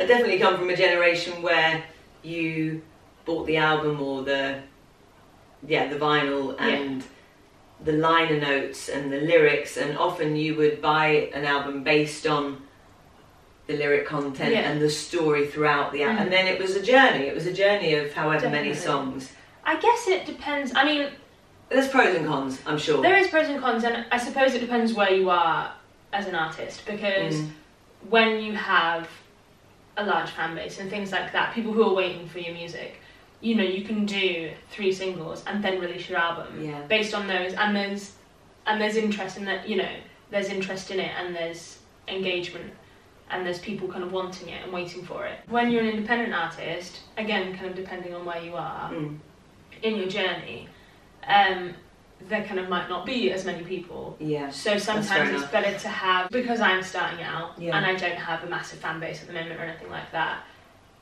I 0.00 0.04
definitely 0.06 0.38
come 0.40 0.56
from 0.58 0.68
a 0.68 0.76
generation 0.76 1.42
where 1.42 1.84
you 2.22 2.82
bought 3.24 3.46
the 3.46 3.56
album 3.56 4.02
or 4.02 4.24
the, 4.24 4.58
yeah, 5.66 5.86
the 5.88 5.96
vinyl 5.96 6.56
Yeah. 6.58 6.66
and 6.66 7.04
the 7.84 7.92
liner 7.92 8.38
notes 8.40 8.88
and 8.88 9.12
the 9.12 9.20
lyrics, 9.20 9.76
and 9.76 9.96
often 9.96 10.34
you 10.34 10.56
would 10.56 10.82
buy 10.82 11.30
an 11.32 11.44
album 11.44 11.84
based 11.84 12.26
on 12.26 12.60
the 13.70 13.76
lyric 13.76 14.04
content 14.06 14.52
Yeah. 14.52 14.70
and 14.70 14.80
the 14.80 14.90
story 14.90 15.46
throughout 15.46 15.92
the 15.92 16.02
album, 16.02 16.16
Mhm. 16.18 16.22
and 16.22 16.32
then 16.32 16.46
it 16.48 16.60
was 16.60 16.74
a 16.76 16.82
journey. 16.82 17.26
It 17.26 17.34
was 17.34 17.46
a 17.46 17.52
journey 17.52 17.94
of 17.94 18.12
however 18.12 18.48
many 18.50 18.74
songs. 18.74 19.32
I 19.64 19.76
guess 19.76 20.08
it 20.08 20.26
depends. 20.26 20.72
I 20.74 20.84
mean, 20.84 21.08
There's 21.68 21.86
pros 21.88 22.16
and 22.16 22.26
cons, 22.26 22.60
I'm 22.66 22.78
sure. 22.78 23.00
there 23.00 23.16
is 23.16 23.28
pros 23.28 23.48
and 23.48 23.60
cons, 23.60 23.84
and 23.84 24.04
I 24.10 24.18
suppose 24.18 24.54
it 24.54 24.60
depends 24.60 24.92
where 24.92 25.12
you 25.12 25.30
are 25.30 25.72
as 26.12 26.26
an 26.26 26.34
artist 26.34 26.84
because 26.84 27.36
Mm. 27.36 27.50
when 28.08 28.40
you 28.42 28.54
have 28.54 29.08
a 29.96 30.04
large 30.04 30.30
fan 30.30 30.54
base 30.56 30.80
and 30.80 30.90
things 30.90 31.12
like 31.12 31.30
that, 31.32 31.54
people 31.54 31.72
who 31.72 31.84
are 31.84 31.94
waiting 31.94 32.26
for 32.28 32.40
your 32.40 32.54
music, 32.54 32.96
you 33.40 33.54
know, 33.54 33.62
you 33.62 33.82
can 33.84 34.04
do 34.04 34.50
three 34.70 34.92
singles 34.92 35.44
and 35.46 35.62
then 35.62 35.78
release 35.78 36.08
your 36.08 36.18
album 36.18 36.48
Yeah. 36.60 36.80
based 36.88 37.14
on 37.14 37.28
those, 37.28 37.52
and 37.54 37.76
there's 37.76 38.12
and 38.66 38.80
there's 38.80 38.94
interest 38.96 39.36
in 39.38 39.44
that, 39.46 39.66
you 39.68 39.76
know, 39.76 39.88
there's 40.30 40.48
interest 40.50 40.90
in 40.90 41.00
it, 41.00 41.10
and 41.18 41.34
there's 41.34 41.78
engagement, 42.08 42.72
and 43.30 43.46
there's 43.46 43.58
people 43.58 43.88
kind 43.88 44.02
of 44.04 44.12
wanting 44.12 44.48
it 44.48 44.62
and 44.64 44.72
waiting 44.72 45.04
for 45.04 45.24
it. 45.26 45.38
When 45.48 45.70
you're 45.70 45.82
an 45.82 45.88
independent 45.88 46.34
artist, 46.34 47.00
again, 47.16 47.54
kind 47.56 47.66
of 47.70 47.76
depending 47.76 48.14
on 48.14 48.24
where 48.24 48.42
you 48.42 48.56
are 48.56 48.90
Mm. 48.90 49.18
in 49.82 49.96
your 49.96 50.08
journey, 50.08 50.68
um, 51.26 51.74
there 52.28 52.44
kind 52.44 52.60
of 52.60 52.68
might 52.68 52.88
not 52.88 53.06
be 53.06 53.32
as 53.32 53.44
many 53.46 53.62
people 53.64 54.14
Yeah. 54.20 54.50
so 54.50 54.76
sometimes 54.76 55.30
it's 55.40 55.50
better 55.50 55.78
to 55.78 55.88
have 55.88 56.28
because 56.30 56.60
I'm 56.60 56.82
starting 56.82 57.22
out 57.24 57.52
Yeah. 57.58 57.76
and 57.76 57.86
I 57.86 57.94
don't 57.94 58.18
have 58.18 58.44
a 58.44 58.46
massive 58.46 58.78
fan 58.80 59.00
base 59.00 59.22
at 59.22 59.28
the 59.28 59.32
moment 59.32 59.58
or 59.58 59.62
anything 59.64 59.90
like 59.90 60.10
that. 60.12 60.40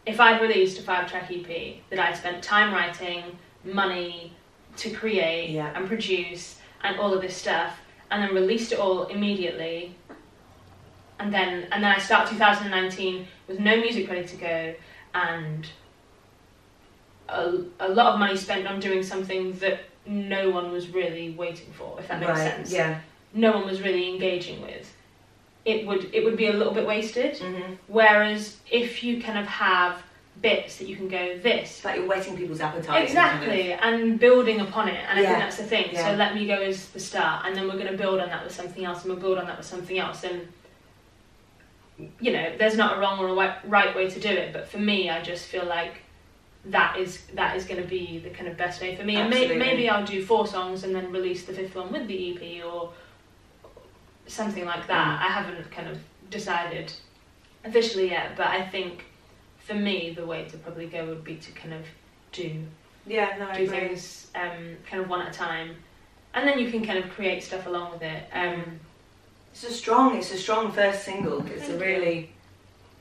If 0.06 0.20
I'd 0.20 0.40
released 0.40 0.78
a 0.78 0.82
five 0.82 1.10
track 1.10 1.28
EP 1.30 1.82
that 1.90 1.98
I'd 1.98 2.16
spent 2.16 2.42
time 2.42 2.72
writing, 2.72 3.36
money 3.64 4.32
to 4.76 4.90
create 4.90 5.50
Yeah. 5.50 5.72
and 5.74 5.88
produce 5.88 6.60
and 6.84 6.98
all 7.00 7.12
of 7.12 7.20
this 7.20 7.36
stuff 7.36 7.80
and 8.12 8.22
then 8.22 8.32
released 8.32 8.70
it 8.72 8.78
all 8.78 9.04
immediately 9.06 9.96
and 11.18 11.33
then 11.33 11.66
and 11.72 11.83
then 11.83 11.92
I 11.92 11.98
start 11.98 12.28
2019 12.28 13.26
with 13.46 13.61
no 13.61 13.76
music 13.76 14.09
ready 14.09 14.26
to 14.26 14.37
go 14.37 14.74
and 15.14 15.66
a, 17.28 17.59
a 17.81 17.88
lot 17.88 18.14
of 18.14 18.18
money 18.18 18.37
spent 18.37 18.66
on 18.66 18.81
doing 18.81 19.02
something 19.02 19.52
that 19.59 19.81
no 20.07 20.50
one 20.50 20.72
was 20.72 20.88
really 20.88 21.31
waiting 21.31 21.70
for 21.72 21.98
if 21.98 22.09
that 22.09 22.20
makes 22.20 22.31
right. 22.31 22.38
sense 22.38 22.72
Yeah. 22.72 23.00
no 23.35 23.52
one 23.52 23.66
was 23.66 23.83
really 23.83 24.09
engaging 24.12 24.62
with, 24.62 24.94
it 25.64 25.87
would 25.87 26.14
it 26.14 26.24
would 26.24 26.37
be 26.37 26.46
a 26.46 26.52
little 26.52 26.72
bit 26.72 26.87
wasted. 26.87 27.35
Mm-hmm. 27.37 27.74
Whereas 27.88 28.57
if 28.70 29.02
you 29.04 29.22
kind 29.22 29.38
of 29.38 29.46
have 29.46 30.02
bits 30.40 30.76
that 30.76 30.87
you 30.87 30.94
can 30.94 31.09
go 31.09 31.37
this 31.38 31.85
like 31.85 31.96
you're 31.96 32.07
whetting 32.07 32.37
people's 32.37 32.61
appetite. 32.61 32.85
and 32.85 32.87
kind 32.87 33.02
of- 33.02 33.11
exactly 33.11 33.72
and 33.72 34.20
building 34.20 34.61
upon 34.61 34.88
it, 34.88 35.04
and 35.09 35.18
I 35.18 35.24
think 35.26 35.38
that's 35.38 35.57
the 35.59 35.64
thing. 35.64 35.88
yeah. 35.92 36.11
So 36.12 36.16
let 36.16 36.35
me 36.35 36.46
go 36.46 36.54
as 36.54 36.88
the 36.90 37.00
start, 37.00 37.44
and 37.44 37.54
then 37.57 37.66
we're 37.66 37.74
going 37.74 37.90
to 37.90 37.98
build 37.98 38.20
on 38.20 38.28
that 38.28 38.44
with 38.44 38.54
something 38.54 38.85
else, 38.85 39.02
and 39.04 39.12
we'll 39.12 39.20
build 39.20 39.37
on 39.38 39.46
that 39.46 39.59
with 39.59 39.66
something 39.66 39.98
else, 39.98 40.22
and 40.24 40.48
you 42.20 42.32
know, 42.32 42.56
there's 42.58 42.76
not 42.76 42.96
a 42.96 43.00
wrong 43.00 43.18
or 43.18 43.28
a 43.28 43.61
right 43.66 43.94
way 43.94 44.08
to 44.08 44.20
do 44.20 44.28
it, 44.28 44.52
but 44.52 44.68
for 44.68 44.78
me, 44.78 45.11
I 45.11 45.22
just 45.22 45.46
feel 45.46 45.64
like 45.64 46.02
that 46.66 46.98
is 46.98 47.22
that 47.34 47.56
is 47.56 47.64
going 47.64 47.80
to 47.82 47.88
be 47.88 48.18
the 48.18 48.30
kind 48.30 48.48
of 48.48 48.56
best 48.56 48.80
way 48.80 48.94
for 48.94 49.04
me. 49.04 49.16
And 49.16 49.30
may, 49.30 49.44
Absolutely. 49.44 49.66
maybe 49.66 49.88
I'll 49.88 50.04
do 50.04 50.24
four 50.24 50.46
songs 50.46 50.84
and 50.84 50.94
then 50.94 51.11
release 51.11 51.44
the 51.44 51.52
fifth 51.52 51.74
one 51.74 51.92
with 51.92 52.06
the 52.06 52.34
EP 52.34 52.64
or 52.64 52.92
something 54.26 54.64
like 54.64 54.87
that. 54.87 55.20
Mm. 55.20 55.24
I 55.24 55.28
haven't 55.28 55.70
kind 55.70 55.88
of 55.88 55.98
decided 56.30 56.92
officially 57.64 58.11
yet, 58.11 58.37
but 58.37 58.48
I 58.48 58.66
think 58.66 59.04
for 59.58 59.74
me, 59.74 60.14
the 60.14 60.26
way 60.26 60.44
to 60.46 60.56
probably 60.58 60.87
go 60.87 61.06
would 61.06 61.24
be 61.24 61.37
to 61.37 61.52
kind 61.52 61.74
of 61.74 61.84
do 62.32 62.64
Yeah, 63.06 63.37
no, 63.38 63.52
do 63.52 63.66
things 63.66 64.30
um, 64.34 64.76
kind 64.88 65.02
of 65.02 65.08
one 65.08 65.22
at 65.22 65.34
a 65.34 65.38
time, 65.38 65.76
and 66.34 66.46
then 66.46 66.58
you 66.58 66.70
can 66.70 66.84
kind 66.84 67.02
of 67.02 67.11
create 67.11 67.42
stuff 67.42 67.66
along 67.66 67.92
with 67.92 68.02
it. 68.02 68.24
Um, 68.32 68.80
It's 69.60 69.72
a 69.72 69.74
strong, 69.76 70.16
it's 70.16 70.30
a 70.30 70.36
strong 70.36 70.70
first 70.70 71.02
single. 71.02 71.44
It's 71.48 71.62
Thank 71.66 71.70
a 71.70 71.72
you. 71.72 71.80
really, 71.80 72.30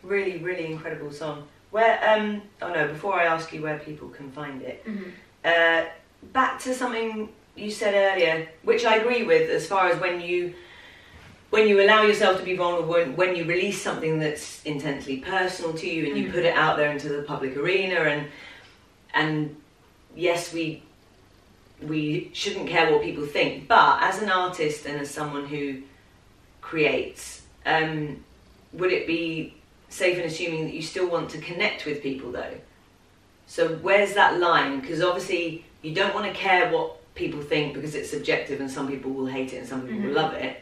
really, 0.02 0.38
really 0.40 0.66
incredible 0.66 1.12
song. 1.12 1.48
Where, 1.70 2.00
um, 2.10 2.42
oh 2.64 2.74
no, 2.74 2.88
before 2.88 3.14
I 3.14 3.26
ask 3.26 3.54
you 3.54 3.62
where 3.62 3.78
people 3.78 4.10
can 4.10 4.32
find 4.32 4.64
it, 4.64 4.84
mhm. 4.84 5.12
uh, 5.46 5.86
back 6.34 6.60
to 6.62 6.74
something 6.74 7.30
you 7.56 7.70
said 7.70 7.94
earlier, 7.94 8.50
which 8.64 8.86
I 8.86 8.96
agree 8.96 9.22
with, 9.22 9.52
as 9.52 9.68
far 9.68 9.90
as 9.90 10.02
when 10.02 10.20
you, 10.20 10.56
when 11.52 11.68
you 11.68 11.80
allow 11.80 12.02
yourself 12.02 12.40
to 12.40 12.44
be 12.44 12.56
vulnerable, 12.56 12.92
when, 12.92 13.16
when 13.16 13.36
you 13.36 13.46
release 13.46 13.80
something 13.80 14.18
that's 14.18 14.64
intensely 14.66 15.18
personal 15.18 15.74
to 15.76 15.88
you 15.88 16.08
and 16.08 16.18
you 16.18 16.30
Mm. 16.30 16.34
put 16.34 16.44
it 16.44 16.56
out 16.56 16.78
there 16.78 16.92
into 16.92 17.08
the 17.10 17.22
public 17.22 17.56
arena, 17.56 18.00
and 18.14 18.28
and 19.14 19.56
yes, 20.16 20.52
we 20.54 20.82
we 21.84 22.32
shouldn't 22.34 22.68
care 22.68 22.92
what 22.92 23.04
people 23.04 23.28
think, 23.28 23.68
but 23.68 24.02
as 24.02 24.24
an 24.24 24.30
artist 24.32 24.88
and 24.88 25.00
as 25.00 25.12
someone 25.12 25.46
who 25.46 25.84
creates, 26.68 27.44
um, 27.66 28.24
would 28.74 28.92
it 28.92 29.08
be 29.08 29.54
safe 29.88 30.18
in 30.18 30.26
assuming 30.26 30.66
that 30.66 30.74
you 30.74 30.82
still 30.82 31.10
want 31.10 31.30
to 31.30 31.38
connect 31.40 31.86
with 31.86 32.04
people 32.04 32.32
though? 32.32 32.56
So 33.48 33.76
where's 33.76 34.14
that 34.16 34.40
line? 34.40 34.82
Because 34.82 35.02
obviously 35.02 35.64
you 35.82 35.96
don't 35.96 36.14
want 36.14 36.26
to 36.26 36.34
care 36.34 36.70
what 36.70 36.88
people 37.16 37.42
think 37.42 37.74
because 37.74 37.96
it's 37.96 38.10
subjective 38.10 38.60
and 38.60 38.70
some 38.70 38.88
people 38.90 39.12
will 39.12 39.28
hate 39.28 39.54
it 39.54 39.60
and 39.60 39.68
some 39.68 39.82
people 39.88 40.02
will 40.02 40.10
Mhm. 40.10 40.16
love 40.24 40.34
it. 40.34 40.62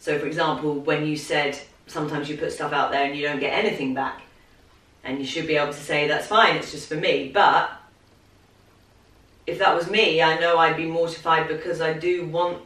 So 0.00 0.18
for 0.18 0.26
example, 0.26 0.74
when 0.80 1.06
you 1.06 1.16
said 1.16 1.58
sometimes 1.86 2.28
you 2.28 2.36
put 2.38 2.50
stuff 2.50 2.72
out 2.72 2.90
there 2.90 3.04
and 3.04 3.14
you 3.14 3.22
don't 3.28 3.38
get 3.38 3.52
anything 3.52 3.94
back, 3.94 4.22
and 5.04 5.18
you 5.20 5.24
should 5.24 5.46
be 5.46 5.56
able 5.56 5.72
to 5.72 5.84
say 5.90 6.08
that's 6.08 6.26
fine, 6.26 6.56
it's 6.56 6.72
just 6.72 6.88
for 6.88 6.96
me, 6.96 7.30
but 7.32 7.70
if 9.46 9.58
that 9.58 9.72
was 9.72 9.88
me, 9.88 10.20
I 10.20 10.40
know 10.40 10.58
I'd 10.58 10.76
be 10.76 10.86
mortified 10.86 11.46
because 11.46 11.80
I 11.80 11.92
do 11.92 12.26
want 12.26 12.62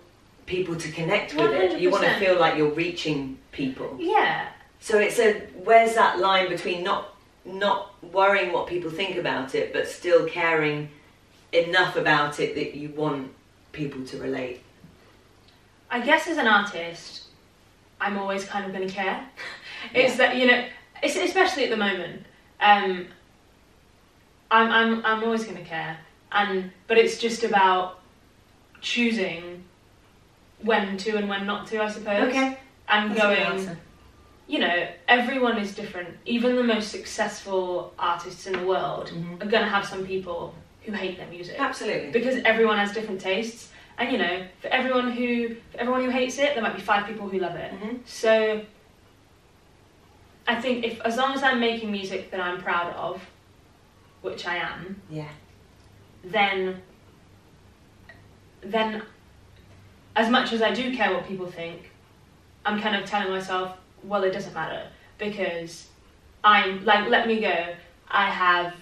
people 0.51 0.75
to 0.75 0.91
connect 0.91 1.33
with 1.33 1.53
it. 1.53 1.81
You 1.81 1.91
want 1.91 2.03
to 2.05 2.19
feel 2.19 2.39
like 2.39 2.59
you're 2.59 2.73
reaching 2.73 3.39
people. 3.53 3.97
Yeah, 4.01 4.49
So 4.81 4.99
it's 4.99 5.19
a 5.19 5.41
where's 5.65 5.95
that 5.95 6.19
line 6.19 6.49
between 6.49 6.83
not 6.83 7.15
not 7.45 7.95
worrying 8.13 8.53
what 8.53 8.67
people 8.67 8.91
think 8.91 9.17
about 9.17 9.55
it, 9.55 9.73
but 9.73 9.87
still 9.87 10.27
caring 10.27 10.91
enough 11.53 11.97
about 11.97 12.41
it 12.41 12.55
that 12.57 12.75
you 12.75 12.89
want 12.91 13.31
people 13.73 14.05
to 14.07 14.19
relate. 14.19 14.63
I 15.91 16.01
guess 16.01 16.27
as 16.27 16.37
an 16.37 16.47
artist, 16.47 17.25
I'm 18.01 18.19
always 18.19 18.45
kind 18.45 18.67
of 18.67 18.73
going 18.73 18.87
to 18.87 18.95
care. 18.95 19.25
It's 19.95 20.17
that 20.19 20.37
you 20.37 20.47
know, 20.47 20.63
it's, 21.03 21.17
especially 21.17 21.65
at 21.65 21.71
the 21.71 21.83
moment. 21.89 22.27
Um, 22.61 23.07
I'm 24.51 24.69
I'm 24.79 25.07
I'm 25.07 25.25
always 25.25 25.45
going 25.45 25.57
to 25.57 25.69
care, 25.77 25.97
and 26.33 26.71
but 26.87 26.99
it's 26.99 27.17
just 27.17 27.45
about 27.45 28.01
choosing 28.83 29.65
when 30.63 30.97
to 30.99 31.17
and 31.17 31.29
when 31.29 31.47
not 31.47 31.67
to, 31.69 31.83
I 31.83 31.89
suppose. 31.89 32.29
Okay. 32.29 32.59
And 32.89 33.11
That's 33.15 33.65
going, 33.67 33.77
you 34.49 34.59
know, 34.59 34.89
everyone 35.09 35.59
is 35.59 35.75
different. 35.75 36.09
Even 36.27 36.57
the 36.57 36.65
most 36.65 36.91
successful 36.91 37.95
artists 37.99 38.47
in 38.47 38.53
the 38.55 38.67
world 38.67 39.09
Mhm. 39.11 39.43
are 39.43 39.47
going 39.47 39.63
to 39.63 39.69
have 39.71 39.87
some 39.87 40.05
people 40.07 40.55
who 40.83 40.93
hate 40.93 41.19
their 41.19 41.29
music 41.29 41.57
Absolutely. 41.59 42.11
because 42.11 42.43
everyone 42.45 42.79
has 42.79 42.93
different 42.93 43.21
tastes. 43.21 43.71
And 43.99 44.11
you 44.11 44.19
know, 44.19 44.45
for 44.61 44.69
everyone 44.69 45.13
who 45.13 45.55
for 45.73 45.79
everyone 45.79 46.03
who 46.05 46.11
hates 46.11 46.39
it, 46.39 46.55
there 46.55 46.63
might 46.63 46.75
be 46.75 46.81
five 46.83 47.07
people 47.07 47.29
who 47.29 47.39
love 47.39 47.55
it. 47.55 47.71
Mhm. 47.81 47.99
So 48.07 48.63
I 50.49 50.61
think 50.61 50.85
if 50.85 51.01
as 51.03 51.17
long 51.17 51.35
as 51.35 51.43
I'm 51.43 51.61
making 51.61 51.93
music 51.93 52.31
that 52.31 52.41
I'm 52.41 52.61
proud 52.61 52.95
of, 52.97 53.25
which 54.23 54.47
I 54.47 54.57
am, 54.57 55.01
Yeah. 55.11 55.29
then 56.25 56.83
then 58.63 59.03
as 60.17 60.29
much 60.31 60.53
as 60.53 60.63
I 60.63 60.73
do 60.73 60.95
care 60.97 61.13
what 61.13 61.27
people 61.27 61.47
think, 61.47 61.91
I'm 62.65 62.81
kind 62.81 62.97
of 62.97 63.09
telling 63.09 63.31
myself, 63.31 63.77
well, 64.03 64.23
it 64.25 64.31
doesn't 64.33 64.55
matter 64.55 64.87
because 65.19 65.87
I'm 66.43 66.85
like, 66.85 67.09
let 67.09 67.27
me 67.27 67.41
go. 67.41 67.67
I 68.09 68.29
have, 68.31 68.75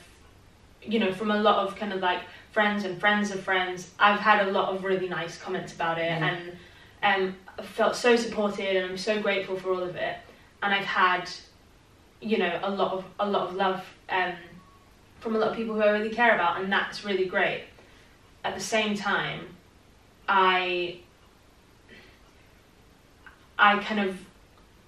you 0.83 0.99
know, 0.99 1.12
from 1.12 1.31
a 1.31 1.37
lot 1.41 1.67
of 1.67 1.77
kind 1.77 1.93
of 1.93 2.01
like 2.01 2.21
friends 2.53 2.85
and 2.85 2.99
friends 2.99 3.31
of 3.31 3.41
friends, 3.43 3.91
I've 3.99 4.21
had 4.21 4.49
a 4.49 4.51
lot 4.51 4.75
of 4.75 4.85
really 4.85 5.09
nice 5.09 5.38
comments 5.38 5.73
about 5.75 5.99
it, 5.99 6.07
Yeah. 6.07 6.37
and 7.03 7.35
um, 7.61 7.64
felt 7.64 7.95
so 7.95 8.17
supported, 8.17 8.77
and 8.77 8.87
I'm 8.91 8.99
so 8.99 9.21
grateful 9.21 9.57
for 9.57 9.71
all 9.71 9.83
of 9.83 9.97
it. 9.97 10.17
And 10.62 10.75
I've 10.75 10.85
had, 10.85 11.31
you 12.21 12.38
know, 12.38 12.59
a 12.62 12.71
lot 12.71 12.93
of 12.93 13.05
a 13.21 13.29
lot 13.29 13.49
of 13.49 13.55
love 13.55 13.85
um, 14.09 14.33
from 15.21 15.37
a 15.37 15.38
lot 15.38 15.51
of 15.51 15.57
people 15.57 15.75
who 15.75 15.83
I 15.83 15.91
really 15.91 16.11
care 16.11 16.35
about, 16.35 16.61
and 16.61 16.73
that's 16.73 17.05
really 17.05 17.27
great. 17.27 17.64
At 18.45 18.55
the 18.55 18.61
same 18.61 18.97
time, 18.97 19.47
I 20.29 20.99
I 23.59 23.79
kind 23.83 24.01
of 24.01 24.18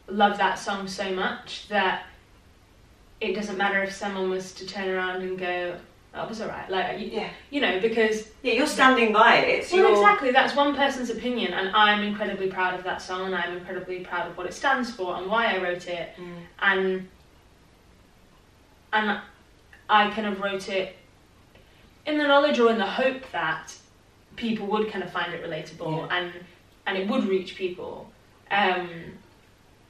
love 0.06 0.38
that 0.38 0.59
song 0.59 0.87
so 0.88 1.11
much 1.12 1.68
that 1.68 2.04
it 3.20 3.35
doesn't 3.35 3.59
matter 3.59 3.83
if 3.83 3.92
someone 3.92 4.30
was 4.30 4.52
to 4.54 4.66
turn 4.66 4.88
around 4.88 5.22
and 5.22 5.38
go, 5.38 5.76
"That 6.12 6.28
was 6.28 6.40
alright," 6.40 6.70
like 6.70 6.98
you, 7.00 7.06
Yeah. 7.06 7.28
you 7.50 7.61
know, 7.61 7.80
because 7.80 8.28
Yeah, 8.42 8.54
you're 8.54 8.66
standing 8.66 9.12
by 9.12 9.37
it. 9.37 9.48
It's 9.61 9.72
well, 9.72 9.83
your 9.83 9.92
exactly. 9.92 10.30
That's 10.33 10.54
one 10.56 10.74
person's 10.74 11.11
opinion, 11.11 11.52
and 11.52 11.74
I'm 11.76 12.02
incredibly 12.02 12.48
proud 12.48 12.74
of 12.74 12.85
that 12.85 13.02
song, 13.02 13.26
and 13.26 13.35
I'm 13.35 13.56
incredibly 13.59 14.00
proud 14.00 14.28
of 14.28 14.37
what 14.37 14.46
it 14.46 14.54
stands 14.54 14.90
for 14.94 15.16
and 15.16 15.26
why 15.30 15.52
I 15.54 15.59
wrote 15.59 15.87
it, 15.87 16.14
Mm. 16.16 16.42
and 16.61 17.09
and 18.92 19.20
I 19.88 20.11
kind 20.11 20.26
of 20.26 20.40
wrote 20.40 20.68
it 20.68 20.96
in 22.06 22.18
the 22.18 22.26
knowledge 22.26 22.59
or 22.59 22.70
in 22.70 22.78
the 22.78 22.87
hope 22.87 23.30
that 23.33 23.72
people 24.37 24.66
would 24.66 24.90
kind 24.90 25.04
of 25.04 25.12
find 25.12 25.33
it 25.35 25.44
relatable 25.44 26.09
Yeah. 26.09 26.16
and 26.16 26.33
and 26.87 26.96
it 26.98 27.06
would 27.09 27.24
reach 27.24 27.54
people. 27.56 28.11
Um, 28.50 28.88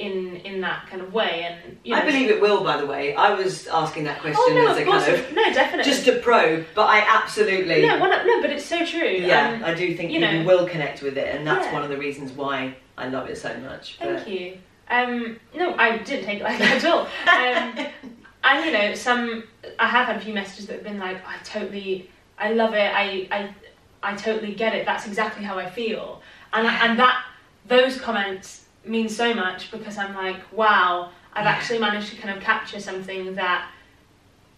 in 0.01 0.37
in 0.37 0.61
that 0.63 0.87
kind 0.89 1.03
of 1.03 1.13
way. 1.13 1.43
And 1.63 1.77
you 1.85 1.95
know, 1.95 2.01
I 2.01 2.05
believe 2.05 2.31
it 2.31 2.41
will. 2.41 2.65
By 2.65 2.79
the 2.79 2.87
way, 2.87 3.15
I 3.15 3.35
was 3.35 3.67
asking 3.69 4.05
that 4.05 4.21
question 4.21 4.41
Oh 4.43 4.53
no, 4.55 4.71
as 4.71 4.79
a 4.79 4.85
kind 4.85 5.15
of 5.15 5.35
no, 5.35 5.53
definitely. 5.53 5.91
just 5.93 6.05
to 6.07 6.19
probe, 6.21 6.67
but 6.75 6.87
I 6.87 7.01
absolutely 7.01 7.87
no, 7.87 8.01
well, 8.01 8.27
no, 8.27 8.41
but 8.41 8.51
it's 8.51 8.65
so 8.65 8.85
true. 8.85 9.07
yeah, 9.09 9.51
Um, 9.51 9.65
I 9.65 9.75
do 9.75 9.95
think 9.95 10.11
you 10.11 10.21
know- 10.21 10.43
will 10.45 10.67
connect 10.67 11.03
with 11.03 11.19
it, 11.19 11.35
and 11.35 11.47
that's 11.47 11.67
Yeah. 11.67 11.73
one 11.75 11.83
of 11.83 11.91
the 11.91 11.99
reasons 11.99 12.33
why 12.33 12.75
I 12.97 13.09
love 13.09 13.29
it 13.29 13.37
so 13.37 13.55
much. 13.59 13.97
Thank 13.99 14.27
you. 14.27 14.59
Um, 14.89 15.39
no, 15.55 15.75
I 15.77 15.99
didn't 15.99 16.25
take 16.25 16.41
it 16.41 16.45
like 16.45 16.59
that 16.59 16.83
at 16.83 16.91
all. 16.91 17.01
Um, 17.03 17.87
and 18.45 18.65
you 18.65 18.73
know, 18.73 18.95
some 18.95 19.45
I 19.79 19.87
have 19.87 20.07
had 20.07 20.17
a 20.17 20.21
few 20.21 20.35
messages 20.35 20.67
that 20.67 20.75
have 20.77 20.83
been 20.85 20.99
like, 20.99 21.19
I 21.27 21.37
totally, 21.45 22.11
I 22.39 22.53
love 22.53 22.73
it. 22.75 22.91
I, 22.93 23.29
I, 23.31 23.55
I 24.03 24.17
totally 24.17 24.55
get 24.55 24.75
it. 24.75 24.87
That's 24.87 25.07
exactly 25.07 25.45
how 25.45 25.59
I 25.59 25.69
feel. 25.69 26.23
And 26.53 26.67
and 26.67 26.99
that 26.99 27.23
those 27.67 28.01
comments 28.01 28.65
mean 28.85 29.09
so 29.09 29.35
much 29.35 29.71
because 29.71 29.99
I'm 29.99 30.15
like, 30.15 30.41
wow, 30.53 31.11
I've 31.35 31.45
Yeah. 31.45 31.51
actually 31.51 31.79
managed 31.79 32.11
to 32.11 32.17
kind 32.17 32.37
of 32.37 32.43
capture 32.43 32.81
something 32.81 33.35
that 33.35 33.69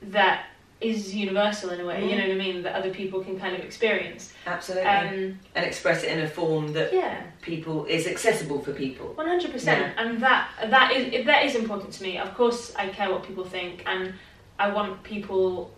that 0.02 0.46
is 0.80 1.14
universal 1.14 1.70
in 1.70 1.80
a 1.80 1.86
way. 1.86 2.02
You 2.04 2.10
Mm. 2.10 2.18
know 2.18 2.28
what 2.28 2.32
I 2.32 2.38
mean? 2.52 2.62
That 2.64 2.74
other 2.74 2.90
people 2.90 3.22
can 3.22 3.38
kind 3.38 3.54
of 3.54 3.60
experience. 3.60 4.32
Absolutely, 4.46 4.88
Um, 4.90 5.38
and 5.54 5.64
express 5.64 6.02
it 6.02 6.10
in 6.10 6.18
a 6.24 6.26
form 6.28 6.72
that 6.72 6.92
yeah. 6.92 7.22
people 7.40 7.84
is 7.84 8.08
accessible 8.08 8.60
for 8.60 8.72
people. 8.72 9.12
One 9.14 9.28
hundred 9.28 9.52
percent, 9.52 9.94
and 9.96 10.20
that 10.20 10.48
that 10.70 10.90
is 10.92 11.24
that 11.24 11.44
is 11.44 11.54
important 11.54 11.92
to 11.94 12.02
me. 12.02 12.18
Of 12.18 12.34
course, 12.34 12.74
I 12.74 12.88
care 12.88 13.10
what 13.12 13.22
people 13.22 13.44
think, 13.44 13.84
and 13.86 14.14
I 14.58 14.70
want 14.72 15.02
people 15.04 15.70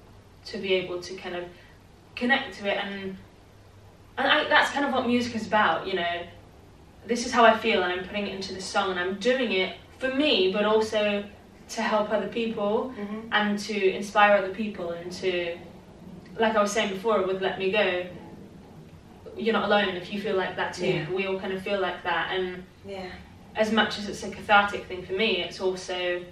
to 0.47 0.59
be 0.59 0.73
able 0.75 1.01
to 1.03 1.15
kind 1.17 1.37
of 1.37 1.45
connect 2.17 2.57
to 2.59 2.67
it, 2.71 2.79
and 2.83 3.17
and 4.17 4.27
I, 4.27 4.49
that's 4.49 4.71
kind 4.71 4.87
of 4.87 4.93
what 4.95 5.07
music 5.07 5.35
is 5.37 5.47
about. 5.47 5.87
You 5.87 5.97
know, 5.97 6.23
this 7.07 7.27
is 7.27 7.33
how 7.33 7.45
I 7.45 7.57
feel, 7.57 7.83
and 7.83 7.93
I'm 7.93 8.05
putting 8.07 8.27
it 8.27 8.35
into 8.35 8.55
the 8.55 8.61
song, 8.63 8.91
and 8.93 9.01
I'm 9.01 9.15
doing 9.19 9.53
it 9.53 9.77
for 9.99 10.09
me, 10.15 10.53
but 10.53 10.65
also 10.65 11.25
to 11.71 11.83
help 11.83 12.11
other 12.11 12.29
people 12.29 12.93
Mm-hmm. 12.99 13.29
and 13.33 13.59
to 13.59 13.91
inspire 13.95 14.37
other 14.37 14.55
people, 14.55 14.91
and 14.91 15.11
to, 15.13 15.57
like 16.39 16.57
I 16.57 16.63
was 16.63 16.73
saying 16.73 16.93
before 16.95 17.23
with 17.27 17.41
"Let 17.43 17.59
Me 17.59 17.71
Go." 17.71 18.07
You're 19.37 19.53
not 19.53 19.65
alone 19.65 19.97
if 19.97 20.13
you 20.13 20.21
feel 20.21 20.37
like 20.37 20.55
that 20.57 20.75
too. 20.75 20.87
Yeah. 20.87 21.11
We 21.11 21.27
all 21.27 21.41
kind 21.41 21.53
of 21.53 21.61
feel 21.63 21.81
like 21.81 22.03
that, 22.05 22.33
and 22.33 22.65
Yeah, 22.87 23.11
as 23.57 23.73
much 23.73 23.99
as 23.99 24.09
it's 24.09 24.23
a 24.23 24.31
cathartic 24.31 24.87
thing 24.87 25.05
for 25.05 25.13
me, 25.15 25.43
it's 25.43 25.61
also, 25.61 26.23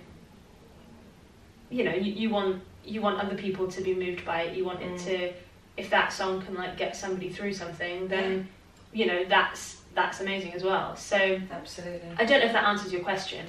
you 1.70 1.84
know, 1.84 1.94
you, 1.94 2.12
you 2.12 2.30
want 2.30 2.62
you 2.84 3.00
want 3.00 3.18
other 3.20 3.36
people 3.36 3.68
to 3.68 3.80
be 3.80 3.94
moved 3.94 4.24
by 4.24 4.42
it. 4.42 4.56
You 4.56 4.64
want 4.64 4.82
it 4.82 4.92
Mm. 4.92 5.04
to, 5.04 5.32
if 5.76 5.88
that 5.90 6.12
song 6.12 6.42
can 6.42 6.54
like 6.54 6.76
get 6.76 6.96
somebody 6.96 7.28
through 7.30 7.52
something, 7.54 8.08
then 8.08 8.48
you 8.92 9.06
know 9.06 9.24
that's 9.28 9.81
that's 9.94 10.20
amazing 10.20 10.54
as 10.54 10.62
well. 10.62 10.96
So 10.96 11.40
absolutely. 11.50 12.08
I 12.18 12.24
don't 12.24 12.40
know 12.40 12.46
if 12.46 12.52
that 12.52 12.64
answers 12.64 12.92
your 12.92 13.02
question, 13.02 13.46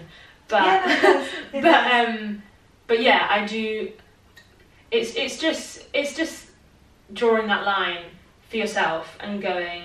but 0.47 0.63
Yeah, 0.63 0.93
it 0.97 1.01
does, 1.01 1.27
it 1.53 1.61
but 1.61 1.91
um, 1.91 2.43
but 2.87 3.01
yeah, 3.01 3.27
I 3.29 3.45
do. 3.45 3.91
It's 4.91 5.15
it's 5.15 5.39
just 5.39 5.85
it's 5.93 6.15
just 6.15 6.47
drawing 7.13 7.47
that 7.47 7.65
line 7.65 8.03
for 8.49 8.57
yourself 8.57 9.17
and 9.19 9.41
going. 9.41 9.83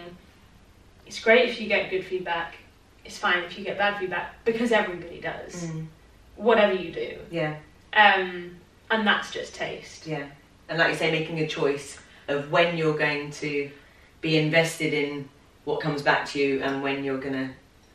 It's 1.06 1.20
great 1.20 1.48
if 1.48 1.60
you 1.60 1.68
get 1.68 1.90
good 1.90 2.04
feedback. 2.04 2.56
It's 3.04 3.16
fine 3.16 3.38
if 3.44 3.58
you 3.58 3.64
get 3.64 3.78
bad 3.78 3.98
feedback 3.98 4.44
because 4.44 4.70
everybody 4.72 5.20
does. 5.20 5.64
Mm, 5.64 5.86
Whatever 6.36 6.74
you 6.74 6.92
do, 6.92 7.18
yeah, 7.32 7.56
um, 7.94 8.56
and 8.90 9.06
that's 9.06 9.32
just 9.32 9.54
taste. 9.54 10.06
yeah, 10.06 10.26
and 10.68 10.78
like 10.78 10.90
you 10.90 10.94
say, 10.96 11.10
making 11.10 11.40
a 11.40 11.48
choice 11.48 11.98
of 12.28 12.52
when 12.52 12.76
you're 12.76 12.96
going 12.98 13.30
to 13.32 13.70
be 14.20 14.36
invested 14.36 14.92
in 14.92 15.28
what 15.68 15.82
comes 15.82 16.00
back 16.00 16.26
to 16.26 16.38
you 16.40 16.62
and 16.62 16.82
when 16.82 17.04
you're 17.04 17.20
gonna 17.20 17.50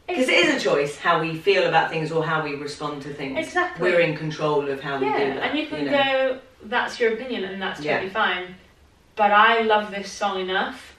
because 0.08 0.30
it 0.30 0.46
is 0.46 0.56
a 0.56 0.60
choice 0.60 0.96
how 0.98 1.20
we 1.20 1.36
feel 1.36 1.68
about 1.68 1.90
things 1.90 2.12
or 2.12 2.24
how 2.24 2.44
we 2.44 2.56
respond 2.56 3.02
to 3.02 3.14
things. 3.14 3.40
Exactly. 3.40 3.90
We're 3.90 4.02
in 4.02 4.16
control 4.18 4.70
of 4.70 4.82
how 4.82 5.00
we 5.00 5.06
do 5.06 5.12
that. 5.12 5.44
and 5.44 5.58
you 5.58 5.66
can 5.66 5.86
know. 5.86 5.92
go. 5.92 6.40
That's 6.66 7.00
your 7.00 7.14
opinion, 7.14 7.46
and 7.46 7.62
that's 7.62 7.80
Yeah. 7.80 7.94
totally 7.94 8.12
fine. 8.12 8.56
But 9.16 9.32
I 9.32 9.62
love 9.62 9.92
this 9.92 10.12
song 10.12 10.42
enough 10.42 10.98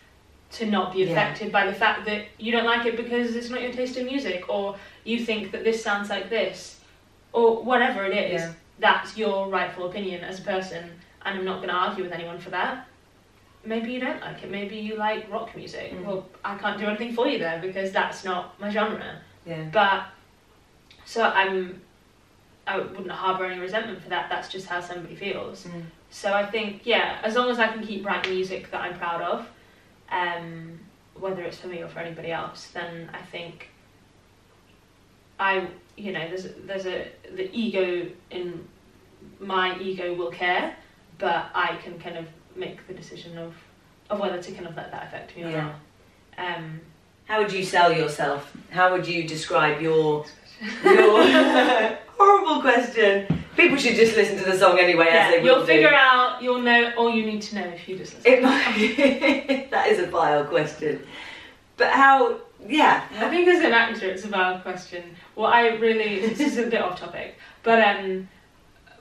to 0.53 0.65
not 0.67 0.95
be 0.95 1.01
Yeah. 1.01 1.11
affected 1.13 1.53
by 1.53 1.67
the 1.67 1.75
fact 1.75 2.07
that 2.07 2.23
you 2.39 2.51
don't 2.51 2.65
like 2.65 2.87
it 2.87 2.97
because 2.97 3.37
it's 3.37 3.51
not 3.51 3.61
your 3.61 3.73
taste 3.73 3.99
in 3.99 4.07
music, 4.07 4.49
or 4.49 4.77
you 5.05 5.19
think 5.19 5.53
that 5.53 5.65
this 5.65 5.85
sounds 5.85 6.09
like 6.09 6.31
this, 6.31 6.81
or 7.35 7.63
whatever 7.63 8.07
it 8.07 8.17
is. 8.17 8.41
Yeah. 8.41 8.53
That's 8.79 9.19
your 9.19 9.49
rightful 9.49 9.85
opinion 9.85 10.25
as 10.25 10.41
a 10.41 10.43
person, 10.43 10.83
and 11.27 11.39
I'm 11.39 11.45
not 11.45 11.57
going 11.57 11.69
to 11.69 11.75
argue 11.75 12.05
with 12.05 12.13
anyone 12.13 12.39
for 12.39 12.51
that. 12.51 12.87
Maybe 13.67 13.93
you 13.93 14.01
don't 14.01 14.21
like 14.21 14.43
it. 14.43 14.51
Maybe 14.51 14.77
you 14.77 14.97
like 14.97 15.31
rock 15.31 15.57
music. 15.57 15.93
Mm. 15.93 16.05
Well, 16.05 16.27
I 16.45 16.57
can't 16.57 16.79
do 16.79 16.87
anything 16.87 17.15
for 17.15 17.27
you 17.27 17.39
there 17.39 17.61
because 17.61 17.93
that's 17.93 18.25
not 18.25 18.59
my 18.61 18.71
genre. 18.71 19.19
Yeah. 19.47 19.69
But 19.73 20.07
so 21.05 21.23
I'm 21.23 21.81
I 22.67 22.79
wouldn't 22.79 23.11
harbour 23.11 23.45
any 23.45 23.61
resentment 23.61 24.03
for 24.03 24.09
that. 24.09 24.29
That's 24.31 24.49
just 24.49 24.67
how 24.67 24.81
somebody 24.81 25.15
feels. 25.15 25.65
Mm. 25.65 25.83
So 26.11 26.33
I 26.33 26.47
think 26.47 26.83
yeah, 26.85 27.19
as 27.23 27.35
long 27.35 27.51
as 27.51 27.59
I 27.59 27.69
can 27.69 27.87
keep 27.87 28.05
writing 28.05 28.35
music 28.35 28.71
that 28.71 28.81
I'm 28.81 28.97
proud 28.99 29.21
of, 29.21 29.47
um, 30.11 30.79
whether 31.19 31.43
it's 31.43 31.59
for 31.59 31.69
me 31.69 31.83
or 31.83 31.89
for 31.89 32.01
anybody 32.01 32.33
else, 32.33 32.69
then 32.69 33.11
I 33.13 33.23
think 33.23 33.69
I 35.39 35.69
you 35.97 36.13
know 36.13 36.27
there's 36.29 36.47
a, 36.47 36.49
there's 36.67 36.87
a 36.87 37.09
the 37.35 37.51
ego 37.53 38.09
in 38.31 38.67
my 39.41 39.79
ego 39.79 40.15
will 40.15 40.31
care, 40.31 40.77
but 41.19 41.51
I 41.55 41.77
can 41.83 41.99
kind 41.99 42.17
of 42.17 42.27
make 42.57 42.87
the 42.87 42.95
decision 42.95 43.39
of 43.39 43.55
of 44.11 44.21
whether 44.21 44.41
to 44.43 44.53
kind 44.53 44.67
of 44.67 44.77
let 44.77 44.91
that 44.91 45.05
affect 45.07 45.35
me 45.37 45.45
or 45.45 45.51
Yeah. 45.51 45.73
not. 46.39 46.57
Um, 46.57 46.81
How 47.27 47.41
would 47.41 47.53
you 47.53 47.65
sell 47.65 47.91
yourself? 47.93 48.55
How 48.71 48.93
would 48.93 49.07
you 49.07 49.27
describe 49.27 49.81
your 49.81 50.27
your 50.85 51.25
horrible 52.19 52.61
question? 52.61 53.27
People 53.57 53.77
should 53.79 53.95
just 53.97 54.17
listen 54.17 54.37
to 54.39 54.45
the 54.45 54.59
song 54.59 54.79
anyway, 54.79 55.07
as 55.09 55.35
yeah, 55.35 55.41
you'll 55.43 55.61
do. 55.61 55.67
figure 55.67 55.93
out. 55.95 56.43
You'll 56.43 56.61
know 56.61 56.93
all 56.99 57.11
you 57.11 57.25
need 57.25 57.41
to 57.43 57.55
know 57.55 57.67
if 57.69 57.89
you 57.89 57.97
just 57.97 58.15
listen. 58.17 58.33
It 58.33 58.43
might, 58.43 59.69
that 59.71 59.89
is 59.89 60.01
a 60.01 60.07
vile 60.07 60.45
question. 60.45 61.07
But 61.77 61.91
how? 61.93 62.41
Yeah. 62.67 63.05
I 63.17 63.29
think 63.31 63.47
as 63.49 63.65
an 63.65 63.73
actor, 63.73 64.07
it's 64.07 64.25
a 64.25 64.29
vile 64.29 64.59
question. 64.61 65.03
What 65.35 65.55
I 65.55 65.77
really 65.77 66.21
this 66.29 66.41
is 66.41 66.59
a 66.59 66.67
bit 66.67 66.81
off 66.83 66.99
topic, 66.99 67.37
but 67.63 67.81
um, 67.81 68.29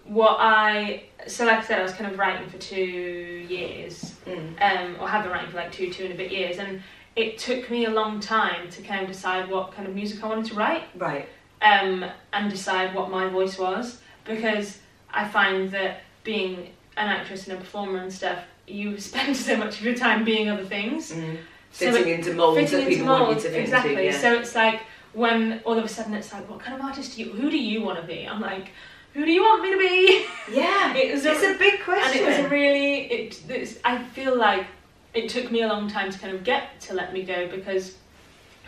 what 0.06 0.38
I 0.40 1.04
so 1.28 1.46
like 1.46 1.60
I 1.60 1.64
said, 1.64 1.80
I 1.80 1.84
was 1.84 1.94
kind 1.94 2.12
of 2.12 2.20
writing 2.20 2.50
for 2.50 2.58
two 2.58 3.46
years, 3.50 4.16
Mm. 4.26 4.62
um, 4.62 4.96
or 5.02 5.08
have 5.08 5.24
been 5.24 5.32
writing 5.32 5.50
for 5.52 5.58
like 5.58 5.72
two 5.72 5.90
two 5.92 6.04
and 6.06 6.14
a 6.14 6.18
bit 6.18 6.32
years, 6.32 6.58
and 6.60 6.82
it 7.16 7.38
took 7.38 7.70
me 7.70 7.86
a 7.86 7.90
long 7.90 8.20
time 8.20 8.70
to 8.72 8.82
kind 8.82 9.02
of 9.02 9.08
decide 9.08 9.50
what 9.50 9.72
kind 9.74 9.88
of 9.88 9.94
music 9.96 10.24
I 10.24 10.28
wanted 10.28 10.46
to 10.46 10.56
write, 10.56 10.84
Right. 10.96 11.28
um, 11.62 12.06
and 12.34 12.50
decide 12.52 12.94
what 12.96 13.10
my 13.12 13.28
voice 13.30 13.58
was, 13.58 14.02
because 14.26 14.80
I 15.14 15.28
find 15.28 15.70
that 15.72 16.02
being 16.24 16.70
an 16.98 17.08
actress 17.08 17.48
and 17.48 17.58
a 17.58 17.60
performer 17.62 18.00
and 18.00 18.12
stuff, 18.12 18.40
you 18.68 18.98
spend 19.10 19.38
so 19.38 19.56
much 19.58 19.80
of 19.80 19.86
your 19.86 19.96
time 19.96 20.24
being 20.26 20.50
other 20.50 20.66
things. 20.66 21.12
Mm. 21.14 21.38
So 21.72 21.92
Fitting 21.92 22.08
it- 22.14 22.20
into 22.20 22.34
molds 22.34 22.60
fitting 22.60 22.80
that 22.80 22.86
into 22.92 22.98
people 23.04 23.20
want 23.20 23.30
you 23.38 23.44
to 23.44 23.50
fit 23.50 23.62
exactly. 23.62 23.92
into. 23.92 24.04
Yeah. 24.06 24.18
So 24.20 24.34
it's 24.36 24.56
like 24.56 24.82
when 25.14 25.62
all 25.66 25.78
of 25.78 25.84
a 25.86 25.88
sudden 25.88 26.14
it's 26.14 26.32
like, 26.34 26.50
what 26.50 26.60
kind 26.60 26.76
of 26.78 26.82
artist 26.86 27.16
do 27.16 27.24
you? 27.24 27.32
Who 27.32 27.50
do 27.50 27.58
you 27.58 27.82
want 27.82 28.00
to 28.02 28.06
be? 28.06 28.26
I'm 28.28 28.42
like, 28.42 28.70
who 29.14 29.26
do 29.26 29.32
you 29.32 29.42
want 29.42 29.62
me 29.64 29.72
to 29.72 29.78
be? 29.78 30.26
yeah. 30.52 30.94
It 30.96 31.14
was 31.14 31.26
it's 31.26 31.44
a 31.44 31.58
big 31.58 31.82
question. 31.82 32.24
and 32.26 32.36
it 32.38 32.42
was 32.44 32.52
really. 32.52 33.02
It. 33.12 33.42
This, 33.48 33.80
I 33.84 34.04
feel 34.04 34.38
like 34.38 34.66
it 35.14 35.30
took 35.30 35.52
me 35.52 35.62
a 35.62 35.68
long 35.68 35.88
time 35.90 36.12
to 36.12 36.18
kind 36.20 36.34
of 36.36 36.44
get 36.44 36.80
to 36.82 36.94
let 36.94 37.14
me 37.14 37.24
go 37.24 37.48
because 37.48 37.96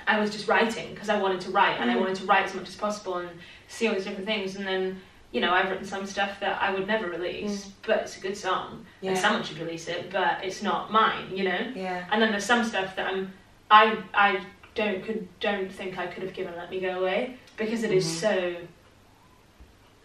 I 0.08 0.20
was 0.20 0.30
just 0.30 0.48
writing 0.48 0.94
because 0.94 1.10
I 1.10 1.20
wanted 1.20 1.42
to 1.42 1.52
write 1.52 1.80
and 1.80 1.90
I 1.90 1.96
Mhm. 1.96 2.00
wanted 2.02 2.16
to 2.18 2.26
write 2.26 2.46
as 2.46 2.54
much 2.54 2.68
as 2.70 2.76
possible 2.76 3.18
and 3.18 3.30
see 3.68 3.88
all 3.88 3.94
these 3.96 4.06
different 4.06 4.26
things 4.28 4.56
and 4.56 4.66
then. 4.68 5.02
You 5.32 5.42
know, 5.42 5.52
I've 5.52 5.70
written 5.70 5.84
some 5.86 6.06
stuff 6.06 6.40
that 6.40 6.62
I 6.62 6.72
would 6.74 6.88
never 6.88 7.10
release, 7.10 7.66
but 7.86 7.98
it's 8.04 8.16
a 8.16 8.22
good 8.22 8.38
song, 8.38 8.86
yeah. 9.02 9.10
and 9.10 9.20
someone 9.20 9.44
should 9.44 9.58
release 9.60 9.90
it, 9.90 10.10
but 10.10 10.42
it's 10.46 10.62
not 10.64 10.94
mine. 10.94 11.26
You 11.36 11.44
know, 11.44 11.60
yeah. 11.76 12.06
and 12.10 12.22
then 12.22 12.32
there's 12.32 12.46
some 12.46 12.64
stuff 12.64 12.96
that 12.96 13.08
I'm 13.12 13.34
I 13.70 13.98
I 14.14 14.40
don't 14.76 15.04
could 15.04 15.28
don't 15.42 15.70
think 15.70 15.98
I 15.98 16.08
could 16.08 16.24
have 16.24 16.34
given 16.34 16.56
Let 16.56 16.70
Me 16.72 16.80
Go 16.80 17.02
Away 17.02 17.36
because 17.58 17.84
it 17.84 17.92
is 17.92 18.06
Mhm. 18.06 18.20
so 18.22 18.56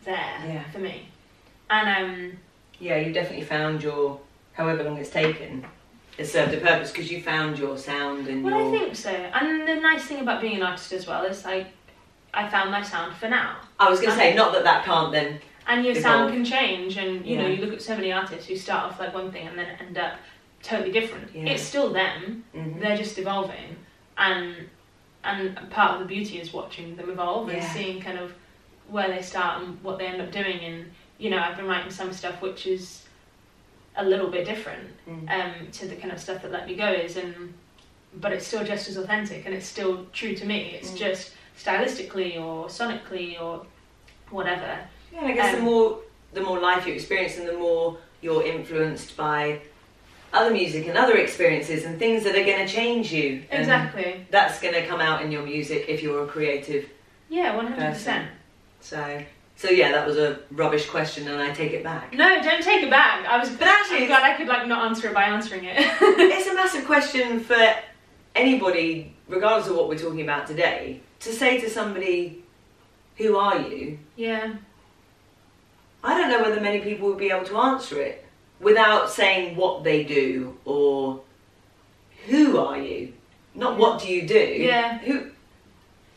there 0.04 0.34
Yeah. 0.46 0.62
for 0.72 0.78
me. 0.78 1.08
And 1.68 1.88
um 1.88 2.38
Yeah. 2.78 2.96
You 2.96 3.12
definitely 3.12 3.44
found 3.44 3.82
your. 3.82 4.20
However 4.54 4.82
long 4.84 4.98
it's 4.98 5.10
taken, 5.10 5.64
it 6.18 6.26
served 6.26 6.52
a 6.52 6.58
purpose 6.58 6.90
because 6.90 7.10
you 7.10 7.22
found 7.22 7.58
your 7.58 7.78
sound 7.78 8.26
and 8.28 8.44
well 8.44 8.58
your. 8.58 8.68
I 8.74 8.78
think 8.78 8.96
so. 8.96 9.10
And 9.10 9.66
the 9.66 9.76
nice 9.76 10.04
thing 10.04 10.20
about 10.20 10.40
being 10.40 10.56
an 10.56 10.62
artist 10.62 10.92
as 10.92 11.06
well 11.06 11.24
is 11.24 11.44
like 11.44 11.68
I 12.34 12.48
found 12.48 12.70
my 12.70 12.82
sound 12.82 13.16
for 13.16 13.28
now. 13.28 13.56
I 13.78 13.88
was 13.88 14.00
going 14.00 14.10
to 14.12 14.16
say, 14.16 14.34
not 14.34 14.52
that 14.52 14.64
that 14.64 14.84
can't 14.84 15.10
then. 15.12 15.40
And 15.66 15.84
your 15.84 15.96
Evolve. 15.96 16.02
sound 16.02 16.32
can 16.32 16.44
change 16.44 16.96
and 16.96 17.24
you 17.24 17.36
know, 17.38 17.46
you 17.46 17.64
look 17.64 17.72
at 17.72 17.80
so 17.82 17.94
many 17.96 18.12
artists 18.12 18.46
who 18.48 18.56
start 18.56 18.84
off 18.92 19.00
like 19.00 19.14
one 19.14 19.30
thing 19.32 19.46
and 19.48 19.58
then 19.58 19.66
end 19.80 19.96
up 19.98 20.14
totally 20.62 20.90
different. 20.92 21.30
Yeah. 21.34 21.52
It's 21.52 21.62
still 21.62 21.90
them, 21.92 22.44
Mhm. 22.54 22.80
they're 22.80 22.96
just 22.96 23.16
evolving 23.18 23.76
and 24.18 24.54
and 25.24 25.70
part 25.70 25.92
of 25.94 25.98
the 26.00 26.06
beauty 26.06 26.38
is 26.40 26.52
watching 26.52 26.96
them 26.96 27.08
evolve 27.10 27.48
and 27.50 27.62
seeing 27.62 28.00
kind 28.00 28.18
of 28.18 28.34
where 28.90 29.08
they 29.08 29.22
start 29.22 29.62
and 29.62 29.82
what 29.82 29.98
they 29.98 30.06
end 30.06 30.20
up 30.20 30.30
doing 30.32 30.58
and 30.60 30.90
you 31.18 31.30
know 31.30 31.38
i've 31.38 31.56
been 31.56 31.66
writing 31.66 31.90
some 31.90 32.12
stuff 32.12 32.40
which 32.42 32.66
is 32.66 33.04
a 33.96 34.04
little 34.04 34.28
bit 34.30 34.44
different 34.44 34.88
Mm. 35.08 35.28
um, 35.30 35.70
to 35.72 35.86
the 35.88 35.96
kind 35.96 36.12
of 36.12 36.20
stuff 36.20 36.42
that 36.42 36.52
let 36.52 36.66
me 36.66 36.74
go 36.76 36.90
is 36.92 37.16
and 37.16 37.52
but 38.14 38.32
it's 38.32 38.46
still 38.46 38.64
just 38.64 38.88
as 38.88 38.96
authentic 38.96 39.44
and 39.46 39.54
it's 39.54 39.66
still 39.66 40.06
true 40.12 40.34
to 40.34 40.44
me 40.46 40.58
it's 40.78 40.90
Mm. 40.92 40.98
just 40.98 41.32
stylistically 41.58 42.40
or 42.40 42.66
sonically 42.68 43.40
or 43.40 43.66
whatever. 44.30 44.78
Yeah, 45.12 45.20
and 45.22 45.28
I 45.28 45.32
guess 45.32 45.52
the 45.52 45.58
Um, 45.58 45.64
more 45.64 45.98
the 46.32 46.40
more 46.40 46.58
life 46.60 46.86
you 46.86 46.94
experience, 46.94 47.36
and 47.38 47.46
the 47.48 47.58
more 47.66 47.98
you're 48.22 48.46
influenced 48.46 49.16
by 49.16 49.60
other 50.32 50.52
music 50.52 50.86
and 50.86 50.96
other 50.96 51.16
experiences 51.18 51.84
and 51.84 51.98
things 51.98 52.22
that 52.24 52.36
are 52.36 52.44
going 52.44 52.64
to 52.64 52.72
change 52.72 53.12
you. 53.12 53.42
Exactly. 53.50 54.24
That's 54.30 54.60
going 54.60 54.74
to 54.74 54.86
come 54.86 55.00
out 55.00 55.22
in 55.22 55.32
your 55.32 55.42
music 55.42 55.86
if 55.88 56.02
you're 56.04 56.22
a 56.24 56.28
creative 56.28 56.88
Yeah, 57.28 57.56
one 57.56 57.66
hundred 57.66 57.92
person. 57.92 58.28
So, 58.80 59.22
so 59.56 59.68
yeah, 59.68 59.92
that 59.92 60.06
was 60.06 60.16
a 60.16 60.40
rubbish 60.50 60.88
question, 60.88 61.28
and 61.28 61.40
I 61.40 61.50
take 61.50 61.72
it 61.72 61.84
back. 61.84 62.14
No, 62.14 62.42
don't 62.42 62.62
take 62.62 62.82
it 62.82 62.90
back. 62.90 63.26
I 63.26 63.38
was, 63.38 63.50
But 63.50 63.68
actually 63.68 64.02
I'm 64.02 64.06
glad 64.06 64.22
I 64.22 64.36
could 64.36 64.48
like 64.48 64.66
not 64.66 64.86
answer 64.86 65.08
it 65.08 65.14
by 65.14 65.24
answering 65.24 65.64
it. 65.64 65.76
it's 66.00 66.48
a 66.48 66.54
massive 66.54 66.86
question 66.86 67.40
for 67.40 67.74
anybody, 68.34 69.14
regardless 69.28 69.68
of 69.68 69.76
what 69.76 69.88
we're 69.88 69.98
talking 69.98 70.22
about 70.22 70.46
today, 70.46 71.00
to 71.20 71.32
say 71.32 71.60
to 71.60 71.68
somebody, 71.68 72.42
"Who 73.16 73.36
are 73.36 73.58
you?" 73.60 73.98
yeah, 74.16 74.54
I 76.02 76.16
don't 76.18 76.30
know 76.30 76.42
whether 76.42 76.60
many 76.60 76.80
people 76.80 77.08
would 77.08 77.18
be 77.18 77.30
able 77.30 77.46
to 77.46 77.58
answer 77.58 78.00
it 78.00 78.24
without 78.60 79.10
saying 79.10 79.56
what 79.56 79.84
they 79.84 80.04
do 80.04 80.56
or 80.64 81.20
who 82.26 82.58
are 82.58 82.78
you. 82.78 83.12
Not 83.54 83.78
what 83.78 84.00
do 84.00 84.08
you 84.08 84.26
do. 84.26 84.38
Yeah. 84.38 84.98
Who? 84.98 85.30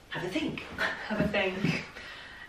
Have 0.09 0.23
a 0.23 0.27
think. 0.27 0.63
have 1.07 1.19
a 1.19 1.27
think. 1.27 1.83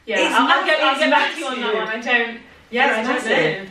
Yeah, 0.07 0.21
It's 0.21 0.35
I'll, 0.35 0.49
I'll 0.49 0.67
get, 0.67 0.83
I'll 0.83 0.99
get 0.99 1.11
back 1.11 1.33
to 1.35 1.39
you 1.39 1.47
on 1.47 1.61
that 1.61 1.75
one. 1.75 1.89
I 1.89 2.01
don't. 2.01 2.39
Yeah, 2.71 3.01
It's 3.01 3.09
I 3.09 3.13
don't 3.13 3.25
massive. 3.25 3.69
know. 3.69 3.71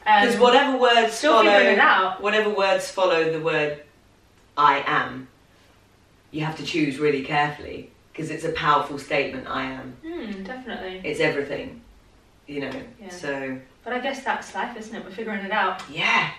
Because 0.00 0.34
Um, 0.36 0.40
whatever 0.40 0.78
words 0.78 1.20
follow, 1.20 2.16
whatever 2.20 2.50
words 2.50 2.90
follow 2.90 3.30
the 3.30 3.40
word 3.40 3.82
"I 4.56 4.82
am," 4.86 5.28
you 6.30 6.44
have 6.44 6.56
to 6.56 6.64
choose 6.64 6.98
really 6.98 7.22
carefully 7.22 7.90
because 8.12 8.30
it's 8.30 8.44
a 8.44 8.52
powerful 8.52 8.98
statement. 8.98 9.46
I 9.48 9.64
am. 9.64 9.96
Hmm, 10.04 10.42
definitely. 10.42 11.02
It's 11.04 11.20
everything. 11.20 11.82
You 12.46 12.60
know. 12.62 12.82
Yeah. 13.00 13.08
So 13.10 13.58
But 13.84 13.92
I 13.92 13.98
guess 14.00 14.24
that's 14.24 14.54
life, 14.54 14.76
isn't 14.76 14.94
it? 14.96 15.04
We're 15.04 15.10
figuring 15.10 15.44
it 15.44 15.52
out. 15.52 15.82
yeah, 15.90 16.30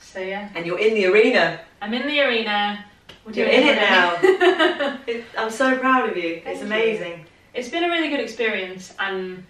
So 0.00 0.18
yeah, 0.18 0.48
and 0.54 0.66
you're 0.66 0.78
in 0.80 0.94
the 0.94 1.06
arena. 1.06 1.60
I'm 1.80 1.94
in 1.94 2.06
the 2.06 2.20
arena. 2.20 2.84
We're 3.24 3.32
You're 3.32 3.46
in 3.46 3.62
it 3.68 3.76
now. 3.76 4.98
It, 5.06 5.24
I'm 5.38 5.50
so 5.50 5.78
proud 5.78 6.08
of 6.10 6.16
you. 6.16 6.40
Thank 6.42 6.60
it's 6.60 6.62
you. 6.62 7.24
It's 7.58 7.68
been 7.68 7.82
a 7.82 7.88
really 7.88 8.08
good 8.08 8.20
experience, 8.20 8.94
and 9.00 9.44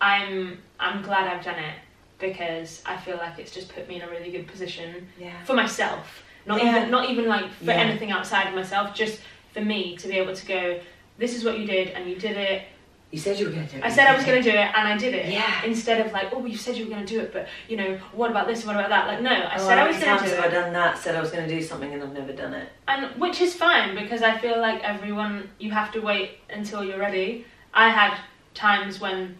I'm 0.00 0.58
I'm 0.80 1.02
glad 1.02 1.28
I've 1.28 1.44
done 1.44 1.58
it 1.58 1.74
because 2.18 2.82
I 2.84 2.96
feel 2.96 3.16
like 3.16 3.38
it's 3.38 3.52
just 3.52 3.72
put 3.74 3.88
me 3.88 3.96
in 3.96 4.02
a 4.02 4.10
really 4.10 4.30
good 4.30 4.46
position 4.48 5.08
Yeah. 5.18 5.42
for 5.44 5.54
myself. 5.54 6.22
Not 6.44 6.62
Yeah. 6.62 6.78
even 6.78 6.90
not 6.90 7.08
even 7.08 7.26
like 7.28 7.48
for 7.52 7.66
Yeah. 7.66 7.74
anything 7.86 8.10
outside 8.10 8.48
of 8.48 8.54
myself, 8.54 8.94
just 8.94 9.20
for 9.54 9.60
me 9.60 9.96
to 9.98 10.08
be 10.08 10.18
able 10.18 10.34
to 10.34 10.46
go. 10.46 10.80
This 11.18 11.36
is 11.36 11.44
what 11.44 11.58
you 11.58 11.66
did, 11.66 11.88
and 11.88 12.08
you 12.10 12.16
did 12.16 12.36
it. 12.36 12.62
You 13.10 13.18
said 13.18 13.40
you 13.40 13.46
were 13.46 13.52
going 13.52 13.66
to 13.66 13.72
do 13.72 13.78
it. 13.78 13.84
I 13.84 13.90
said 13.90 14.06
I 14.06 14.14
was 14.14 14.24
going 14.24 14.40
to 14.40 14.50
do 14.50 14.56
it, 14.56 14.66
and 14.72 14.86
I 14.86 14.96
did 14.96 15.14
it. 15.14 15.32
Yeah. 15.32 15.64
Instead 15.64 16.06
of 16.06 16.12
like, 16.12 16.28
oh, 16.32 16.46
you 16.46 16.56
said 16.56 16.76
you 16.76 16.84
were 16.84 16.90
going 16.94 17.04
to 17.04 17.12
do 17.14 17.20
it, 17.20 17.32
but 17.32 17.48
you 17.68 17.76
know, 17.76 17.96
what 18.12 18.30
about 18.30 18.46
this? 18.46 18.64
What 18.64 18.76
about 18.76 18.88
that? 18.88 19.08
Like, 19.08 19.20
no, 19.20 19.32
I 19.32 19.56
Oh, 19.56 19.66
said 19.66 19.78
I 19.78 19.86
was 19.88 19.96
going 19.96 20.04
to 20.04 20.18
times 20.18 20.30
do 20.30 20.36
have 20.36 20.44
it. 20.44 20.48
I 20.48 20.60
done 20.60 20.72
that? 20.74 20.96
Said 20.96 21.16
I 21.16 21.20
was 21.20 21.32
going 21.32 21.48
to 21.48 21.52
do 21.52 21.60
something 21.60 21.92
and 21.92 22.02
I've 22.04 22.12
never 22.12 22.32
done 22.32 22.54
it. 22.54 22.68
and 22.86 23.06
which 23.20 23.40
is 23.40 23.52
fine 23.54 23.96
because 23.96 24.22
I 24.22 24.38
feel 24.38 24.60
like 24.60 24.84
everyone 24.84 25.50
you 25.58 25.72
have 25.72 25.90
to 25.92 26.00
wait 26.00 26.38
until 26.50 26.84
you're 26.84 27.00
ready. 27.00 27.44
I 27.74 27.88
had 27.90 28.16
times 28.54 29.00
when 29.00 29.36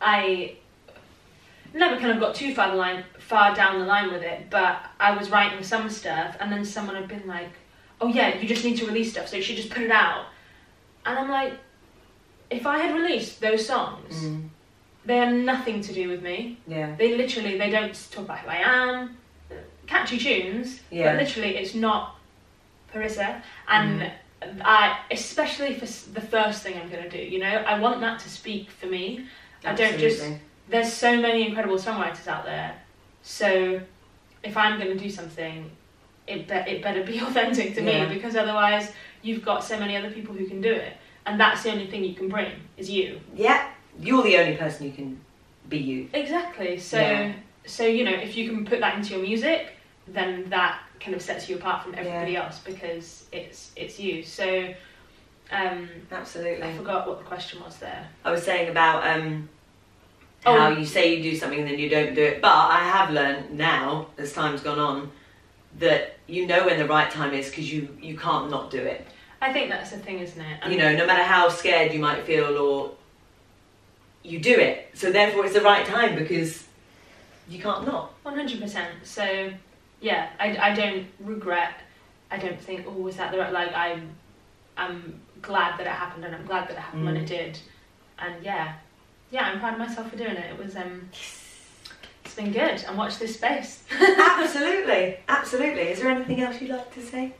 I 0.00 0.56
never 1.74 1.96
kind 1.98 2.10
of 2.12 2.20
got 2.20 2.34
too 2.34 2.54
far 2.54 2.70
the 2.70 2.76
line, 2.76 3.04
far 3.18 3.54
down 3.54 3.78
the 3.80 3.86
line 3.86 4.10
with 4.12 4.22
it, 4.22 4.48
but 4.50 4.80
I 4.98 5.16
was 5.16 5.30
writing 5.30 5.62
some 5.62 5.88
stuff, 5.88 6.36
and 6.40 6.50
then 6.52 6.64
someone 6.64 6.96
had 6.96 7.08
been 7.08 7.26
like, 7.26 7.50
"Oh 8.00 8.08
yeah, 8.08 8.38
you 8.38 8.48
just 8.48 8.64
need 8.64 8.76
to 8.78 8.86
release 8.86 9.12
stuff, 9.12 9.28
so 9.28 9.36
you 9.36 9.42
should 9.42 9.56
just 9.56 9.70
put 9.70 9.82
it 9.82 9.90
out," 9.90 10.26
and 11.06 11.18
I'm 11.18 11.30
like, 11.30 11.54
if 12.52 12.66
I 12.66 12.78
had 12.78 12.94
released 12.94 13.40
those 13.40 13.66
songs, 13.66 14.14
Mm. 14.24 14.48
they 15.04 15.16
had 15.16 15.32
nothing 15.34 15.80
to 15.82 15.92
do 15.92 16.08
with 16.08 16.22
me. 16.22 16.58
Yeah. 16.66 16.94
They 16.96 17.16
literally 17.16 17.58
they 17.58 17.70
don't 17.70 17.94
talk 18.12 18.24
about 18.24 18.38
who 18.40 18.50
I 18.50 18.60
am. 18.64 19.16
Catchy 19.86 20.18
tunes, 20.18 20.80
Yeah. 20.90 21.04
but 21.12 21.22
literally 21.22 21.56
it's 21.56 21.74
not 21.74 22.16
Parissa. 22.92 23.42
And 23.68 24.02
Mm. 24.02 24.12
I, 24.64 24.98
especially 25.10 25.74
for 25.74 25.86
the 26.12 26.20
first 26.20 26.62
thing 26.62 26.74
I'm 26.80 26.88
gonna 26.90 27.08
do, 27.08 27.18
you 27.18 27.38
know, 27.38 27.56
I 27.72 27.78
want 27.78 28.00
that 28.00 28.18
to 28.20 28.28
speak 28.28 28.70
for 28.70 28.86
me. 28.86 29.26
Absolutely. 29.64 29.84
I 29.86 29.90
don't 29.90 29.98
just- 30.00 30.30
There's 30.68 30.92
so 30.92 31.16
many 31.20 31.46
incredible 31.48 31.76
songwriters 31.76 32.26
out 32.28 32.44
there, 32.44 32.72
so 33.22 33.80
if 34.42 34.56
I'm 34.56 34.78
gonna 34.78 34.94
do 34.94 35.10
something, 35.10 35.70
it 36.26 36.46
be- 36.48 36.70
it 36.72 36.82
better 36.82 37.02
be 37.02 37.18
authentic 37.26 37.74
to 37.74 37.82
Yeah. 37.82 38.06
me 38.06 38.14
because 38.14 38.36
otherwise 38.36 38.92
you've 39.22 39.44
got 39.44 39.62
so 39.64 39.78
many 39.78 39.96
other 39.96 40.10
people 40.10 40.34
who 40.34 40.46
can 40.46 40.60
do 40.60 40.72
it, 40.72 40.96
and 41.26 41.38
that's 41.40 41.62
the 41.62 41.70
only 41.70 41.86
thing 41.86 42.04
you 42.04 42.14
can 42.14 42.28
bring 42.28 42.52
is 42.76 42.90
you. 42.90 43.20
Yeah. 43.34 43.68
You're 43.98 44.22
the 44.22 44.38
only 44.38 44.56
person 44.56 44.90
who 44.90 44.96
can 44.96 45.20
be 45.68 45.78
you. 45.78 46.08
Exactly. 46.12 46.78
So 46.78 46.98
Yeah. 46.98 47.32
so 47.66 47.86
you 47.86 48.04
know, 48.04 48.12
if 48.14 48.36
you 48.36 48.48
can 48.48 48.64
put 48.64 48.80
that 48.80 48.96
into 48.96 49.14
your 49.14 49.22
music, 49.22 49.76
then 50.08 50.48
that 50.50 50.80
kind 51.00 51.14
of 51.14 51.22
sets 51.22 51.48
you 51.48 51.56
apart 51.56 51.82
from 51.84 51.94
everybody 51.94 52.36
else 52.36 52.60
because 52.64 53.26
it's 53.32 53.70
it's 53.76 53.98
you. 54.00 54.22
So 54.22 54.74
um 55.50 55.88
Absolutely. 56.10 56.62
I 56.62 56.76
forgot 56.76 57.06
what 57.06 57.18
the 57.18 57.24
question 57.24 57.62
was 57.62 57.76
there. 57.78 58.08
I 58.24 58.30
was 58.30 58.42
saying 58.42 58.68
about 58.70 59.06
um, 59.06 59.48
Oh. 60.44 60.58
how 60.58 60.68
you 60.70 60.84
say 60.84 61.14
you 61.14 61.22
do 61.22 61.36
something 61.36 61.60
and 61.60 61.68
then 61.70 61.78
you 61.78 61.88
don't 61.88 62.14
do 62.16 62.22
it. 62.22 62.42
But 62.42 62.48
I 62.52 62.80
have 62.80 63.10
learned 63.12 63.56
now, 63.56 64.08
as 64.18 64.32
time's 64.32 64.60
gone 64.60 64.80
on, 64.80 65.12
that 65.78 66.16
you 66.26 66.48
know 66.48 66.66
when 66.66 66.78
the 66.80 66.86
right 66.86 67.08
time 67.10 67.32
is 67.32 67.48
because 67.48 67.72
you 67.72 67.96
you 68.00 68.18
can't 68.18 68.50
not 68.50 68.70
do 68.70 68.78
it. 68.78 69.06
I 69.42 69.52
think 69.52 69.68
that's 69.70 69.90
the 69.90 69.98
thing, 69.98 70.20
isn't 70.20 70.40
it? 70.40 70.58
And 70.62 70.72
you 70.72 70.78
know, 70.78 70.94
no 70.94 71.04
matter 71.06 71.24
how 71.24 71.48
scared 71.48 71.92
you 71.92 71.98
might 71.98 72.22
feel 72.24 72.56
or 72.56 72.92
you 74.22 74.38
do 74.38 74.54
it. 74.54 74.90
So 74.94 75.10
therefore 75.10 75.44
it's 75.44 75.54
the 75.54 75.60
right 75.62 75.84
time 75.84 76.14
because 76.14 76.64
you 77.48 77.58
can't 77.60 77.84
not. 77.84 78.12
one 78.22 78.36
hundred 78.36 78.60
percent. 78.60 78.88
So 79.02 79.52
yeah, 80.00 80.30
I, 80.38 80.56
I 80.70 80.74
don't 80.74 81.06
regret. 81.20 81.74
I 82.30 82.38
don't 82.38 82.58
think 82.60 82.86
oh 82.86 82.92
was 82.92 83.16
that 83.16 83.32
the 83.32 83.38
right 83.38 83.52
like 83.52 83.74
I'm 83.74 84.10
I'm 84.76 85.20
glad 85.42 85.76
that 85.78 85.86
it 85.86 85.92
happened 85.92 86.24
and 86.24 86.34
I'm 86.36 86.46
glad 86.46 86.68
that 86.68 86.72
it 86.72 86.78
happened 86.78 87.04
when 87.04 87.16
Mm. 87.16 87.22
it 87.22 87.26
did. 87.26 87.58
And 88.20 88.44
yeah, 88.44 88.74
yeah, 89.32 89.42
I'm 89.48 89.58
proud 89.58 89.72
of 89.74 89.80
myself 89.80 90.08
for 90.10 90.16
doing 90.16 90.36
it. 90.36 90.50
It 90.52 90.58
was 90.64 90.76
um. 90.76 91.08
It's 92.24 92.36
been 92.36 92.52
good, 92.52 92.82
and 92.88 92.96
watch 92.96 93.18
this 93.18 93.34
space. 93.34 93.82
absolutely, 93.90 95.18
absolutely. 95.28 95.82
Is 95.82 96.00
there 96.00 96.10
anything 96.10 96.40
else 96.40 96.60
you'd 96.60 96.70
like 96.70 96.94
to 96.94 97.02
say? 97.02 97.34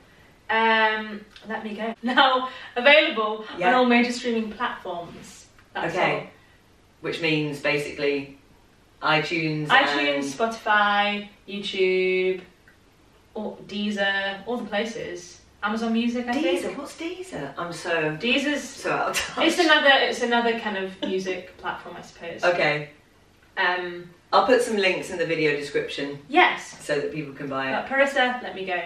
Um, 0.53 1.25
let 1.49 1.65
me 1.65 1.75
go. 1.75 1.95
Now 2.03 2.49
available 2.77 3.45
on 3.55 3.63
all 3.75 3.87
major 3.87 4.13
streaming 4.13 4.53
platforms. 4.53 5.47
That's 5.73 5.95
Okay. 5.95 6.31
Which 7.01 7.21
means 7.23 7.61
basically 7.61 8.39
iTunes, 9.03 9.69
iTunes, 9.69 10.25
Spotify, 10.37 11.29
YouTube, 11.49 12.43
or 13.35 13.57
Deezer, 13.67 14.47
all 14.47 14.59
the 14.59 14.67
places. 14.69 15.41
Amazon 15.65 15.93
Music, 15.93 16.27
I 16.29 16.33
think. 16.33 16.47
Deezer. 16.47 16.63
think. 16.67 16.79
What's 16.79 16.97
Deezer? 16.99 17.55
I'm 17.57 17.73
so 17.73 18.17
Deezer's. 18.17 18.63
so 18.63 18.91
out 18.93 19.11
of 19.11 19.17
touch. 19.17 19.47
It's 19.47 19.59
another. 19.59 19.91
It's 19.93 20.23
another 20.23 20.59
kind 20.61 20.77
of 20.77 20.91
music 21.03 21.57
platform, 21.63 21.97
I 21.99 22.03
suppose. 22.03 22.45
Okay, 22.45 22.91
Um. 23.57 24.11
I'll 24.35 24.47
put 24.47 24.63
some 24.63 24.77
links 24.79 25.11
in 25.11 25.19
the 25.19 25.27
video 25.27 25.55
description 25.55 26.19
Yes. 26.27 26.83
so 26.83 26.99
that 26.99 27.13
people 27.13 27.35
can 27.35 27.49
buy 27.49 27.69
it. 27.71 27.73
But 27.73 27.87
Parissa, 27.87 28.43
let 28.43 28.55
me 28.55 28.65
go. 28.65 28.81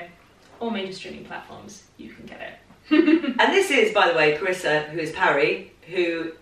All 0.61 0.71
major 0.71 0.93
streaming 0.93 1.25
platforms, 1.25 1.85
you 1.99 2.11
can 2.13 2.27
get 2.27 2.41
it. 2.41 2.55
And 3.41 3.53
this 3.53 3.71
is, 3.71 3.93
by 3.93 4.09
the 4.09 4.15
way, 4.15 4.37
Carissa, 4.37 4.89
who 4.91 4.99
is 4.99 5.13
Parry, 5.13 5.73
who 5.89 6.33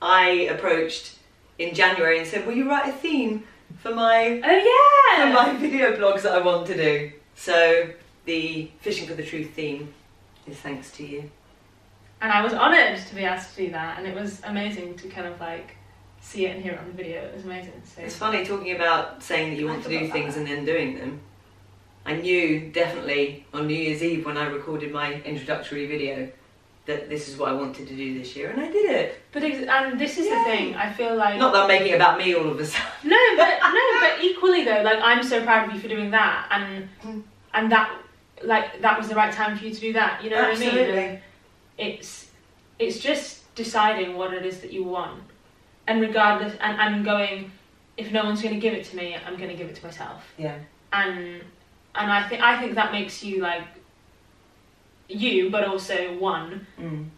I 0.00 0.48
approached 0.54 1.16
in 1.58 1.74
January 1.74 2.18
and 2.18 2.26
said, 2.26 2.46
"Will 2.46 2.54
you 2.54 2.68
write 2.68 2.88
a 2.88 2.92
theme 2.92 3.44
for 3.78 3.94
my 3.94 4.40
Oh 4.44 5.16
yeah 5.16 5.26
for 5.26 5.32
my 5.52 5.58
video 5.58 5.96
blogs 5.96 6.22
that 6.22 6.32
I 6.32 6.40
want 6.40 6.66
to 6.68 6.76
do?" 6.76 7.12
So 7.34 7.88
the 8.24 8.70
fishing 8.80 9.06
for 9.06 9.14
the 9.14 9.22
truth 9.22 9.50
theme 9.54 9.92
is 10.46 10.56
thanks 10.58 10.90
to 10.96 11.06
you. 11.06 11.30
And 12.20 12.30
I 12.32 12.42
was 12.42 12.52
honoured 12.52 12.98
to 13.08 13.14
be 13.14 13.24
asked 13.24 13.56
to 13.56 13.66
do 13.66 13.72
that, 13.72 13.98
and 13.98 14.06
it 14.06 14.14
was 14.14 14.40
amazing 14.44 14.96
to 14.96 15.08
kind 15.08 15.26
of 15.26 15.40
like 15.40 15.76
see 16.20 16.46
it 16.46 16.54
and 16.54 16.62
hear 16.62 16.72
it 16.72 16.78
on 16.78 16.86
the 16.86 16.92
video. 16.92 17.20
It 17.22 17.34
was 17.34 17.44
amazing. 17.44 17.80
So 17.84 18.02
It's 18.02 18.16
funny 18.16 18.44
talking 18.44 18.74
about 18.74 19.22
saying 19.22 19.50
that 19.50 19.58
you 19.58 19.66
want 19.68 19.82
to 19.84 19.88
do 19.88 20.08
things 20.10 20.34
that. 20.34 20.40
and 20.40 20.48
then 20.48 20.64
doing 20.64 20.98
them. 20.98 21.20
I 22.04 22.16
knew 22.16 22.70
definitely 22.72 23.46
on 23.54 23.66
New 23.66 23.74
Year's 23.76 24.02
Eve 24.02 24.26
when 24.26 24.36
I 24.36 24.46
recorded 24.46 24.92
my 24.92 25.14
introductory 25.22 25.86
video 25.86 26.28
that 26.86 27.08
this 27.08 27.28
is 27.28 27.36
what 27.36 27.48
I 27.48 27.52
wanted 27.52 27.86
to 27.88 27.94
do 27.94 28.18
this 28.18 28.34
year, 28.34 28.50
and 28.50 28.60
I 28.60 28.68
did 28.70 28.90
it. 28.90 29.20
But 29.30 29.44
ex- 29.44 29.66
and 29.68 30.00
this 30.00 30.18
is 30.18 30.28
the 30.28 30.42
thing. 30.44 30.74
I 30.74 30.92
feel 30.92 31.14
like 31.14 31.38
Not 31.38 31.52
that 31.52 31.62
I'm 31.62 31.68
making 31.68 31.92
it 31.92 31.94
about 31.94 32.18
me 32.18 32.34
all 32.34 32.48
of 32.48 32.58
a 32.58 32.66
sudden. 32.66 32.88
no, 33.04 33.16
but 33.36 33.58
no, 33.62 34.00
but 34.00 34.24
equally 34.24 34.64
though, 34.64 34.82
like 34.82 34.98
I'm 35.00 35.22
so 35.22 35.42
proud 35.44 35.68
of 35.68 35.74
you 35.74 35.80
for 35.80 35.86
doing 35.88 36.10
that, 36.10 36.48
and 36.50 36.88
and 37.54 37.70
that 37.70 37.96
like 38.42 38.80
that 38.82 38.98
was 38.98 39.08
the 39.08 39.14
right 39.14 39.32
time 39.32 39.56
for 39.56 39.64
you 39.64 39.72
to 39.72 39.80
do 39.80 39.92
that. 39.92 40.24
You 40.24 40.30
know 40.30 40.36
what 40.42 40.56
I 40.56 40.58
mean? 40.58 40.68
Absolutely. 40.70 41.20
It's 41.78 42.30
it's 42.80 42.98
just 42.98 43.54
deciding 43.54 44.16
what 44.16 44.34
it 44.34 44.44
is 44.44 44.60
that 44.62 44.72
you 44.72 44.82
want, 44.82 45.22
and 45.86 46.00
regardless, 46.00 46.56
and 46.60 46.80
and 46.80 47.04
going, 47.04 47.52
if 47.96 48.10
no 48.10 48.24
one's 48.24 48.42
going 48.42 48.54
to 48.54 48.60
give 48.60 48.74
it 48.74 48.84
to 48.86 48.96
me, 48.96 49.16
I'm 49.24 49.36
going 49.36 49.50
to 49.50 49.56
give 49.56 49.68
it 49.68 49.76
to 49.76 49.84
myself. 49.86 50.24
Yeah. 50.36 50.58
and 50.92 51.42
and 51.94 52.10
I 52.10 52.28
think 52.28 52.42
I 52.42 52.60
think 52.60 52.74
that 52.74 52.92
makes 52.92 53.22
you 53.22 53.40
like 53.42 53.64
you, 55.08 55.50
but 55.50 55.64
also 55.64 56.14
one 56.18 56.66
Mm. 56.80 57.08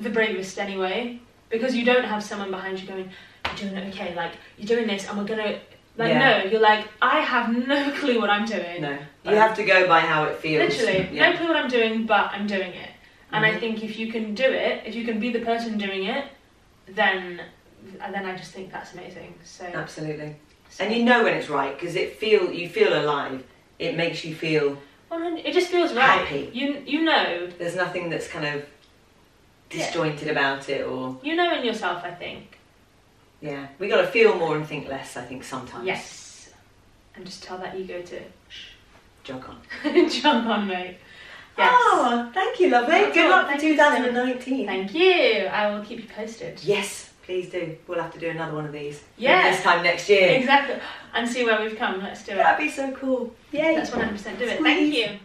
the 0.00 0.10
bravest 0.10 0.58
anyway 0.58 1.18
because 1.50 1.74
you 1.74 1.84
don't 1.84 2.04
have 2.04 2.22
someone 2.22 2.50
behind 2.50 2.80
you 2.80 2.86
going, 2.86 3.10
"You're 3.46 3.70
doing 3.70 3.76
it 3.76 3.94
okay." 3.94 4.14
Like 4.14 4.32
you're 4.56 4.68
doing 4.68 4.86
this, 4.86 5.08
and 5.08 5.18
we're 5.18 5.24
gonna. 5.24 5.58
Like 5.98 6.10
Yeah. 6.10 6.18
no, 6.44 6.50
you're 6.50 6.60
like 6.60 6.86
I 7.00 7.20
have 7.20 7.56
no 7.66 7.90
clue 7.98 8.20
what 8.20 8.30
I'm 8.30 8.44
doing. 8.44 8.82
No, 8.82 8.98
you 9.24 9.34
have 9.36 9.56
to 9.56 9.64
go 9.64 9.88
by 9.88 10.00
how 10.00 10.24
it 10.24 10.36
feels. 10.38 10.68
Literally, 10.78 11.08
Yeah. 11.10 11.30
no 11.30 11.36
clue 11.38 11.48
what 11.48 11.56
I'm 11.56 11.68
doing, 11.68 12.04
but 12.06 12.30
I'm 12.32 12.46
doing 12.46 12.72
it. 12.72 12.90
And 13.32 13.44
I 13.44 13.52
Mhm. 13.52 13.60
think 13.60 13.82
if 13.82 13.98
you 13.98 14.12
can 14.12 14.34
do 14.34 14.44
it, 14.44 14.82
if 14.86 14.94
you 14.94 15.04
can 15.04 15.18
be 15.18 15.32
the 15.32 15.40
person 15.40 15.78
doing 15.78 16.04
it, 16.04 16.26
then 16.86 17.40
and 18.00 18.14
then 18.14 18.26
I 18.26 18.36
just 18.36 18.52
think 18.52 18.70
that's 18.70 18.92
amazing. 18.94 19.34
So, 19.44 19.64
Absolutely. 19.64 20.36
so 20.68 20.84
And 20.84 20.94
you 20.94 21.02
know 21.04 21.24
when 21.24 21.34
it's 21.34 21.48
right 21.48 21.74
because 21.78 21.96
it 21.96 22.18
feel 22.18 22.52
you 22.52 22.68
feel 22.68 22.92
alive. 23.02 23.42
It 23.78 23.96
makes 23.96 24.24
you 24.24 24.34
feel 24.34 24.78
it 25.12 25.52
just 25.52 25.68
feels 25.68 25.92
right. 25.94 26.20
Happy. 26.26 26.50
You 26.52 26.82
you 26.86 27.02
know 27.04 27.48
there's 27.58 27.76
nothing 27.76 28.10
that's 28.10 28.28
kind 28.28 28.44
of 28.46 28.64
Yeah. 29.70 29.86
disjointed 29.86 30.28
about 30.28 30.68
it 30.68 30.86
or 30.86 31.16
you 31.22 31.34
know 31.36 31.54
in 31.58 31.64
yourself. 31.64 32.02
I 32.04 32.10
think 32.10 32.58
yeah. 33.40 33.66
We 33.78 33.88
got 33.88 34.00
to 34.00 34.06
feel 34.06 34.36
more 34.36 34.56
and 34.56 34.66
think 34.66 34.88
less. 34.88 35.16
I 35.16 35.22
think 35.22 35.44
sometimes. 35.44 35.86
yes, 35.86 36.50
and 37.14 37.24
just 37.26 37.42
tell 37.42 37.58
that 37.58 37.76
ego 37.76 38.00
to 38.02 38.20
Jog 39.24 39.44
on. 39.48 40.08
jump 40.10 40.46
on, 40.46 40.66
mate. 40.68 40.98
Yes. 41.58 41.72
Oh, 41.74 42.30
thank 42.34 42.60
you, 42.60 42.68
lovely. 42.70 42.92
That's 42.94 43.14
Good 43.14 43.24
all. 43.24 43.30
luck 43.30 43.46
for 43.46 43.52
Thank 43.58 43.62
you 43.64 43.76
so 43.76 43.90
much. 43.90 43.98
2019. 44.44 44.66
Thank 44.66 44.94
you. 44.94 45.46
I 45.46 45.74
will 45.74 45.82
keep 45.84 45.98
you 46.02 46.08
posted. 46.14 46.62
Yes, 46.62 47.05
please 47.26 47.50
do. 47.50 47.76
We'll 47.86 48.00
have 48.00 48.12
to 48.14 48.20
do 48.20 48.30
another 48.30 48.54
one 48.54 48.64
of 48.64 48.72
these. 48.72 49.02
Yeah. 49.18 49.42
Maybe 49.42 49.56
This 49.56 49.64
time 49.64 49.82
next 49.82 50.08
year. 50.08 50.30
Exactly. 50.30 50.76
And 51.12 51.28
see 51.28 51.44
where 51.44 51.60
we've 51.60 51.76
come. 51.76 52.00
Let's 52.00 52.24
do 52.24 52.32
it. 52.32 52.36
That'd 52.36 52.64
be 52.64 52.70
so 52.70 52.92
cool. 52.92 53.34
Yeah. 53.50 53.72
Let's 53.72 53.90
100% 53.90 54.38
do 54.38 54.44
it. 54.44 54.62
Thank 54.62 54.94
you. 54.94 55.18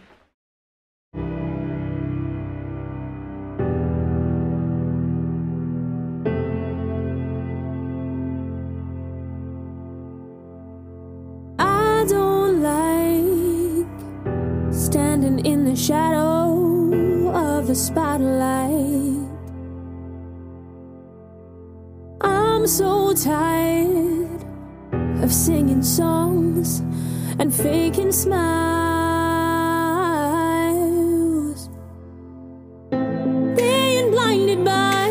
I 11.58 12.04
don't 12.08 12.62
like 12.62 13.86
standing 14.74 15.46
in 15.46 15.64
the 15.64 15.76
shadow 15.76 17.30
of 17.32 17.68
the 17.68 17.76
spotlight. 17.76 18.91
I'm 22.62 22.68
so 22.68 23.12
tired 23.12 24.40
of 25.20 25.32
singing 25.32 25.82
songs 25.82 26.78
and 27.40 27.52
faking 27.52 28.12
smiles. 28.12 28.38
Being 33.56 34.12
blinded 34.12 34.64
by 34.64 35.08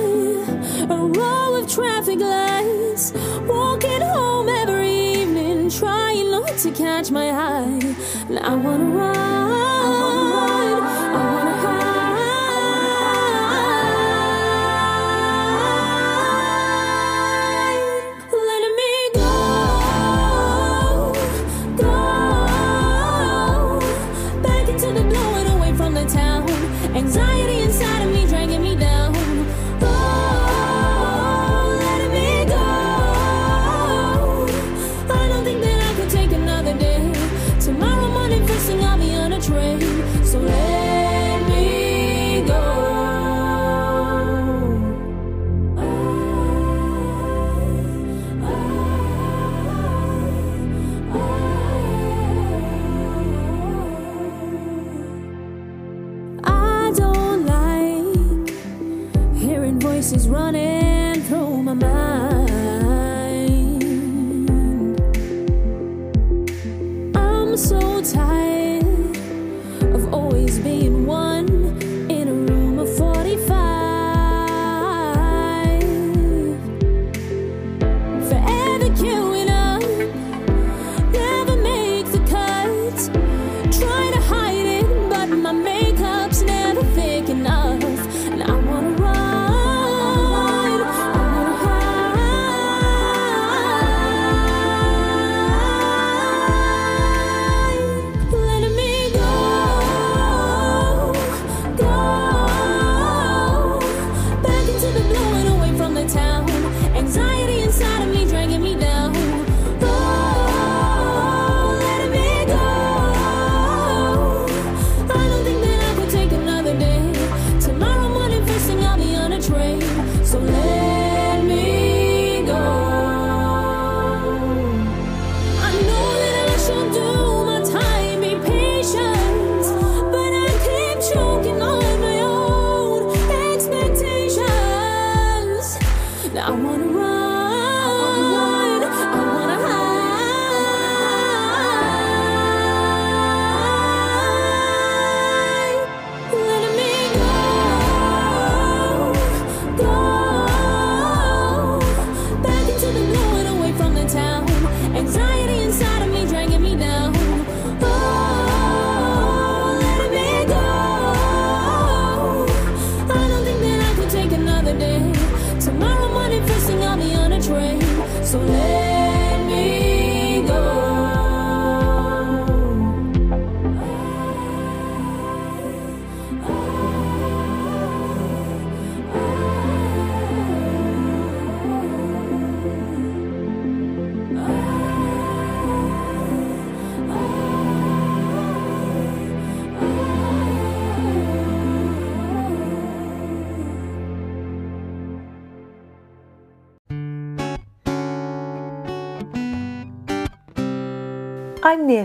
a 0.89 0.95
row 0.95 1.56
of 1.56 1.68
traffic 1.70 2.22
lights. 2.22 3.12
Walking 3.45 3.99
home 3.99 4.47
every 4.47 4.89
evening, 4.89 5.70
trying 5.70 6.32
not 6.32 6.58
to 6.60 6.72
catch 6.72 7.12
my 7.12 7.32
eye. 7.32 7.95
And 8.30 8.39
I 8.39 8.56
wanna 8.56 8.86
run, 8.86 9.11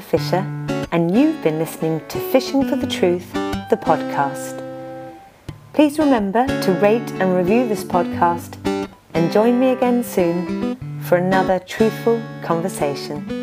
Fisher, 0.01 0.44
and 0.92 1.14
you've 1.16 1.42
been 1.42 1.59
listening 1.59 2.01
to 2.09 2.18
Fishing 2.30 2.68
for 2.68 2.76
the 2.76 2.86
Truth, 2.86 3.32
the 3.70 3.76
podcast. 3.76 4.62
Please 5.72 5.99
remember 5.99 6.47
to 6.62 6.72
rate 6.74 7.11
and 7.20 7.36
review 7.36 7.68
this 7.68 7.84
podcast 7.84 8.57
and 9.14 9.32
join 9.32 9.61
me 9.61 9.70
again 9.70 10.03
soon 10.03 10.76
for 11.03 11.16
another 11.16 11.59
truthful 11.59 12.20
conversation. 12.42 13.36